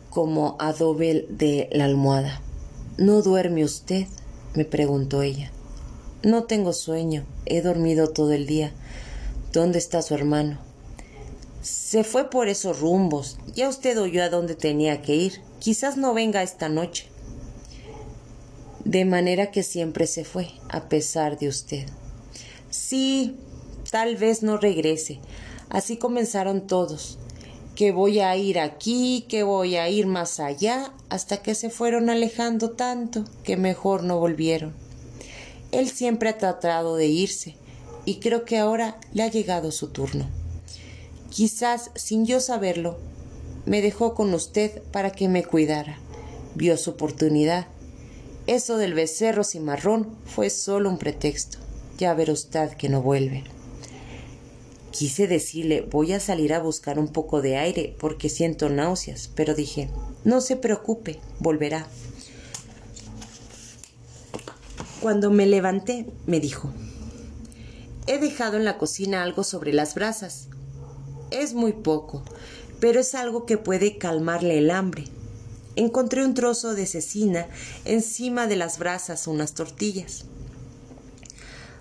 como 0.09 0.55
adobe 0.59 1.25
de 1.29 1.67
la 1.71 1.85
almohada. 1.85 2.41
¿No 2.97 3.21
duerme 3.21 3.65
usted? 3.65 4.07
me 4.53 4.63
preguntó 4.63 5.21
ella. 5.21 5.51
No 6.23 6.45
tengo 6.45 6.71
sueño, 6.71 7.25
he 7.45 7.61
dormido 7.61 8.07
todo 8.09 8.31
el 8.31 8.45
día. 8.45 8.71
¿Dónde 9.51 9.77
está 9.77 10.01
su 10.01 10.13
hermano? 10.13 10.57
Se 11.61 12.03
fue 12.03 12.29
por 12.29 12.47
esos 12.47 12.79
rumbos. 12.79 13.37
Ya 13.53 13.67
usted 13.67 13.99
oyó 13.99 14.23
a 14.23 14.29
dónde 14.29 14.55
tenía 14.55 15.01
que 15.01 15.15
ir. 15.15 15.41
Quizás 15.59 15.97
no 15.97 16.13
venga 16.13 16.43
esta 16.43 16.69
noche 16.69 17.09
de 18.85 19.03
manera 19.03 19.49
que 19.49 19.63
siempre 19.63 20.05
se 20.05 20.23
fue, 20.23 20.51
a 20.69 20.87
pesar 20.87 21.39
de 21.39 21.47
usted. 21.47 21.87
Sí, 22.69 23.35
tal 23.91 24.15
vez 24.15 24.43
no 24.43 24.57
regrese. 24.57 25.19
Así 25.69 25.97
comenzaron 25.97 26.67
todos. 26.67 27.17
Que 27.75 27.91
voy 27.91 28.19
a 28.19 28.37
ir 28.37 28.59
aquí, 28.59 29.25
que 29.27 29.43
voy 29.43 29.75
a 29.75 29.89
ir 29.89 30.05
más 30.05 30.39
allá, 30.39 30.93
hasta 31.09 31.41
que 31.41 31.55
se 31.55 31.69
fueron 31.69 32.09
alejando 32.09 32.71
tanto 32.71 33.25
que 33.43 33.57
mejor 33.57 34.03
no 34.03 34.19
volvieron. 34.19 34.73
Él 35.71 35.89
siempre 35.89 36.29
ha 36.29 36.37
tratado 36.37 36.95
de 36.95 37.07
irse, 37.07 37.55
y 38.05 38.19
creo 38.19 38.45
que 38.45 38.59
ahora 38.59 38.97
le 39.13 39.23
ha 39.23 39.27
llegado 39.27 39.71
su 39.71 39.89
turno. 39.89 40.29
Quizás, 41.31 41.89
sin 41.95 42.25
yo 42.25 42.39
saberlo, 42.39 42.97
me 43.65 43.81
dejó 43.81 44.13
con 44.13 44.33
usted 44.33 44.81
para 44.91 45.11
que 45.11 45.27
me 45.29 45.43
cuidara. 45.43 45.97
Vio 46.55 46.77
su 46.77 46.91
oportunidad 46.91 47.67
eso 48.47 48.77
del 48.77 48.93
becerro 48.93 49.43
cimarrón 49.43 50.15
fue 50.25 50.51
solo 50.51 50.89
un 50.89 50.99
pretexto. 50.99 51.57
Ya 51.97 52.13
verá 52.13 52.33
usted 52.33 52.73
que 52.73 52.89
no 52.89 53.01
vuelve. 53.01 53.43
Quise 54.91 55.27
decirle 55.27 55.81
voy 55.81 56.13
a 56.13 56.19
salir 56.19 56.53
a 56.53 56.59
buscar 56.59 56.99
un 56.99 57.07
poco 57.07 57.41
de 57.41 57.57
aire 57.57 57.95
porque 57.99 58.29
siento 58.29 58.69
náuseas, 58.69 59.31
pero 59.33 59.55
dije 59.55 59.89
no 60.23 60.41
se 60.41 60.57
preocupe, 60.57 61.19
volverá. 61.39 61.87
Cuando 65.01 65.31
me 65.31 65.47
levanté, 65.47 66.05
me 66.27 66.39
dijo 66.39 66.71
He 68.05 68.19
dejado 68.19 68.57
en 68.57 68.65
la 68.65 68.77
cocina 68.77 69.23
algo 69.23 69.43
sobre 69.43 69.73
las 69.73 69.95
brasas. 69.95 70.49
Es 71.31 71.55
muy 71.55 71.73
poco, 71.73 72.23
pero 72.79 72.99
es 72.99 73.15
algo 73.15 73.45
que 73.45 73.57
puede 73.57 73.97
calmarle 73.97 74.57
el 74.57 74.71
hambre 74.71 75.05
encontré 75.75 76.23
un 76.23 76.33
trozo 76.33 76.73
de 76.73 76.85
cecina 76.85 77.47
encima 77.83 78.47
de 78.47 78.55
las 78.55 78.79
brasas 78.79 79.27
unas 79.27 79.53
tortillas. 79.53 80.25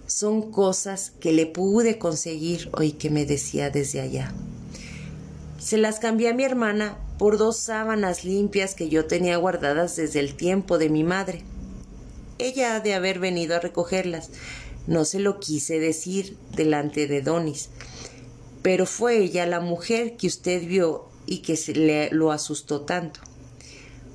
Son 0.06 0.50
cosas 0.50 1.12
que 1.20 1.32
le 1.32 1.46
pude 1.46 1.98
conseguir 1.98 2.68
hoy 2.72 2.92
que 2.92 3.10
me 3.10 3.24
decía 3.24 3.70
desde 3.70 4.00
allá. 4.00 4.32
Se 5.58 5.78
las 5.78 5.98
cambié 5.98 6.28
a 6.28 6.34
mi 6.34 6.44
hermana 6.44 6.98
por 7.18 7.38
dos 7.38 7.56
sábanas 7.56 8.24
limpias 8.24 8.74
que 8.74 8.88
yo 8.88 9.06
tenía 9.06 9.36
guardadas 9.38 9.96
desde 9.96 10.20
el 10.20 10.34
tiempo 10.34 10.78
de 10.78 10.90
mi 10.90 11.04
madre. 11.04 11.42
Ella 12.38 12.76
ha 12.76 12.80
de 12.80 12.94
haber 12.94 13.18
venido 13.18 13.56
a 13.56 13.60
recogerlas. 13.60 14.30
No 14.86 15.06
se 15.06 15.20
lo 15.20 15.40
quise 15.40 15.78
decir 15.78 16.36
delante 16.54 17.06
de 17.06 17.22
Donis, 17.22 17.70
pero 18.64 18.84
fue 18.84 19.18
ella 19.18 19.46
la 19.46 19.60
mujer 19.60 20.16
que 20.16 20.26
usted 20.26 20.66
vio 20.66 21.06
y 21.26 21.38
que 21.38 21.56
le 21.74 22.10
lo 22.10 22.32
asustó 22.32 22.80
tanto 22.80 23.20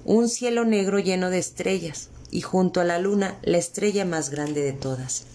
un 0.09 0.27
cielo 0.27 0.65
negro 0.65 0.97
lleno 0.97 1.29
de 1.29 1.37
estrellas, 1.37 2.09
y 2.31 2.41
junto 2.41 2.81
a 2.81 2.83
la 2.83 2.97
luna 2.97 3.37
la 3.43 3.59
estrella 3.59 4.05
más 4.05 4.31
grande 4.31 4.63
de 4.63 4.73
todas. 4.73 5.25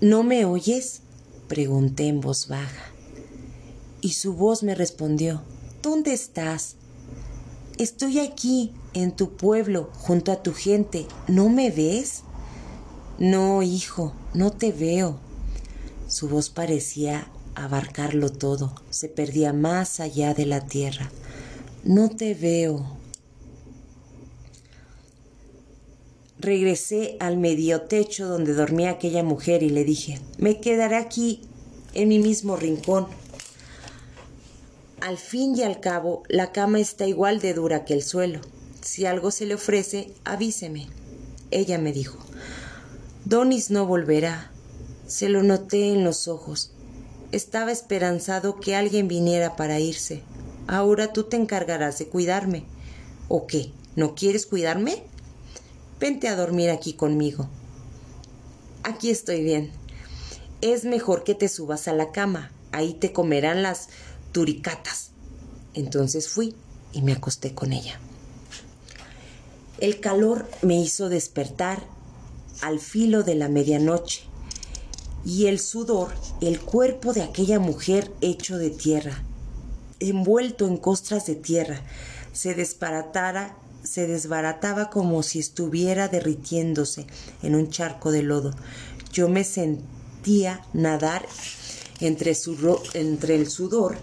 ¿No 0.00 0.22
me 0.22 0.46
oyes? 0.46 1.02
pregunté 1.46 2.08
en 2.08 2.22
voz 2.22 2.48
baja. 2.48 2.90
Y 4.00 4.12
su 4.12 4.32
voz 4.32 4.62
me 4.62 4.74
respondió, 4.74 5.42
¿Dónde 5.82 6.14
estás? 6.14 6.76
Estoy 7.76 8.18
aquí, 8.18 8.72
en 8.94 9.12
tu 9.12 9.36
pueblo, 9.36 9.90
junto 9.92 10.32
a 10.32 10.42
tu 10.42 10.54
gente. 10.54 11.06
¿No 11.28 11.50
me 11.50 11.70
ves? 11.70 12.22
No, 13.18 13.62
hijo, 13.62 14.14
no 14.32 14.52
te 14.52 14.72
veo. 14.72 15.18
Su 16.14 16.28
voz 16.28 16.48
parecía 16.48 17.26
abarcarlo 17.56 18.30
todo, 18.30 18.72
se 18.88 19.08
perdía 19.08 19.52
más 19.52 19.98
allá 19.98 20.32
de 20.32 20.46
la 20.46 20.64
tierra. 20.64 21.10
No 21.82 22.08
te 22.08 22.34
veo. 22.34 22.86
Regresé 26.38 27.16
al 27.18 27.36
medio 27.36 27.80
techo 27.80 28.28
donde 28.28 28.54
dormía 28.54 28.90
aquella 28.90 29.24
mujer 29.24 29.64
y 29.64 29.70
le 29.70 29.82
dije, 29.82 30.20
me 30.38 30.60
quedaré 30.60 30.94
aquí, 30.94 31.40
en 31.94 32.10
mi 32.10 32.20
mismo 32.20 32.54
rincón. 32.54 33.08
Al 35.00 35.18
fin 35.18 35.56
y 35.56 35.64
al 35.64 35.80
cabo, 35.80 36.22
la 36.28 36.52
cama 36.52 36.78
está 36.78 37.08
igual 37.08 37.40
de 37.40 37.54
dura 37.54 37.84
que 37.84 37.94
el 37.94 38.04
suelo. 38.04 38.40
Si 38.82 39.04
algo 39.04 39.32
se 39.32 39.46
le 39.46 39.56
ofrece, 39.56 40.14
avíseme. 40.22 40.86
Ella 41.50 41.78
me 41.78 41.92
dijo, 41.92 42.20
Donis 43.24 43.72
no 43.72 43.84
volverá. 43.84 44.53
Se 45.14 45.28
lo 45.28 45.44
noté 45.44 45.92
en 45.92 46.02
los 46.02 46.26
ojos. 46.26 46.72
Estaba 47.30 47.70
esperanzado 47.70 48.58
que 48.58 48.74
alguien 48.74 49.06
viniera 49.06 49.54
para 49.54 49.78
irse. 49.78 50.22
Ahora 50.66 51.12
tú 51.12 51.22
te 51.22 51.36
encargarás 51.36 52.00
de 52.00 52.08
cuidarme. 52.08 52.64
¿O 53.28 53.46
qué? 53.46 53.70
¿No 53.94 54.16
quieres 54.16 54.44
cuidarme? 54.44 55.04
Vente 56.00 56.26
a 56.26 56.34
dormir 56.34 56.70
aquí 56.70 56.94
conmigo. 56.94 57.48
Aquí 58.82 59.08
estoy 59.10 59.44
bien. 59.44 59.70
Es 60.60 60.84
mejor 60.84 61.22
que 61.22 61.36
te 61.36 61.48
subas 61.48 61.86
a 61.86 61.92
la 61.92 62.10
cama. 62.10 62.50
Ahí 62.72 62.94
te 62.94 63.12
comerán 63.12 63.62
las 63.62 63.90
turicatas. 64.32 65.12
Entonces 65.74 66.28
fui 66.28 66.56
y 66.92 67.02
me 67.02 67.12
acosté 67.12 67.54
con 67.54 67.72
ella. 67.72 68.00
El 69.78 70.00
calor 70.00 70.50
me 70.62 70.74
hizo 70.74 71.08
despertar 71.08 71.84
al 72.62 72.80
filo 72.80 73.22
de 73.22 73.36
la 73.36 73.48
medianoche 73.48 74.33
y 75.24 75.46
el 75.46 75.58
sudor, 75.58 76.12
el 76.40 76.60
cuerpo 76.60 77.12
de 77.12 77.22
aquella 77.22 77.58
mujer 77.58 78.12
hecho 78.20 78.58
de 78.58 78.70
tierra, 78.70 79.22
envuelto 80.00 80.66
en 80.66 80.76
costras 80.76 81.26
de 81.26 81.34
tierra, 81.34 81.80
se 82.32 82.54
desbaratara, 82.54 83.56
se 83.82 84.06
desbarataba 84.06 84.90
como 84.90 85.22
si 85.22 85.38
estuviera 85.38 86.08
derritiéndose 86.08 87.06
en 87.42 87.54
un 87.54 87.70
charco 87.70 88.10
de 88.10 88.22
lodo. 88.22 88.52
Yo 89.12 89.28
me 89.28 89.44
sentía 89.44 90.64
nadar 90.72 91.26
entre, 92.00 92.34
su, 92.34 92.80
entre 92.94 93.36
el 93.36 93.48
sudor 93.48 93.96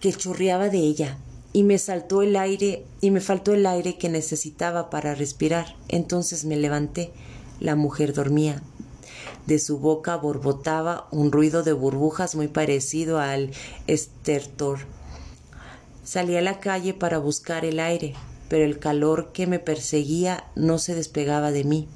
que 0.00 0.12
chorreaba 0.12 0.68
de 0.68 0.78
ella 0.78 1.18
y 1.52 1.62
me 1.64 1.78
saltó 1.78 2.22
el 2.22 2.36
aire 2.36 2.84
y 3.00 3.10
me 3.10 3.20
faltó 3.20 3.52
el 3.52 3.66
aire 3.66 3.98
que 3.98 4.08
necesitaba 4.08 4.88
para 4.90 5.14
respirar. 5.14 5.76
Entonces 5.88 6.44
me 6.44 6.56
levanté. 6.56 7.12
La 7.60 7.76
mujer 7.76 8.12
dormía. 8.12 8.62
De 9.46 9.58
su 9.58 9.78
boca 9.78 10.16
borbotaba 10.16 11.08
un 11.10 11.32
ruido 11.32 11.62
de 11.62 11.72
burbujas 11.72 12.34
muy 12.34 12.48
parecido 12.48 13.18
al 13.18 13.50
estertor. 13.86 14.80
Salí 16.04 16.36
a 16.36 16.42
la 16.42 16.60
calle 16.60 16.94
para 16.94 17.18
buscar 17.18 17.64
el 17.64 17.80
aire, 17.80 18.14
pero 18.48 18.64
el 18.64 18.78
calor 18.78 19.32
que 19.32 19.46
me 19.46 19.58
perseguía 19.58 20.44
no 20.54 20.78
se 20.78 20.94
despegaba 20.94 21.50
de 21.50 21.64
mí. 21.64 21.88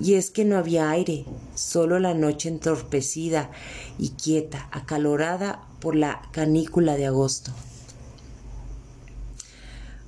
Y 0.00 0.14
es 0.14 0.30
que 0.30 0.44
no 0.44 0.56
había 0.56 0.90
aire, 0.90 1.26
solo 1.54 1.98
la 1.98 2.14
noche 2.14 2.48
entorpecida 2.48 3.50
y 3.98 4.10
quieta, 4.10 4.68
acalorada 4.72 5.62
por 5.80 5.94
la 5.94 6.22
canícula 6.32 6.96
de 6.96 7.06
agosto. 7.06 7.52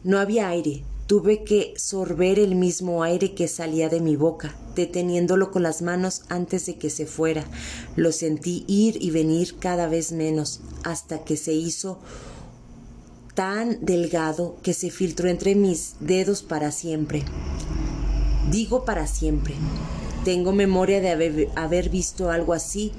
No 0.04 0.18
había 0.18 0.48
aire. 0.48 0.82
Tuve 1.12 1.44
que 1.44 1.74
sorber 1.76 2.38
el 2.38 2.54
mismo 2.54 3.02
aire 3.02 3.34
que 3.34 3.46
salía 3.46 3.90
de 3.90 4.00
mi 4.00 4.16
boca, 4.16 4.56
deteniéndolo 4.74 5.50
con 5.50 5.62
las 5.62 5.82
manos 5.82 6.22
antes 6.30 6.64
de 6.64 6.78
que 6.78 6.88
se 6.88 7.04
fuera. 7.04 7.44
Lo 7.96 8.12
sentí 8.12 8.64
ir 8.66 8.96
y 8.98 9.10
venir 9.10 9.58
cada 9.58 9.88
vez 9.88 10.12
menos, 10.12 10.60
hasta 10.84 11.22
que 11.22 11.36
se 11.36 11.52
hizo 11.52 11.98
tan 13.34 13.84
delgado 13.84 14.56
que 14.62 14.72
se 14.72 14.88
filtró 14.88 15.28
entre 15.28 15.54
mis 15.54 15.96
dedos 16.00 16.42
para 16.42 16.70
siempre. 16.70 17.22
Digo 18.50 18.86
para 18.86 19.06
siempre. 19.06 19.54
Tengo 20.24 20.52
memoria 20.52 21.02
de 21.02 21.50
haber, 21.56 21.90
visto 21.90 22.30
algo 22.30 22.54
así 22.54 22.90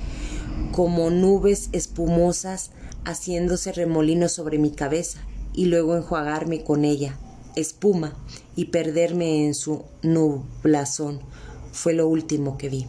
como 0.71 1.09
nubes 1.09 1.69
espumosas 1.71 2.69
haciéndose 3.05 3.71
remolinos 3.71 4.33
sobre 4.33 4.59
mi 4.59 4.69
cabeza 4.69 5.17
y 5.51 5.65
luego 5.65 5.95
enjuagarme 5.95 6.63
con 6.63 6.85
ella, 6.85 7.17
espuma, 7.55 8.15
y 8.55 8.65
perderme 8.65 9.45
en 9.45 9.53
su 9.53 9.83
nublazón. 10.01 11.19
Fue 11.71 11.93
lo 11.93 12.07
último 12.07 12.57
que 12.57 12.69
vi. 12.69 12.87